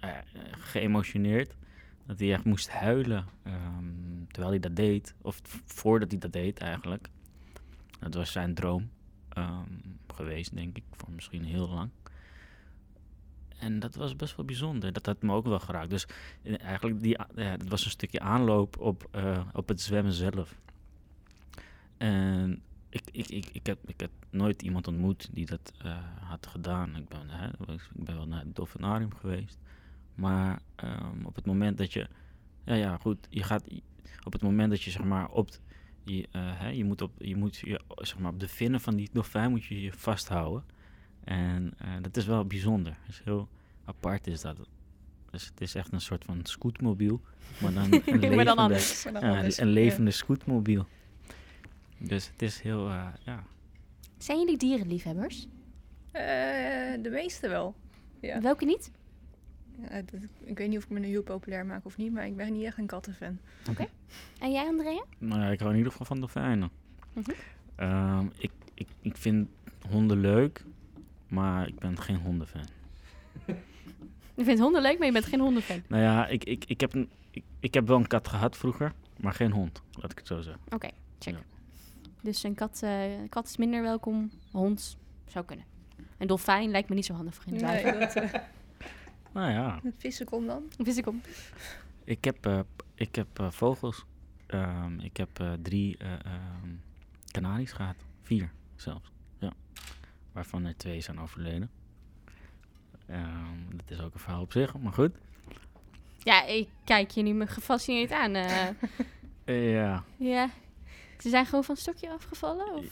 eh, 0.00 0.18
geëmotioneerd. 0.50 1.56
Dat 2.06 2.18
hij 2.18 2.32
echt 2.32 2.44
moest 2.44 2.70
huilen 2.70 3.26
ehm, 3.42 4.24
terwijl 4.28 4.50
hij 4.50 4.60
dat 4.60 4.76
deed. 4.76 5.14
Of 5.22 5.40
voordat 5.64 6.10
hij 6.10 6.20
dat 6.20 6.32
deed 6.32 6.58
eigenlijk. 6.58 7.08
Dat 7.98 8.14
was 8.14 8.32
zijn 8.32 8.54
droom 8.54 8.90
ehm, 9.28 9.70
geweest, 10.14 10.54
denk 10.54 10.76
ik, 10.76 10.84
voor 10.90 11.10
misschien 11.10 11.44
heel 11.44 11.68
lang. 11.68 11.90
En 13.58 13.78
dat 13.78 13.94
was 13.94 14.16
best 14.16 14.36
wel 14.36 14.46
bijzonder. 14.46 14.92
Dat 14.92 15.06
had 15.06 15.22
me 15.22 15.32
ook 15.32 15.46
wel 15.46 15.58
geraakt. 15.58 15.90
Dus 15.90 16.06
eh, 16.42 16.60
eigenlijk, 16.62 17.00
die, 17.00 17.18
ja, 17.34 17.56
dat 17.56 17.68
was 17.68 17.84
een 17.84 17.90
stukje 17.90 18.20
aanloop 18.20 18.78
op, 18.78 19.08
eh, 19.10 19.40
op 19.52 19.68
het 19.68 19.80
zwemmen 19.80 20.12
zelf. 20.12 20.54
En 21.96 22.62
ik, 22.88 23.02
ik, 23.12 23.28
ik, 23.28 23.46
ik, 23.52 23.66
heb, 23.66 23.78
ik 23.86 24.00
heb 24.00 24.10
nooit 24.30 24.62
iemand 24.62 24.88
ontmoet 24.88 25.28
die 25.32 25.46
dat 25.46 25.72
eh, 25.78 25.96
had 26.20 26.46
gedaan. 26.46 26.96
Ik 26.96 27.08
ben, 27.08 27.28
hè, 27.28 27.48
ik 27.72 27.88
ben 27.92 28.16
wel 28.16 28.26
naar 28.26 28.40
het 28.40 28.56
dolfinarium 28.56 29.14
geweest. 29.14 29.58
Maar 30.14 30.62
ehm, 30.74 31.24
op 31.24 31.34
het 31.34 31.46
moment 31.46 31.78
dat 31.78 31.92
je... 31.92 32.08
Ja, 32.64 32.74
ja, 32.74 32.96
goed. 32.96 33.26
Je 33.30 33.42
gaat... 33.42 33.64
Op 34.24 34.32
het 34.32 34.42
moment 34.42 34.70
dat 34.70 34.82
je, 34.82 34.90
zeg 34.90 35.04
maar, 35.04 35.30
op... 35.30 35.48
Je, 36.04 36.28
eh, 36.30 36.60
hè, 36.60 36.68
je 36.68 36.84
moet, 36.84 37.02
op, 37.02 37.12
je, 37.18 37.36
moet 37.36 37.56
je, 37.56 37.80
zeg 37.96 38.18
maar, 38.18 38.32
op 38.32 38.40
de 38.40 38.48
vinnen 38.48 38.80
van 38.80 38.96
die 38.96 39.08
dolfijn 39.12 39.50
moet 39.50 39.64
je 39.64 39.80
je 39.80 39.92
vasthouden. 39.92 40.64
En 41.26 41.72
eh, 41.78 41.88
dat 42.02 42.16
is 42.16 42.26
wel 42.26 42.44
bijzonder. 42.44 42.92
Dat 43.06 43.08
is 43.14 43.20
heel 43.24 43.48
apart 43.84 44.26
is 44.26 44.40
dat. 44.40 44.56
Dus 45.30 45.46
het 45.46 45.60
is 45.60 45.74
echt 45.74 45.92
een 45.92 46.00
soort 46.00 46.24
van 46.24 46.40
scootmobiel. 46.42 47.20
Maar 47.60 47.72
dan 47.72 47.82
een 47.84 47.90
levende, 47.90 48.34
Maar 48.36 48.44
dan 48.44 48.56
anders. 48.56 49.04
Maar 49.04 49.12
dan 49.12 49.22
ja, 49.30 49.36
anders. 49.36 49.58
een 49.58 49.68
levende 49.68 50.10
scootmobiel. 50.10 50.86
Dus 51.98 52.28
het 52.32 52.42
is 52.42 52.60
heel, 52.60 52.88
eh, 52.88 53.06
ja. 53.24 53.42
Zijn 54.18 54.38
jullie 54.38 54.56
dierenliefhebbers? 54.56 55.46
Eh, 56.12 56.22
de 57.02 57.08
meeste 57.12 57.48
wel. 57.48 57.74
Ja. 58.20 58.40
Welke 58.40 58.64
niet? 58.64 58.90
Ja, 59.80 60.02
dat- 60.02 60.20
ik 60.44 60.58
weet 60.58 60.68
niet 60.68 60.78
of 60.78 60.84
ik 60.84 60.90
me 60.90 60.98
nu 60.98 61.06
heel 61.06 61.22
populair 61.22 61.66
maak 61.66 61.84
of 61.84 61.96
niet, 61.96 62.12
maar 62.12 62.26
ik 62.26 62.36
ben 62.36 62.52
niet 62.52 62.64
echt 62.64 62.78
een 62.78 62.86
kattenfan. 62.86 63.38
En 64.40 64.52
jij, 64.52 64.66
Andrea? 64.66 65.04
Nou 65.18 65.40
ja, 65.40 65.48
ik 65.48 65.58
hou 65.58 65.70
in 65.70 65.76
ieder 65.76 65.90
geval 65.92 66.06
van 66.06 66.18
dolfijnen. 66.18 66.70
Mhm. 67.12 67.30
Ehm, 67.74 68.26
ik, 68.38 68.50
ik, 68.74 68.86
ik 69.00 69.16
vind 69.16 69.48
honden 69.88 70.20
leuk, 70.20 70.64
maar 71.28 71.68
ik 71.68 71.78
ben 71.78 72.00
geen 72.00 72.16
hondenfan. 72.16 72.66
Je 74.34 74.44
vindt 74.44 74.60
honden 74.60 74.82
leuk, 74.82 74.98
maar 74.98 75.06
je 75.06 75.12
bent 75.12 75.24
geen 75.24 75.40
hondenfan. 75.40 75.82
Nou 75.86 76.02
ja, 76.02 76.26
ik, 76.26 76.44
ik, 76.44 76.64
ik, 76.64 76.80
heb 76.80 76.94
een, 76.94 77.10
ik, 77.30 77.42
ik 77.60 77.74
heb 77.74 77.86
wel 77.86 77.96
een 77.96 78.06
kat 78.06 78.28
gehad 78.28 78.56
vroeger, 78.56 78.92
maar 79.16 79.32
geen 79.32 79.52
hond, 79.52 79.82
laat 79.92 80.10
ik 80.10 80.18
het 80.18 80.26
zo 80.26 80.40
zeggen. 80.40 80.62
Oké, 80.70 80.88
check. 81.18 81.34
Ja. 81.34 81.40
Dus 82.22 82.42
een 82.42 82.54
kat, 82.54 82.80
eh, 82.82 83.04
kat 83.28 83.46
is 83.46 83.56
minder 83.56 83.82
welkom, 83.82 84.30
hond 84.50 84.96
zou 85.26 85.44
kunnen. 85.44 85.64
Een 86.18 86.26
dolfijn 86.26 86.70
lijkt 86.70 86.88
me 86.88 86.94
niet 86.94 87.06
zo 87.06 87.14
handig 87.14 87.34
voor 87.34 87.46
in 87.46 87.64
het 87.64 87.84
Nee, 87.84 87.98
dat, 87.98 88.14
eh, 88.14 88.32
Nou 89.32 89.50
ja, 89.50 89.80
met 89.82 89.94
vissen 89.98 90.26
kom 90.26 90.46
dan. 90.46 90.62
Een 90.76 90.84
vissenkom. 90.84 91.20
ik 92.04 92.24
heb, 92.24 92.46
eh, 92.46 92.60
ik 92.94 93.14
heb 93.14 93.38
eh, 93.38 93.50
vogels. 93.50 94.04
Ehm, 94.46 94.98
ik 94.98 95.16
heb 95.16 95.40
eh, 95.40 95.52
drie 95.62 95.96
eh, 95.96 96.12
ehm, 96.12 96.70
kanaries 97.30 97.72
gehad. 97.72 97.96
Vier 98.22 98.52
zelfs. 98.76 99.10
Waarvan 100.36 100.64
er 100.64 100.76
twee 100.76 101.00
zijn 101.00 101.20
overleden. 101.20 101.70
Ehm, 103.06 103.76
dat 103.76 103.90
is 103.90 104.00
ook 104.00 104.14
een 104.14 104.20
verhaal 104.20 104.42
op 104.42 104.52
zich, 104.52 104.78
maar 104.78 104.92
goed. 104.92 105.10
Ja, 106.18 106.44
ik 106.44 106.68
kijk 106.84 107.10
je 107.10 107.22
nu 107.22 107.32
me 107.32 107.46
gefascineerd 107.46 108.12
aan. 108.12 108.34
eh. 108.34 108.66
Ja, 109.72 110.04
ja. 110.16 110.50
Ze 111.18 111.28
zijn 111.28 111.46
gewoon 111.46 111.64
van 111.64 111.76
stokje 111.76 112.10
afgevallen? 112.10 112.74
Of, 112.74 112.84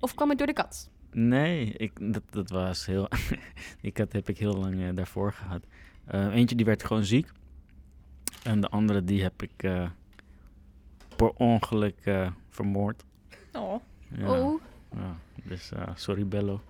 of 0.00 0.14
kwam 0.14 0.28
het 0.28 0.38
door 0.38 0.46
de 0.46 0.52
kat? 0.52 0.90
Nee, 1.10 1.72
ik, 1.72 2.12
dat, 2.12 2.22
dat 2.30 2.50
was 2.50 2.86
heel. 2.86 3.08
die 3.82 3.92
kat 3.92 4.12
heb 4.12 4.28
ik 4.28 4.38
heel 4.38 4.54
lang 4.56 4.82
eh, 4.82 4.94
daarvoor 4.94 5.32
gehad. 5.32 5.64
Eh, 6.04 6.34
eentje 6.34 6.56
die 6.56 6.64
werd 6.66 6.84
gewoon 6.84 7.04
ziek. 7.04 7.28
En 8.42 8.60
de 8.60 8.68
andere 8.68 9.04
die 9.04 9.22
heb 9.22 9.42
ik 9.42 9.62
eh, 9.62 9.90
per 11.16 11.30
ongeluk 11.30 12.30
vermoord. 12.48 13.04
Oh, 13.52 13.82
Ja, 14.16 14.38
Oh. 14.40 14.60
Dus 15.48 15.72
eh, 15.72 15.88
sorry 15.94 16.26
Bello. 16.26 16.60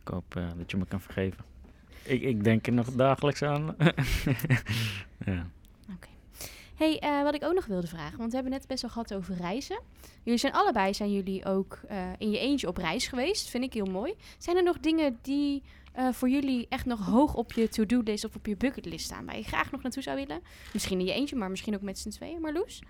Ik 0.00 0.08
hoop 0.08 0.36
eh, 0.36 0.48
dat 0.56 0.70
je 0.70 0.76
me 0.76 0.86
kan 0.86 1.00
vergeven. 1.00 1.44
Ik, 2.02 2.22
ik 2.22 2.44
denk 2.44 2.66
er 2.66 2.72
nog 2.72 2.92
dagelijks 2.92 3.42
aan. 3.42 3.76
ja. 5.26 5.46
hey, 6.74 6.98
eh, 6.98 7.22
wat 7.22 7.34
ik 7.34 7.44
ook 7.44 7.54
nog 7.54 7.66
wilde 7.66 7.86
vragen, 7.86 8.18
want 8.18 8.28
we 8.28 8.34
hebben 8.34 8.52
net 8.52 8.66
best 8.66 8.82
wel 8.82 8.90
gehad 8.90 9.14
over 9.14 9.34
reizen. 9.34 9.80
Jullie 10.22 10.40
zijn 10.40 10.52
allebei, 10.52 10.94
zijn 10.94 11.12
jullie 11.12 11.44
ook 11.44 11.80
in 12.18 12.30
je 12.30 12.38
eentje 12.38 12.68
op 12.68 12.76
reis 12.76 13.06
geweest. 13.06 13.48
Vind 13.48 13.64
ik 13.64 13.72
heel 13.72 13.86
mooi. 13.86 14.14
Zijn 14.38 14.56
er 14.56 14.62
nog 14.62 14.78
dingen 14.80 15.18
die 15.22 15.62
voor 16.12 16.28
jullie 16.28 16.66
echt 16.68 16.84
nog 16.84 17.06
hoog 17.06 17.34
op 17.34 17.52
je 17.52 17.68
to-do-list 17.68 18.24
of 18.24 18.34
op 18.34 18.46
je 18.46 18.56
bucketlist 18.56 19.04
staan, 19.04 19.26
waar 19.26 19.36
je 19.36 19.42
graag 19.42 19.70
nog 19.70 19.82
naartoe 19.82 20.02
zou 20.02 20.16
willen? 20.16 20.40
Misschien 20.72 20.98
in 21.00 21.06
je 21.06 21.12
eentje, 21.12 21.36
maar 21.36 21.50
misschien 21.50 21.74
ook 21.74 21.82
met 21.82 21.98
z'n 21.98 22.08
tweeën. 22.08 22.40
Marloes? 22.40 22.82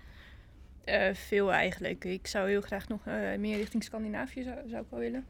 Eh, 0.89 1.15
veel 1.15 1.53
eigenlijk. 1.53 2.05
Ik 2.05 2.27
zou 2.27 2.49
heel 2.49 2.61
graag 2.61 2.87
nog 2.87 3.05
eh, 3.05 3.37
meer 3.37 3.57
richting 3.57 3.83
Scandinavië 3.83 4.43
zou, 4.43 4.69
zou 4.69 4.83
ik 4.83 4.89
wel 4.89 4.99
willen. 4.99 5.25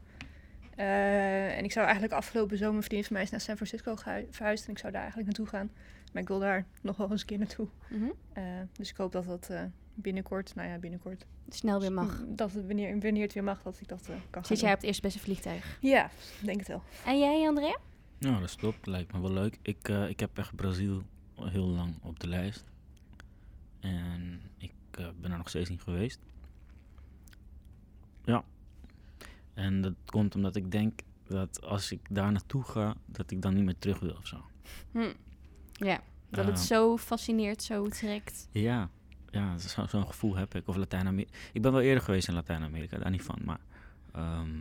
Eh, 0.76 1.56
en 1.58 1.64
ik 1.64 1.72
zou 1.72 1.84
eigenlijk 1.84 2.14
afgelopen 2.14 2.56
zomer, 2.58 2.76
een 2.76 2.82
vriendin 2.82 3.04
van 3.04 3.12
mij 3.12 3.22
is 3.22 3.30
naar 3.30 3.40
San 3.40 3.56
Francisco 3.56 3.94
verhuisd 4.30 4.66
en 4.66 4.72
ik 4.72 4.78
zou 4.78 4.92
daar 4.92 5.02
eigenlijk 5.02 5.28
naartoe 5.30 5.58
gaan. 5.58 5.70
Maar 6.12 6.22
ik 6.22 6.28
wil 6.28 6.38
daar 6.38 6.66
nog 6.82 6.96
wel 6.96 7.10
eens 7.10 7.20
een 7.20 7.26
keer 7.26 7.38
naartoe. 7.38 7.68
Mhm. 7.88 8.08
Eh, 8.32 8.44
dus 8.72 8.90
ik 8.90 8.96
hoop 8.96 9.12
dat 9.12 9.26
dat 9.26 9.48
eh, 9.50 9.62
binnenkort, 9.94 10.54
nou 10.54 10.68
ja, 10.68 10.78
binnenkort. 10.78 11.26
Snel 11.48 11.80
weer 11.80 11.92
mag. 11.92 12.24
Dat 12.26 12.52
het 12.52 12.66
wanneer, 12.66 12.98
wanneer 13.00 13.22
het 13.22 13.32
weer 13.32 13.44
mag, 13.44 13.62
dat 13.62 13.80
ik 13.80 13.88
dat 13.88 14.00
eh, 14.00 14.06
kan 14.06 14.16
gaan 14.30 14.44
Zit 14.44 14.60
jij 14.60 14.66
doen. 14.66 14.70
op 14.70 14.76
het 14.76 14.86
eerste 14.86 15.02
beste 15.02 15.18
vliegtuig? 15.18 15.78
Ja, 15.80 16.10
denk 16.42 16.58
het 16.58 16.68
wel. 16.68 16.82
En 17.06 17.18
jij, 17.18 17.48
Andrea? 17.48 17.76
Nou, 18.18 18.40
dat 18.40 18.56
klopt. 18.56 18.86
Lijkt 18.86 19.12
me 19.12 19.20
wel 19.20 19.32
leuk. 19.32 19.58
Ik, 19.62 19.88
eh, 19.88 20.08
ik 20.08 20.20
heb 20.20 20.38
echt 20.38 20.56
Brazil 20.56 21.02
heel 21.40 21.66
lang 21.66 21.94
op 22.02 22.20
de 22.20 22.28
lijst. 22.28 22.64
En 23.80 24.40
ik 24.58 24.72
eh, 24.98 25.06
ben 25.20 25.30
er 25.32 25.36
nog 25.38 25.48
steeds 25.48 25.70
niet 25.70 25.82
geweest. 25.82 26.20
Ja. 28.24 28.44
En 29.54 29.80
dat 29.80 29.94
komt 30.04 30.34
omdat 30.34 30.56
ik 30.56 30.70
denk 30.70 31.00
dat 31.28 31.62
als 31.62 31.92
ik 31.92 32.00
daar 32.10 32.32
naartoe 32.32 32.62
ga, 32.64 32.94
dat 33.06 33.30
ik 33.30 33.42
dan 33.42 33.54
niet 33.54 33.64
meer 33.64 33.78
terug 33.78 33.98
wil 33.98 34.14
of 34.18 34.26
zo. 34.26 34.44
Hm. 34.92 35.12
Ja, 35.72 36.00
dat 36.28 36.44
het 36.46 36.58
Ja. 36.58 36.64
zo 36.64 36.96
fascineert, 36.96 37.62
zo 37.62 37.88
trekt. 37.88 38.48
Ja, 38.52 38.88
ja 39.30 39.58
zo- 39.58 39.86
zo'n 39.86 40.06
gevoel 40.06 40.36
heb 40.36 40.54
ik. 40.54 40.68
Of 40.68 40.76
Latijns-Amerika. 40.76 41.36
Ik 41.52 41.62
ben 41.62 41.72
wel 41.72 41.80
eerder 41.80 42.02
geweest 42.02 42.28
in 42.28 42.34
Latijns-Amerika, 42.34 42.98
daar 42.98 43.10
niet 43.10 43.22
van. 43.22 43.38
Maar 43.44 43.60
ehm, 44.12 44.58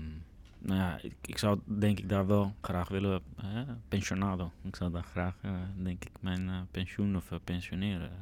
nou 0.59 0.80
ja, 0.80 0.99
ik, 1.01 1.15
ik 1.21 1.38
zou 1.38 1.59
denk 1.65 1.99
ik 1.99 2.09
daar 2.09 2.27
wel 2.27 2.55
graag 2.61 2.88
willen, 2.89 3.21
eh, 3.38 3.61
pensionado. 3.88 4.51
Ik 4.61 4.75
zou 4.75 4.91
daar 4.91 5.03
graag, 5.03 5.36
eh, 5.41 5.51
denk 5.75 6.05
ik, 6.05 6.11
mijn 6.19 6.49
eh, 6.49 6.61
pensioen 6.71 7.15
of 7.15 7.32
eh, 7.32 7.38
pensioneren, 7.43 8.09
eh, 8.11 8.17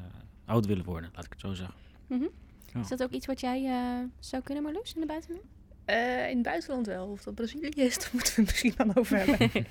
oud 0.45 0.65
willen 0.65 0.85
worden, 0.85 1.09
laat 1.15 1.25
ik 1.25 1.31
het 1.31 1.39
zo 1.41 1.53
zeggen. 1.53 1.75
Mhm. 2.07 2.27
Ja. 2.73 2.79
Is 2.79 2.87
dat 2.87 3.03
ook 3.03 3.11
iets 3.11 3.25
wat 3.25 3.39
jij 3.39 3.65
eh, 3.65 4.05
zou 4.19 4.43
kunnen, 4.43 4.63
Marloes, 4.63 4.93
in 4.93 5.01
de 5.01 5.07
buitenland? 5.07 5.43
Eh, 5.85 6.29
in 6.29 6.35
het 6.35 6.45
buitenland 6.45 6.85
wel. 6.85 7.07
Of 7.07 7.23
dat 7.23 7.35
Brazilië 7.35 7.69
is, 7.69 7.97
daar 7.99 8.09
moeten 8.11 8.35
we 8.35 8.41
het 8.41 8.49
misschien 8.49 8.73
dan 8.77 8.95
over 8.95 9.17
hebben. 9.17 9.37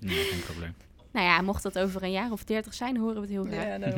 nee, 0.00 0.24
geen 0.24 0.40
probleem. 0.40 0.74
Nou 1.10 1.26
ja, 1.26 1.42
mocht 1.42 1.62
dat 1.62 1.78
over 1.78 2.02
een 2.02 2.10
jaar 2.10 2.32
of 2.32 2.44
dertig 2.44 2.74
zijn, 2.74 2.96
horen 2.96 3.14
we 3.14 3.20
het 3.20 3.30
heel 3.30 3.44
graag. 3.44 3.78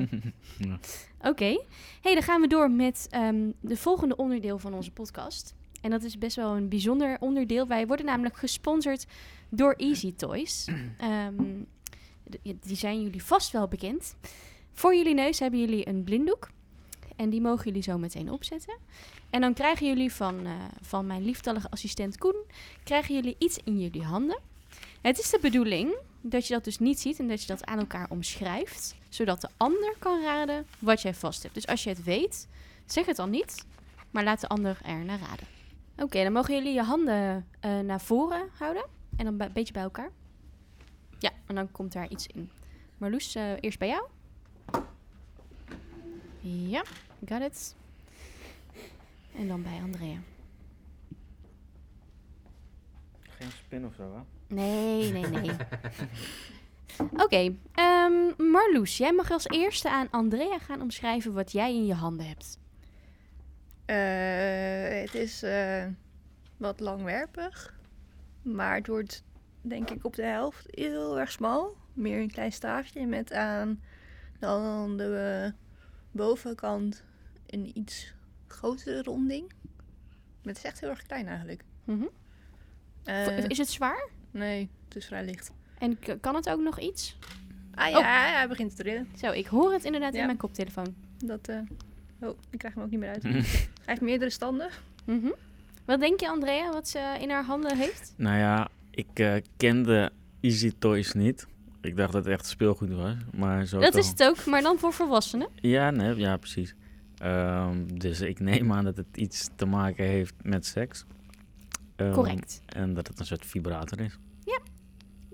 ja. 0.59 0.79
Oké. 1.21 1.65
hey, 2.01 2.15
dan 2.15 2.23
gaan 2.23 2.41
we 2.41 2.47
door 2.47 2.71
met 2.71 3.07
ehm 3.11 3.51
de 3.61 3.77
volgende 3.77 4.17
onderdeel 4.17 4.59
van 4.59 4.75
onze 4.75 4.91
podcast. 4.91 5.55
En 5.81 5.91
dat 5.91 6.03
is 6.03 6.19
best 6.19 6.37
wel 6.37 6.57
een 6.57 6.69
bijzonder 6.69 7.17
onderdeel. 7.21 7.67
Wij 7.67 7.87
worden 7.87 8.07
namelijk 8.07 8.37
gesponsord 8.37 9.07
door 9.49 9.73
Easy 9.73 10.15
Toys. 10.15 10.65
Ehm, 10.99 11.45
die 12.61 12.77
zijn 12.77 13.03
jullie 13.03 13.25
vast 13.25 13.53
wel 13.53 13.69
bekend. 13.69 14.17
Voor 14.73 14.95
jullie 14.95 15.15
neus 15.15 15.39
hebben 15.39 15.61
jullie 15.61 15.89
een 15.89 16.05
blinddoek. 16.05 16.51
En 17.21 17.31
die 17.31 17.41
mogen 17.41 17.65
jullie 17.65 17.83
zo 17.83 17.99
meteen 17.99 18.31
opzetten. 18.31 18.77
En 19.31 19.41
dan 19.41 19.55
krijgen 19.55 19.87
jullie 19.87 20.13
van, 20.13 20.47
eh, 20.47 20.53
van 20.81 21.07
mijn 21.07 21.25
lieftallige 21.25 21.71
assistent 21.71 22.19
Koen... 22.19 22.45
krijgen 22.85 23.15
jullie 23.15 23.37
iets 23.39 23.59
in 23.65 23.81
jullie 23.81 24.03
handen. 24.03 24.39
Het 25.01 25.19
is 25.19 25.31
de 25.31 25.39
bedoeling 25.41 25.97
dat 26.21 26.47
je 26.47 26.55
dat 26.55 26.65
dus 26.65 26.79
niet 26.79 27.01
ziet... 27.01 27.19
en 27.19 27.29
dat 27.29 27.41
je 27.41 27.47
dat 27.47 27.65
aan 27.65 27.79
elkaar 27.79 28.07
omschrijft... 28.11 28.95
zodat 29.09 29.41
de 29.41 29.49
ander 29.57 29.95
kan 29.99 30.23
raden 30.23 30.67
wat 30.79 31.03
jij 31.03 31.15
vast 31.15 31.43
hebt. 31.43 31.55
Dus 31.55 31.67
als 31.67 31.85
je 31.85 31.89
het 31.89 32.05
weet, 32.05 32.49
zeg 32.87 33.07
het 33.07 33.17
dan 33.17 33.31
niet... 33.31 33.67
maar 34.11 34.25
laat 34.25 34.41
de 34.41 34.49
ander 34.49 34.79
er 34.85 35.05
naar 35.05 35.19
raden. 35.19 35.47
Oké, 35.97 36.23
dan 36.23 36.33
mogen 36.33 36.55
jullie 36.55 36.75
je 36.75 36.83
handen 36.83 37.47
eh, 37.61 37.79
naar 37.79 38.01
voren 38.01 38.49
houden... 38.59 38.85
en 39.17 39.25
dan 39.25 39.41
een 39.41 39.53
beetje 39.53 39.73
bij 39.73 39.83
elkaar. 39.83 40.11
Ja, 41.19 41.31
en 41.47 41.55
dan 41.55 41.73
komt 41.73 41.93
daar 41.93 42.11
iets 42.11 42.27
in. 42.27 42.51
Marloes, 42.99 43.35
eh, 43.35 43.53
eerst 43.61 43.79
bij 43.79 43.89
jou. 43.89 44.09
Ja, 46.43 46.83
got 47.29 47.43
it. 47.43 47.77
En 49.37 49.49
dan 49.49 49.63
bij 49.63 49.81
Andrea. 49.83 50.19
Geen 53.21 53.51
spin 53.51 53.87
of 53.87 53.95
zo, 53.95 54.15
hè? 54.15 54.55
Nee, 54.55 55.13
nee, 55.13 55.27
nee. 55.27 55.51
Oké, 57.25 57.55
ehm, 57.75 58.51
Marloes, 58.51 58.97
jij 58.97 59.13
mag 59.13 59.31
als 59.31 59.49
eerste 59.49 59.91
aan 59.91 60.11
Andrea 60.11 60.59
gaan 60.59 60.81
omschrijven 60.81 61.33
wat 61.33 61.53
jij 61.53 61.75
in 61.75 61.87
je 61.87 61.95
handen 61.95 62.27
hebt. 62.27 62.59
Eh, 63.85 65.01
het 65.01 65.15
is 65.15 65.43
eh, 65.43 65.87
wat 66.57 66.81
langwerpig. 66.81 67.79
Maar 68.43 68.75
het 68.75 68.87
wordt 68.87 69.25
denk 69.61 69.91
ik 69.91 70.05
op 70.05 70.15
de 70.15 70.25
helft 70.25 70.67
heel 70.71 71.19
erg 71.19 71.33
smal. 71.33 71.77
Meer 71.93 72.21
een 72.21 72.31
klein 72.31 72.53
staafje 72.53 73.07
met 73.07 73.33
aan 73.33 73.83
dan 74.39 74.97
de 74.97 75.43
eh, 75.45 75.53
bovenkant 76.11 77.05
een 77.53 77.71
iets 77.79 78.13
grotere 78.47 79.03
ronding. 79.03 79.53
Maar 80.43 80.53
het 80.55 80.57
is 80.57 80.65
echt 80.65 80.81
heel 80.81 80.89
erg 80.89 81.03
klein 81.03 81.27
eigenlijk. 81.27 81.65
Mhm. 81.85 82.05
Eh, 83.05 83.49
Is 83.49 83.59
het 83.59 83.69
zwaar? 83.71 84.09
nee, 84.31 84.69
het 84.85 84.97
is 84.97 85.07
vrij 85.07 85.25
licht. 85.25 85.51
En 85.79 85.99
kan 86.21 86.35
het 86.35 86.49
ook 86.49 86.61
nog 86.61 86.79
iets? 86.81 87.19
Ah 87.75 87.91
ja, 87.91 87.99
Oh. 87.99 88.35
hij 88.37 88.49
begint 88.49 88.77
te 88.77 88.83
trillen. 88.83 89.09
Zo, 89.19 89.31
ik 89.33 89.47
hoor 89.47 89.73
het 89.73 89.85
inderdaad 89.85 90.15
in 90.15 90.25
mijn 90.27 90.37
koptelefoon. 90.39 90.95
Dat, 91.25 91.49
eh, 91.49 91.59
Oh, 92.23 92.39
ik 92.51 92.59
krijg 92.59 92.75
hem 92.75 92.83
ook 92.85 92.91
niet 92.91 93.01
meer 93.01 93.09
uit. 93.09 93.23
Hij 93.23 93.33
heeft 93.85 94.01
meerdere 94.01 94.31
standen. 94.31 94.69
Mhm. 95.05 95.31
Wat 95.85 96.01
denk 96.01 96.21
je, 96.21 96.29
Andrea, 96.29 96.73
wat 96.73 96.89
ze 96.89 97.17
in 97.21 97.31
haar 97.31 97.45
handen 97.45 97.77
heeft? 97.77 98.13
Nou 98.17 98.39
ja, 98.39 98.69
ik 98.91 99.19
eh, 99.19 99.35
kende 99.57 100.13
Easy 100.41 100.73
Toys 100.79 101.13
niet. 101.13 101.47
Ik 101.81 101.97
dacht 101.97 102.13
dat 102.13 102.25
het 102.25 102.33
echt 102.35 102.47
speelgoed 102.47 102.91
was, 102.93 103.15
maar 103.35 103.67
zo 103.67 103.79
Dat 103.81 103.93
toch- 103.93 104.01
is 104.01 104.09
het 104.09 104.23
ook, 104.23 104.45
maar 104.47 104.63
dan 104.63 104.79
voor 104.79 104.93
volwassenen. 104.93 105.49
Ja, 105.55 105.91
nee, 105.91 106.15
ja, 106.15 106.37
precies. 106.37 106.75
Ehm, 107.21 107.87
dus 107.87 108.21
ik 108.21 108.41
neem 108.41 108.73
aan 108.73 108.85
dat 108.85 108.97
het 108.97 109.17
iets 109.17 109.49
te 109.57 109.67
maken 109.67 110.05
heeft 110.05 110.35
met 110.43 110.67
seks. 110.67 111.05
Ehm, 111.97 112.13
Correct. 112.13 112.61
En 112.67 112.95
dat 112.95 113.07
het 113.07 113.19
een 113.19 113.27
soort 113.27 113.47
vibrator 113.47 114.01
is. 114.01 114.19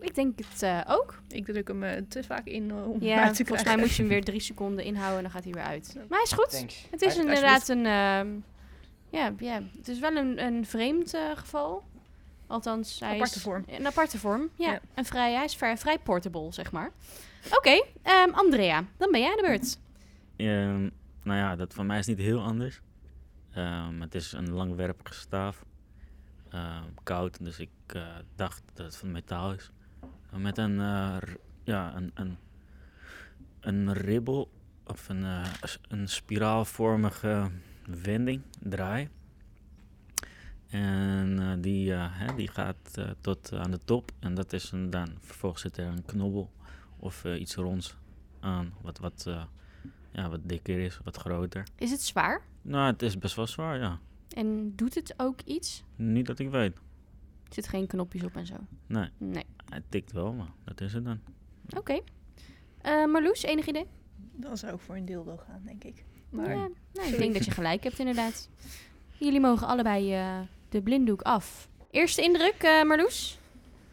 Ik 0.00 0.14
denk 0.14 0.38
het 0.38 0.62
eh, 0.62 0.80
ook. 0.86 1.22
Ik 1.28 1.44
druk 1.44 1.68
hem 1.68 1.82
eh, 1.82 2.02
te 2.08 2.24
vaak 2.24 2.46
in 2.46 2.70
eh, 2.70 2.76
om 2.88 2.92
hem 2.92 3.02
Ja, 3.02 3.24
uit 3.24 3.36
te 3.36 3.44
volgens 3.44 3.68
mij 3.68 3.76
moet 3.76 3.94
je 3.94 4.02
hem 4.02 4.10
weer 4.10 4.24
drie 4.30 4.40
seconden 4.40 4.84
inhouden 4.84 5.16
en 5.16 5.22
dan 5.22 5.30
gaat 5.32 5.44
hij 5.44 5.52
weer 5.52 5.62
uit. 5.62 5.94
Maar 5.94 6.06
hij 6.08 6.22
is 6.22 6.32
goed. 6.32 6.50
Thanks. 6.50 6.86
Het 6.90 7.02
is 7.02 7.16
inderdaad 7.16 7.68
een... 7.68 7.86
ehm, 7.86 8.28
ja, 9.10 9.32
ja, 9.38 9.62
het 9.76 9.88
is 9.88 9.98
wel 9.98 10.16
een, 10.16 10.44
een 10.44 10.66
vreemd 10.66 11.14
eh, 11.14 11.20
geval. 11.34 11.84
Althans, 12.46 13.00
hij 13.00 13.14
Aparte 13.14 13.36
is 13.36 13.42
vorm. 13.42 13.64
Een 13.66 13.86
aparte 13.86 14.18
vorm, 14.18 14.50
ja. 14.54 14.72
Ja. 14.72 14.80
Een 14.94 15.04
vrij, 15.04 15.34
hij 15.34 15.44
is 15.44 15.56
vrij, 15.56 15.76
vrij 15.76 15.98
portable, 15.98 16.52
zeg 16.52 16.72
maar. 16.72 16.90
Oké, 17.56 17.84
ehm, 18.02 18.30
Andrea, 18.32 18.84
dan 18.96 19.10
ben 19.10 19.20
jij 19.20 19.30
aan 19.30 19.36
de 19.36 19.42
beurt. 19.42 19.78
Ehm, 20.36 20.88
nou 21.26 21.38
ja, 21.38 21.56
dat 21.56 21.74
van 21.74 21.86
mij 21.86 21.98
is 21.98 22.06
niet 22.06 22.18
heel 22.18 22.42
anders. 22.42 22.80
Ehm, 23.50 24.00
het 24.00 24.14
is 24.14 24.32
een 24.32 24.50
langwerpige 24.50 25.14
staaf. 25.14 25.64
Ehm, 26.48 26.84
koud, 27.02 27.44
dus 27.44 27.58
ik 27.58 27.70
eh, 27.86 28.06
dacht 28.34 28.62
dat 28.74 28.86
het 28.86 28.96
van 28.96 29.10
metaal 29.12 29.52
is. 29.52 29.70
Met 30.36 30.58
een, 30.58 30.78
r- 31.18 31.36
ja, 31.62 31.96
een, 31.96 32.10
een, 32.14 32.36
een 33.60 33.92
ribbel 33.92 34.50
of 34.86 35.08
een, 35.08 35.24
eh, 35.24 35.52
een 35.88 36.08
spiraalvormige 36.08 37.50
wending, 38.02 38.42
draai. 38.60 39.08
En 40.66 41.60
die, 41.60 41.94
die 42.36 42.48
gaat 42.48 42.98
tot 43.20 43.52
aan 43.52 43.70
de 43.70 43.78
top. 43.84 44.10
En 44.18 44.34
dat 44.34 44.52
is 44.52 44.70
een, 44.72 44.90
dan, 44.90 45.08
vervolgens 45.20 45.62
zit 45.62 45.76
er 45.76 45.86
een 45.86 46.04
knobbel 46.04 46.50
of 46.96 47.24
iets 47.24 47.54
ronds 47.54 47.96
aan, 48.40 48.74
wat, 48.80 48.98
wat, 48.98 49.30
ja, 50.16 50.28
wat 50.28 50.40
dikker 50.42 50.78
is, 50.78 50.98
wat 51.04 51.16
groter. 51.16 51.66
Is 51.78 51.90
het 51.90 52.02
zwaar? 52.02 52.42
Nou, 52.62 52.92
het 52.92 53.02
is 53.02 53.18
best 53.18 53.36
wel 53.36 53.46
zwaar, 53.46 53.78
ja. 53.78 53.98
En 54.28 54.72
doet 54.76 54.94
het 54.94 55.14
ook 55.16 55.40
iets? 55.44 55.82
Niet 55.96 56.26
dat 56.26 56.38
ik 56.38 56.50
weet. 56.50 56.76
Er 56.76 57.52
zitten 57.54 57.72
geen 57.72 57.86
knopjes 57.86 58.22
op 58.24 58.36
en 58.36 58.46
zo. 58.46 58.54
Nee, 58.86 59.08
Nee. 59.18 59.44
het 59.64 59.82
tikt 59.88 60.12
wel, 60.12 60.32
maar 60.32 60.50
dat 60.64 60.80
is 60.80 60.92
het 60.92 61.04
dan. 61.04 61.20
Oké. 61.76 62.00
Eh, 62.80 63.04
Marloes, 63.06 63.42
enig 63.42 63.66
idee? 63.66 63.86
Dan 64.32 64.56
zou 64.56 64.74
ik 64.74 64.80
voor 64.80 64.96
een 64.96 65.04
dildo 65.04 65.36
gaan, 65.36 65.62
denk 65.64 65.84
ik. 65.84 66.04
Maar 66.30 66.48
Ja, 66.50 66.68
nou, 66.92 67.08
ik 67.12 67.18
denk 67.18 67.34
dat 67.34 67.44
je 67.44 67.50
gelijk 67.50 67.82
hebt, 67.84 67.98
inderdaad. 67.98 68.48
Jullie 69.18 69.40
mogen 69.40 69.66
allebei 69.66 70.12
eh, 70.14 70.40
de 70.68 70.82
blinddoek 70.82 71.22
af. 71.22 71.68
Eerste 71.90 72.22
indruk, 72.22 72.54
eh, 72.62 72.82
Marloes? 72.82 73.38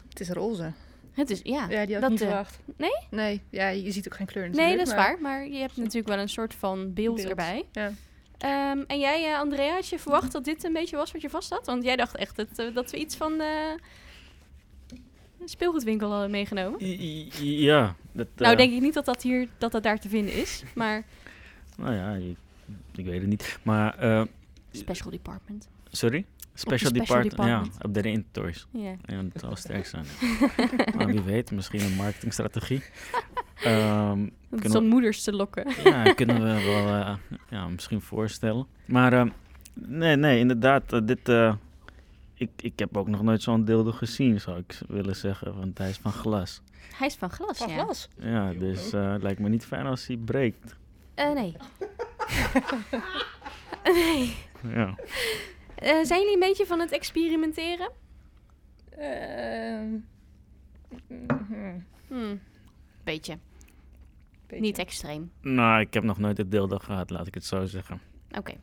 het 0.10 0.20
is 0.20 0.30
roze. 0.30 0.74
Het 1.14 1.30
is, 1.30 1.40
ja. 1.44 1.68
Ja, 1.70 1.86
die 1.86 1.94
had 1.96 2.02
dat, 2.02 2.04
ik 2.04 2.10
niet 2.10 2.22
eh, 2.22 2.28
verwacht. 2.28 2.60
nee? 2.78 2.92
Nee, 3.10 3.42
ja, 3.50 3.68
je 3.70 3.92
ziet 3.92 4.08
ook 4.08 4.16
geen 4.16 4.26
kleur 4.28 4.44
Nee, 4.44 4.52
natuurlijk. 4.54 4.78
dat 4.80 4.88
is 4.88 4.94
maar- 4.94 5.12
waar. 5.12 5.22
Maar 5.22 5.48
je 5.48 5.58
hebt 5.60 5.78
natuurlijk 5.78 6.08
wel 6.08 6.20
een 6.20 6.30
soort 6.30 6.54
van 6.54 6.94
beeld, 6.94 7.16
Beeld. 7.16 7.30
erbij. 7.30 7.64
Ja. 7.72 7.92
Ehm, 8.38 8.84
en 8.88 9.00
jij, 9.00 9.32
eh, 9.32 9.40
Andrea, 9.40 9.74
had 9.74 9.88
je 9.88 10.00
verwacht 10.00 10.32
dat 10.32 10.44
dit 10.46 10.64
een 10.64 10.74
beetje 10.74 10.96
was 10.96 11.12
wat 11.12 11.22
je 11.22 11.30
vast 11.30 11.50
had? 11.50 11.66
Want 11.66 11.84
jij 11.84 11.96
dacht 11.96 12.16
echt 12.16 12.36
dat, 12.36 12.48
eh, 12.56 12.74
dat 12.76 12.92
we 12.92 12.98
iets 12.98 13.16
van 13.16 13.42
eh, 13.42 13.48
een 15.40 15.50
speelgoedwinkel 15.50 16.12
hadden 16.12 16.32
meegenomen. 16.32 16.82
I- 16.84 17.30
Ja, 17.42 17.96
dat, 18.12 18.28
nou, 18.36 18.56
denk 18.56 18.74
ik 18.74 18.82
niet 18.82 18.94
dat 18.94 19.06
dat 19.06 19.22
hier 19.22 19.48
dat 19.58 19.72
dat 19.72 19.84
daar 19.84 20.00
te 20.00 20.10
vinden 20.10 20.34
is. 20.34 20.64
Maar 20.76 21.04
Nou 21.78 21.94
ja, 21.96 22.12
ik, 22.14 22.38
ik 22.96 23.06
weet 23.06 23.20
het 23.20 23.30
niet. 23.30 23.60
Maar, 23.64 23.98
eh, 23.98 24.24
special 24.72 25.10
department. 25.12 25.68
sorry? 25.92 26.26
Special, 26.56 26.90
special 26.90 26.92
Department, 27.06 27.30
department. 27.30 27.74
ja, 27.80 27.86
op 27.88 27.94
de 27.94 28.00
Ring 28.02 28.26
Toys. 28.32 28.68
Ja. 28.72 28.96
Ja, 29.06 29.22
dat 29.22 29.42
zal 29.42 29.56
sterk 29.56 29.86
zijn. 29.86 30.06
maar 30.96 31.06
wie 31.08 31.22
weet, 31.22 31.52
misschien 31.52 31.82
een 31.82 31.96
marketingstrategie. 31.96 32.84
Ehm, 33.64 34.12
Om 34.12 34.32
Kunnen 34.50 34.72
zo'n 34.72 34.88
moeders 34.88 35.24
te 35.24 35.34
lokken. 35.34 35.66
ja, 35.84 36.14
kunnen 36.14 36.36
we 36.44 36.64
wel 36.66 36.88
eh, 36.88 37.16
ja, 37.50 37.68
misschien 37.68 38.02
voorstellen. 38.02 38.68
Maar 38.86 39.14
ehm, 39.14 39.30
nee, 39.74 40.16
nee, 40.16 40.40
inderdaad, 40.40 40.94
eh, 40.94 41.00
dit... 41.04 41.30
eh, 41.30 41.54
ik, 42.34 42.50
ik 42.56 42.80
heb 42.80 42.98
ook 42.98 43.08
nog 43.08 43.22
nooit 43.24 43.42
zo'n 43.42 43.66
dildo 43.66 43.92
gezien, 43.92 44.42
zou 44.42 44.58
ik 44.58 44.80
willen 44.88 45.16
zeggen, 45.16 45.56
want 45.58 45.78
hij 45.78 45.90
is 45.90 45.98
van 45.98 46.12
glas. 46.12 46.62
Hij 46.96 47.08
is 47.08 47.16
van 47.16 47.30
glas, 47.30 47.58
Van 47.58 47.70
ja. 47.70 47.84
glas. 47.84 48.08
Ja, 48.20 48.54
dus 48.54 48.94
eh, 48.94 49.12
het 49.12 49.22
lijkt 49.24 49.40
me 49.40 49.50
niet 49.50 49.66
fijn 49.66 49.86
als 49.86 50.08
hij 50.08 50.18
breekt. 50.18 50.76
Eh, 51.14 51.32
nee. 51.34 51.56
nee. 53.84 54.36
Ja. 54.74 54.96
Eh, 55.84 56.04
zijn 56.04 56.20
jullie 56.20 56.34
een 56.34 56.40
beetje 56.40 56.66
van 56.66 56.80
het 56.80 56.92
experimenteren? 56.92 57.92
Hmm. 62.08 62.42
Beetje. 63.04 63.38
beetje. 64.48 64.62
Niet 64.62 64.78
extreem. 64.78 65.32
Nou, 65.42 65.82
ik 65.82 65.94
heb 65.94 66.04
nog 66.04 66.18
nooit 66.18 66.38
het 66.38 66.52
dildo 66.52 66.78
gehad, 66.78 67.10
laat 67.10 67.28
ik 67.28 67.34
het 67.34 67.46
zo 67.46 67.66
zeggen. 67.66 68.02
Oké. 68.38 68.54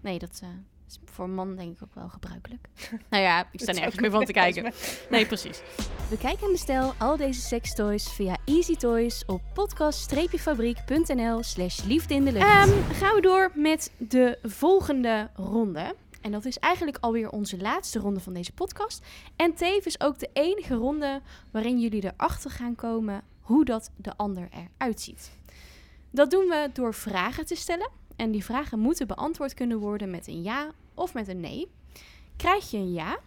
Nee, 0.00 0.18
dat 0.18 0.40
eh, 0.42 0.48
is 0.86 0.98
voor 1.04 1.28
man 1.28 1.56
denk 1.56 1.76
ik 1.76 1.82
ook 1.82 1.94
wel 1.94 2.08
gebruikelijk. 2.08 2.68
nou 3.10 3.22
ja, 3.22 3.48
ik 3.52 3.60
sta 3.60 3.72
nergens 3.72 4.00
meer 4.00 4.10
van 4.10 4.24
te 4.24 4.32
kijken. 4.32 4.72
Nee, 5.10 5.26
precies. 5.26 5.62
Bekijk 6.10 6.40
en 6.40 6.50
bestel 6.50 6.94
al 6.98 7.16
deze 7.16 7.40
sextoys 7.40 8.12
via 8.12 8.36
Easy 8.44 8.76
Toys 8.76 9.24
op 9.26 9.42
podcast-fabriek.nl 9.54 11.42
slash 11.42 11.82
liefde 11.84 12.14
in 12.14 12.24
de 12.24 12.32
lucht. 12.32 12.44
Ehm, 12.44 12.92
gaan 12.92 13.14
we 13.14 13.20
door 13.20 13.50
met 13.54 13.92
de 13.98 14.38
volgende 14.42 15.30
ronde. 15.34 15.94
En 16.22 16.30
dat 16.32 16.44
is 16.44 16.58
eigenlijk 16.58 16.98
alweer 17.00 17.30
onze 17.30 17.58
laatste 17.58 17.98
ronde 17.98 18.20
van 18.20 18.32
deze 18.32 18.52
podcast. 18.52 19.06
En 19.36 19.54
tevens 19.54 20.00
ook 20.00 20.18
de 20.18 20.30
enige 20.32 20.74
ronde 20.74 21.20
waarin 21.50 21.80
jullie 21.80 22.04
erachter 22.04 22.50
gaan 22.50 22.74
komen 22.74 23.22
hoe 23.40 23.64
dat 23.64 23.90
de 23.96 24.16
ander 24.16 24.48
eruit 24.50 25.00
ziet. 25.00 25.32
Dat 26.10 26.30
doen 26.30 26.48
we 26.48 26.70
door 26.72 26.94
vragen 26.94 27.46
te 27.46 27.54
stellen. 27.54 27.90
En 28.16 28.30
die 28.30 28.44
vragen 28.44 28.78
moeten 28.78 29.06
beantwoord 29.06 29.54
kunnen 29.54 29.78
worden 29.78 30.10
met 30.10 30.26
een 30.26 30.42
ja 30.42 30.70
of 30.94 31.14
met 31.14 31.28
een 31.28 31.40
nee. 31.40 31.70
Krijg 32.36 32.70
je 32.70 32.76
een 32.76 32.92
ja, 32.92 33.18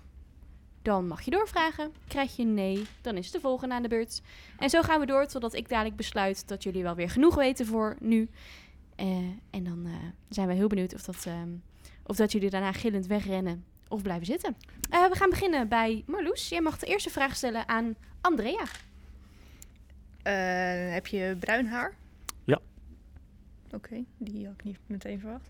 dan 0.82 1.08
mag 1.08 1.22
je 1.22 1.32
doorvragen. 1.32 1.94
Krijg 2.08 2.36
je 2.36 2.44
een 2.44 2.54
nee, 2.54 2.86
dan 3.02 3.18
is 3.18 3.32
de 3.32 3.40
volgende 3.40 3.76
aan 3.76 3.82
de 3.82 3.88
beurt. 3.88 4.22
En 4.58 4.70
zo 4.70 4.82
gaan 4.82 5.00
we 5.00 5.06
door 5.06 5.26
totdat 5.26 5.54
ik 5.54 5.70
dadelijk 5.70 5.96
besluit 5.96 6.48
dat 6.48 6.64
jullie 6.64 6.84
wel 6.84 6.96
weer 6.96 7.10
genoeg 7.10 7.36
weten 7.36 7.66
voor 7.66 7.96
nu. 8.00 8.30
Eh, 8.96 9.08
en 9.50 9.64
dan 9.64 9.86
eh, 9.86 9.92
zijn 10.30 10.48
we 10.48 10.54
heel 10.54 10.68
benieuwd 10.68 10.94
of 10.94 11.04
dat, 11.04 11.26
ehm, 11.26 11.50
of 12.06 12.16
dat 12.16 12.32
jullie 12.32 12.50
daarna 12.50 12.72
gillend 12.72 13.08
wegrennen 13.08 13.64
of 13.88 14.02
blijven 14.02 14.26
zitten. 14.26 14.56
Eh, 14.90 15.10
we 15.10 15.16
gaan 15.16 15.30
beginnen 15.30 15.68
bij 15.68 16.04
Marloes. 16.06 16.50
Jij 16.50 16.62
mag 16.62 16.78
de 16.78 16.86
eerste 16.86 17.10
vraag 17.10 17.36
stellen 17.36 17.68
aan 17.68 17.96
Andrea. 18.22 18.64
Eh, 20.24 20.94
heb 20.94 21.08
je 21.08 21.36
bruin 21.40 21.68
haar? 21.68 21.94
Ja. 22.44 22.60
Oké, 23.72 24.04
die 24.18 24.46
had 24.46 24.54
ik 24.54 24.64
niet 24.64 24.80
meteen 24.86 25.20
verwacht. 25.20 25.50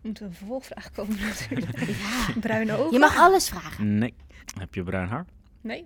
Moet 0.00 0.20
een 0.20 0.32
vervolgvraag 0.34 0.90
komen 0.90 1.20
natuurlijk. 1.28 1.78
Ja. 1.78 2.32
Bruine 2.40 2.76
ogen? 2.76 2.92
Je 2.92 2.98
mag 2.98 3.16
alles 3.16 3.48
vragen. 3.48 3.98
Nee. 3.98 4.14
Heb 4.58 4.74
je 4.74 4.82
bruin 4.82 5.08
haar? 5.08 5.26
Nee. 5.60 5.84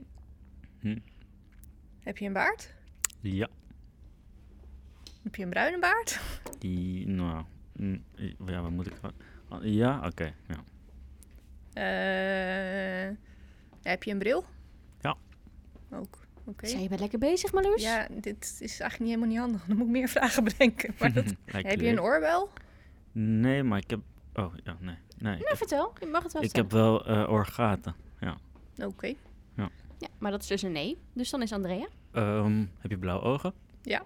Hm. 0.80 0.98
Heb 2.00 2.18
je 2.18 2.26
een 2.26 2.32
baard? 2.32 2.74
Ja. 3.20 3.48
Heb 5.22 5.34
je 5.34 5.42
een 5.42 5.50
bruine 5.50 5.78
baard? 5.78 6.20
Die, 6.58 7.06
nou, 7.06 7.44
mm, 7.72 8.04
ja, 8.46 8.60
wat 8.60 8.70
moet 8.70 8.86
ik... 8.86 8.92
ah, 9.48 9.64
Ja, 9.64 10.06
oké. 10.06 10.34
ja. 10.48 10.64
Eh, 11.72 13.16
heb 13.82 14.02
je 14.02 14.10
een 14.10 14.18
bril? 14.18 14.44
Ja. 15.00 15.16
Ook, 15.90 16.18
oké. 16.44 16.66
Zijn 16.66 16.82
je 16.82 16.88
bent 16.88 17.00
lekker 17.00 17.18
bezig, 17.18 17.52
Marloes? 17.52 17.82
Ja, 17.82 18.08
dit 18.10 18.44
is 18.60 18.80
eigenlijk 18.80 18.98
niet 18.98 19.08
helemaal 19.08 19.28
niet 19.28 19.38
handig. 19.38 19.64
Dan 19.64 19.76
moet 19.76 19.86
ik 19.86 19.92
meer 19.92 20.08
vragen 20.18 20.44
bedenken. 20.44 20.94
Maar 20.98 21.12
dat... 21.12 21.24
Heb 21.44 21.80
je 21.80 21.88
een 21.88 22.00
oorbel? 22.00 22.50
Nee, 23.12 23.62
maar 23.62 23.78
ik 23.78 23.90
heb... 23.90 24.00
Oh, 24.34 24.54
ja, 24.64 24.76
nee. 24.80 24.96
nee 25.18 25.38
Nou, 25.38 25.56
vertel. 25.56 25.92
Je 26.00 26.06
mag 26.06 26.22
het 26.22 26.32
wel 26.32 26.42
ik 26.42 26.56
heb 26.56 26.70
wel 26.70 27.06
eh 27.06 27.30
oorgaten. 27.30 27.94
Oké. 28.84 29.14
Ja, 29.98 30.08
maar 30.18 30.30
dat 30.30 30.42
is 30.42 30.46
dus 30.46 30.62
een 30.62 30.72
nee. 30.72 30.98
Dus 31.12 31.30
dan 31.30 31.42
is 31.42 31.52
Andrea. 31.52 31.86
Ehm, 32.12 32.64
heb 32.78 32.90
je 32.90 32.98
blauwe 32.98 33.24
ogen? 33.24 33.52
Ja. 33.82 34.02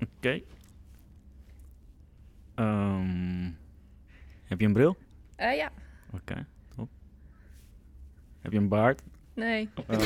Oké. 0.00 0.42
Ehm, 2.62 3.50
heb 4.44 4.60
je 4.60 4.66
een 4.66 4.72
bril? 4.72 4.96
Eh, 5.36 5.56
ja. 5.56 5.70
Oké, 6.12 6.46
top. 6.76 6.88
Heb 8.40 8.52
je 8.52 8.58
een 8.58 8.68
baard? 8.68 9.02
Nee. 9.34 9.68
Oh. 9.88 10.00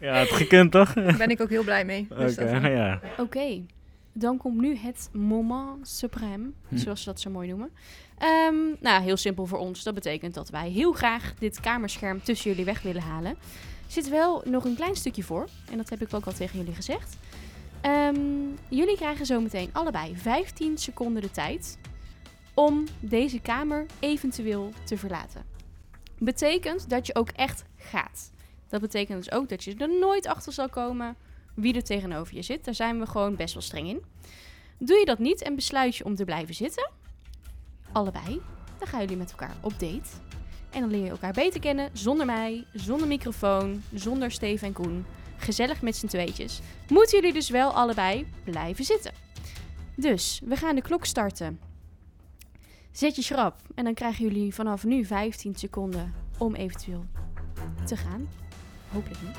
ja, 0.00 0.14
het 0.14 0.30
gekund 0.30 0.70
toch? 0.72 0.90
Oké, 0.90 1.02
Daar 1.04 1.16
ben 1.16 1.28
ik 1.30 1.40
ook 1.40 1.48
heel 1.50 1.64
blij 1.64 1.84
mee. 1.84 2.06
Dus 2.18 2.36
eh, 2.36 2.62
ja. 2.74 3.00
Oké, 3.18 3.64
dan 4.12 4.36
komt 4.36 4.60
nu 4.60 4.76
het 4.76 5.08
moment 5.12 5.88
suprême, 6.04 6.52
Hm. 6.68 6.76
zoals 6.76 7.02
ze 7.02 7.08
dat 7.08 7.20
zo 7.20 7.30
mooi 7.30 7.48
noemen. 7.48 7.70
Ehm, 8.18 8.54
nou, 8.80 9.02
heel 9.02 9.16
simpel 9.16 9.46
voor 9.46 9.58
ons. 9.58 9.82
Dat 9.82 9.94
betekent 9.94 10.34
dat 10.34 10.50
wij 10.50 10.70
heel 10.70 10.92
graag 10.92 11.34
dit 11.38 11.60
kamerscherm 11.60 12.22
tussen 12.22 12.50
jullie 12.50 12.64
weg 12.64 12.82
willen 12.82 13.02
halen. 13.02 13.30
Er 13.86 13.92
zit 13.92 14.08
wel 14.08 14.42
nog 14.46 14.64
een 14.64 14.76
klein 14.76 14.94
stukje 14.96 15.22
voor, 15.22 15.48
en 15.70 15.76
dat 15.76 15.88
heb 15.90 16.02
ik 16.02 16.14
ook 16.14 16.24
al 16.26 16.32
tegen 16.32 16.58
jullie 16.58 16.74
gezegd. 16.74 17.16
Ehm, 17.86 18.20
jullie 18.68 18.96
krijgen 18.96 19.26
zometeen 19.26 19.70
allebei 19.72 20.16
15 20.16 20.78
seconden 20.78 21.22
de 21.22 21.30
tijd 21.30 21.78
om 22.54 22.84
deze 23.00 23.40
kamer 23.40 23.86
eventueel 23.98 24.72
te 24.84 24.98
verlaten. 24.98 25.44
Betekent 26.18 26.90
dat 26.90 27.06
je 27.06 27.14
ook 27.14 27.28
echt 27.28 27.64
gaat. 27.76 28.32
Dat 28.68 28.80
betekent 28.80 29.24
dus 29.24 29.32
ook 29.32 29.48
dat 29.48 29.64
je 29.64 29.74
er 29.76 29.98
nooit 29.98 30.26
achter 30.26 30.52
zal 30.52 30.68
komen 30.68 31.16
wie 31.54 31.74
er 31.74 31.84
tegenover 31.84 32.34
je 32.34 32.42
zit. 32.42 32.64
Daar 32.64 32.74
zijn 32.74 32.98
we 32.98 33.06
gewoon 33.06 33.36
best 33.36 33.54
wel 33.54 33.62
streng 33.62 33.88
in. 33.88 34.02
Doe 34.78 34.98
je 34.98 35.04
dat 35.04 35.18
niet 35.18 35.42
en 35.42 35.54
besluit 35.54 35.96
je 35.96 36.04
om 36.04 36.14
te 36.14 36.24
blijven 36.24 36.54
zitten, 36.54 36.90
allebei, 37.92 38.40
dan 38.78 38.88
gaan 38.88 39.00
jullie 39.00 39.16
met 39.16 39.30
elkaar 39.30 39.56
op 39.60 39.72
date. 39.72 40.08
En 40.70 40.80
dan 40.80 40.90
leer 40.90 41.04
je 41.04 41.10
elkaar 41.10 41.32
beter 41.32 41.60
kennen, 41.60 41.90
zonder 41.92 42.26
mij, 42.26 42.66
zonder 42.72 43.08
microfoon, 43.08 43.82
zonder 43.94 44.30
Steven 44.30 44.66
en 44.66 44.72
Koen. 44.72 45.04
Gezellig 45.36 45.82
met 45.82 45.96
z'n 45.96 46.06
tweetjes. 46.06 46.60
Moeten 46.88 47.18
jullie 47.18 47.34
dus 47.34 47.50
wel 47.50 47.72
allebei 47.72 48.26
blijven 48.44 48.84
zitten. 48.84 49.12
Dus, 49.94 50.40
we 50.44 50.56
gaan 50.56 50.74
de 50.74 50.82
klok 50.82 51.04
starten. 51.04 51.60
Zet 52.92 53.16
je 53.16 53.22
schrap 53.22 53.60
en 53.74 53.84
dan 53.84 53.94
krijgen 53.94 54.24
jullie 54.24 54.54
vanaf 54.54 54.84
nu 54.84 55.04
15 55.04 55.54
seconden 55.54 56.14
om 56.38 56.54
eventueel 56.54 57.04
te 57.84 57.96
gaan. 57.96 58.28
Hopelijk 58.92 59.22
niet. 59.22 59.36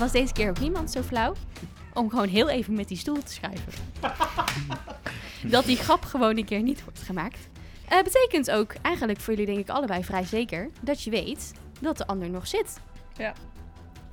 Was 0.00 0.12
deze 0.12 0.32
keer 0.32 0.48
ook 0.48 0.60
niemand 0.60 0.90
zo 0.90 1.02
flauw 1.02 1.34
om 1.94 2.10
gewoon 2.10 2.28
heel 2.28 2.48
even 2.48 2.74
met 2.74 2.88
die 2.88 2.96
stoel 2.96 3.22
te 3.22 3.32
schuiven. 3.32 3.72
dat 5.54 5.64
die 5.64 5.76
grap 5.76 6.04
gewoon 6.04 6.36
een 6.36 6.44
keer 6.44 6.62
niet 6.62 6.84
wordt 6.84 7.02
gemaakt. 7.02 7.48
Eh 7.88 8.02
betekent 8.02 8.50
ook 8.50 8.74
eigenlijk 8.82 9.20
voor 9.20 9.34
jullie 9.34 9.54
denk 9.54 9.68
ik 9.68 9.74
allebei 9.74 10.04
vrij 10.04 10.24
zeker 10.24 10.70
dat 10.80 11.02
je 11.02 11.10
weet 11.10 11.52
dat 11.80 11.96
de 11.96 12.06
ander 12.06 12.30
nog 12.30 12.46
zit. 12.46 12.80
Ja. 13.16 13.34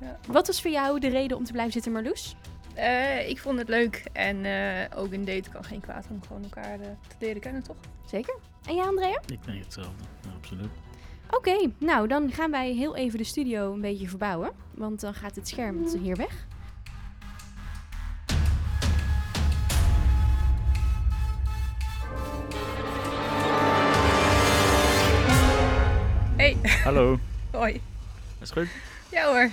Ja. 0.00 0.18
Wat 0.26 0.46
was 0.46 0.62
voor 0.62 0.70
jou 0.70 1.00
de 1.00 1.08
reden 1.08 1.36
om 1.36 1.44
te 1.44 1.52
blijven 1.52 1.72
zitten, 1.72 1.92
Marloes? 1.92 2.36
Eh, 2.74 3.28
ik 3.28 3.38
vond 3.38 3.58
het 3.58 3.68
leuk. 3.68 4.04
En 4.12 4.44
eh, 4.44 4.98
ook 4.98 5.12
een 5.12 5.24
date 5.24 5.50
kan 5.50 5.64
geen 5.64 5.80
kwaad 5.80 6.06
om 6.10 6.22
gewoon 6.26 6.42
elkaar 6.42 6.78
te 6.78 7.16
leren 7.18 7.40
kennen, 7.40 7.62
toch? 7.62 7.76
Zeker. 8.06 8.34
En 8.66 8.74
jij, 8.74 8.84
Andrea? 8.84 9.20
Ik 9.26 9.44
denk 9.44 9.64
hetzelfde, 9.64 10.04
ja, 10.24 10.30
absoluut. 10.36 10.70
Oké, 11.30 11.70
nou 11.78 12.08
dan 12.08 12.32
gaan 12.32 12.50
wij 12.50 12.72
heel 12.72 12.96
even 12.96 13.18
de 13.18 13.24
studio 13.24 13.72
een 13.72 13.80
beetje 13.80 14.08
verbouwen. 14.08 14.50
Want 14.74 15.00
dan 15.00 15.14
gaat 15.14 15.34
het 15.34 15.48
scherm 15.48 15.86
hier 16.02 16.16
weg. 16.16 16.46
Hey, 26.36 26.56
Hallo, 26.84 27.18
hoi. 27.52 27.80
is 28.40 28.50
goed? 28.50 28.68
Ja 29.10 29.26
hoor. 29.26 29.50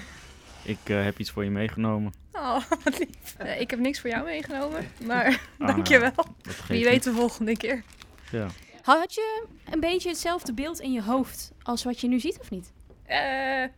Ik 0.64 0.78
eh, 0.84 1.04
heb 1.04 1.20
iets 1.20 1.32
voor 1.32 1.44
je 1.44 1.50
meegenomen. 1.50 2.14
Oh, 2.34 2.62
wat 2.84 3.00
lief. 3.00 3.38
Nee, 3.44 3.60
ik 3.64 3.70
heb 3.70 3.80
niks 3.80 4.00
voor 4.00 4.10
jou 4.10 4.24
meegenomen, 4.24 4.88
maar 5.06 5.26
Ah, 5.60 5.68
dankjewel. 5.76 6.26
Wie 6.68 6.84
weet 6.84 7.04
de 7.04 7.12
volgende 7.12 7.58
keer. 7.58 7.84
Ja. 8.32 8.48
Had 8.86 9.14
je 9.14 9.46
een 9.72 9.80
beetje 9.80 10.10
hetzelfde 10.10 10.54
beeld 10.54 10.80
in 10.80 10.92
je 10.92 11.02
hoofd 11.02 11.52
als 11.62 11.84
wat 11.84 12.02
je 12.02 12.08
nu 12.08 12.20
ziet, 12.20 12.40
of 12.40 12.50
niet? 12.50 12.74
Eh, 13.04 13.18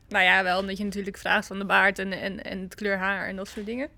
nou 0.08 0.24
ja, 0.24 0.44
wel 0.44 0.60
omdat 0.60 0.78
je 0.78 0.84
natuurlijk 0.84 1.18
vraagt 1.18 1.48
van 1.48 1.60
de 1.60 1.66
baard 1.66 2.00
en, 2.00 2.12
en, 2.12 2.44
en 2.44 2.60
het 2.60 2.76
kleur 2.76 2.98
haar 2.98 3.28
en 3.28 3.36
dat 3.36 3.48
soort 3.48 3.66
dingen. 3.66 3.90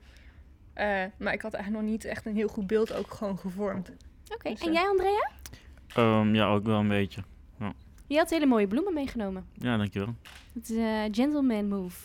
Eh, 0.74 1.04
maar 1.18 1.34
ik 1.34 1.42
had 1.42 1.54
eigenlijk 1.54 1.84
nog 1.84 1.94
niet 1.94 2.06
echt 2.06 2.26
een 2.26 2.36
heel 2.36 2.48
goed 2.48 2.68
beeld 2.68 2.94
ook 2.94 3.14
gewoon 3.14 3.38
gevormd. 3.38 3.92
Oké, 4.34 4.50
Dus, 4.50 4.60
en 4.60 4.68
eh, 4.68 4.74
jij, 4.74 4.88
Andrea? 4.88 5.30
Ehm, 5.88 6.36
ja, 6.36 6.54
ook 6.54 6.66
wel 6.66 6.80
een 6.80 6.88
beetje. 6.88 7.24
Je 8.08 8.18
had 8.18 8.30
hele 8.30 8.46
mooie 8.46 8.68
bloemen 8.68 8.94
meegenomen. 8.94 9.48
Ja, 9.54 9.78
dankjewel. 9.78 10.16
Het 10.54 10.70
is 10.70 10.78
een 10.78 11.16
gentleman 11.16 11.68
move. 11.68 11.98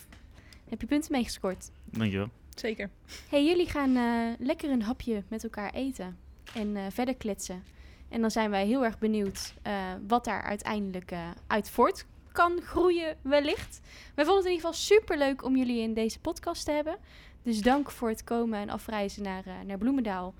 Heb 0.69 0.81
je 0.81 0.87
punten 0.87 1.11
meegescoord? 1.11 1.71
Dankjewel. 1.85 2.29
Zeker. 2.55 2.89
hey, 3.29 3.45
jullie 3.45 3.69
gaan 3.69 3.95
eh, 3.95 4.45
lekker 4.45 4.69
een 4.69 4.81
hapje 4.81 5.23
met 5.27 5.43
elkaar 5.43 5.73
eten 5.73 6.17
en 6.53 6.75
eh, 6.75 6.83
verder 6.89 7.15
kletsen. 7.15 7.63
En 8.09 8.21
dan 8.21 8.31
zijn 8.31 8.49
wij 8.49 8.65
heel 8.65 8.83
erg 8.83 8.99
benieuwd 8.99 9.53
eh, 9.61 9.73
wat 10.07 10.25
daar 10.25 10.41
uiteindelijk 10.41 11.11
eh, 11.11 11.19
uit 11.47 11.69
voort 11.69 12.05
kan 12.31 12.61
groeien 12.61 13.17
wellicht. 13.21 13.81
Wij 14.15 14.25
vonden 14.25 14.43
het 14.43 14.45
in 14.45 14.51
ieder 14.51 14.67
geval 14.67 14.73
super 14.73 15.17
leuk 15.17 15.43
om 15.43 15.57
jullie 15.57 15.81
in 15.81 15.93
deze 15.93 16.19
podcast 16.19 16.65
te 16.65 16.71
hebben. 16.71 16.97
Dus 17.43 17.61
dank 17.61 17.91
voor 17.91 18.09
het 18.09 18.23
komen 18.23 18.59
en 18.59 18.69
afreizen 18.69 19.23
naar, 19.23 19.45
eh, 19.45 19.53
naar 19.65 19.77
Bloemendaal. 19.77 20.33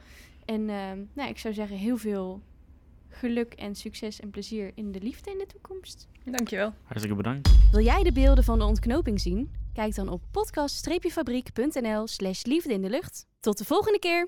En 0.45 0.65
nou, 1.13 1.29
ik 1.29 1.37
zou 1.37 1.53
zeggen 1.53 1.77
heel 1.77 1.97
veel 1.97 2.41
geluk 3.09 3.53
en 3.53 3.75
succes 3.75 4.19
en 4.19 4.29
plezier 4.29 4.71
in 4.75 4.91
de 4.91 4.99
liefde 4.99 5.31
in 5.31 5.37
de 5.37 5.45
toekomst. 5.45 6.07
Dankjewel. 6.23 6.73
Hartstikke 6.83 7.15
bedankt. 7.15 7.49
Wil 7.71 7.83
jij 7.83 8.03
de 8.03 8.11
beelden 8.11 8.43
van 8.43 8.59
de 8.59 8.65
ontknoping 8.65 9.21
zien? 9.21 9.51
Kijk 9.73 9.95
dan 9.95 10.09
op 10.09 10.21
podcast-fabriek.nl 10.31 12.07
slash 12.07 12.43
liefde 12.43 12.73
in 12.73 12.81
de 12.81 12.89
lucht. 12.89 13.25
Tot 13.39 13.57
de 13.57 13.65
volgende 13.65 13.99
keer! 13.99 14.27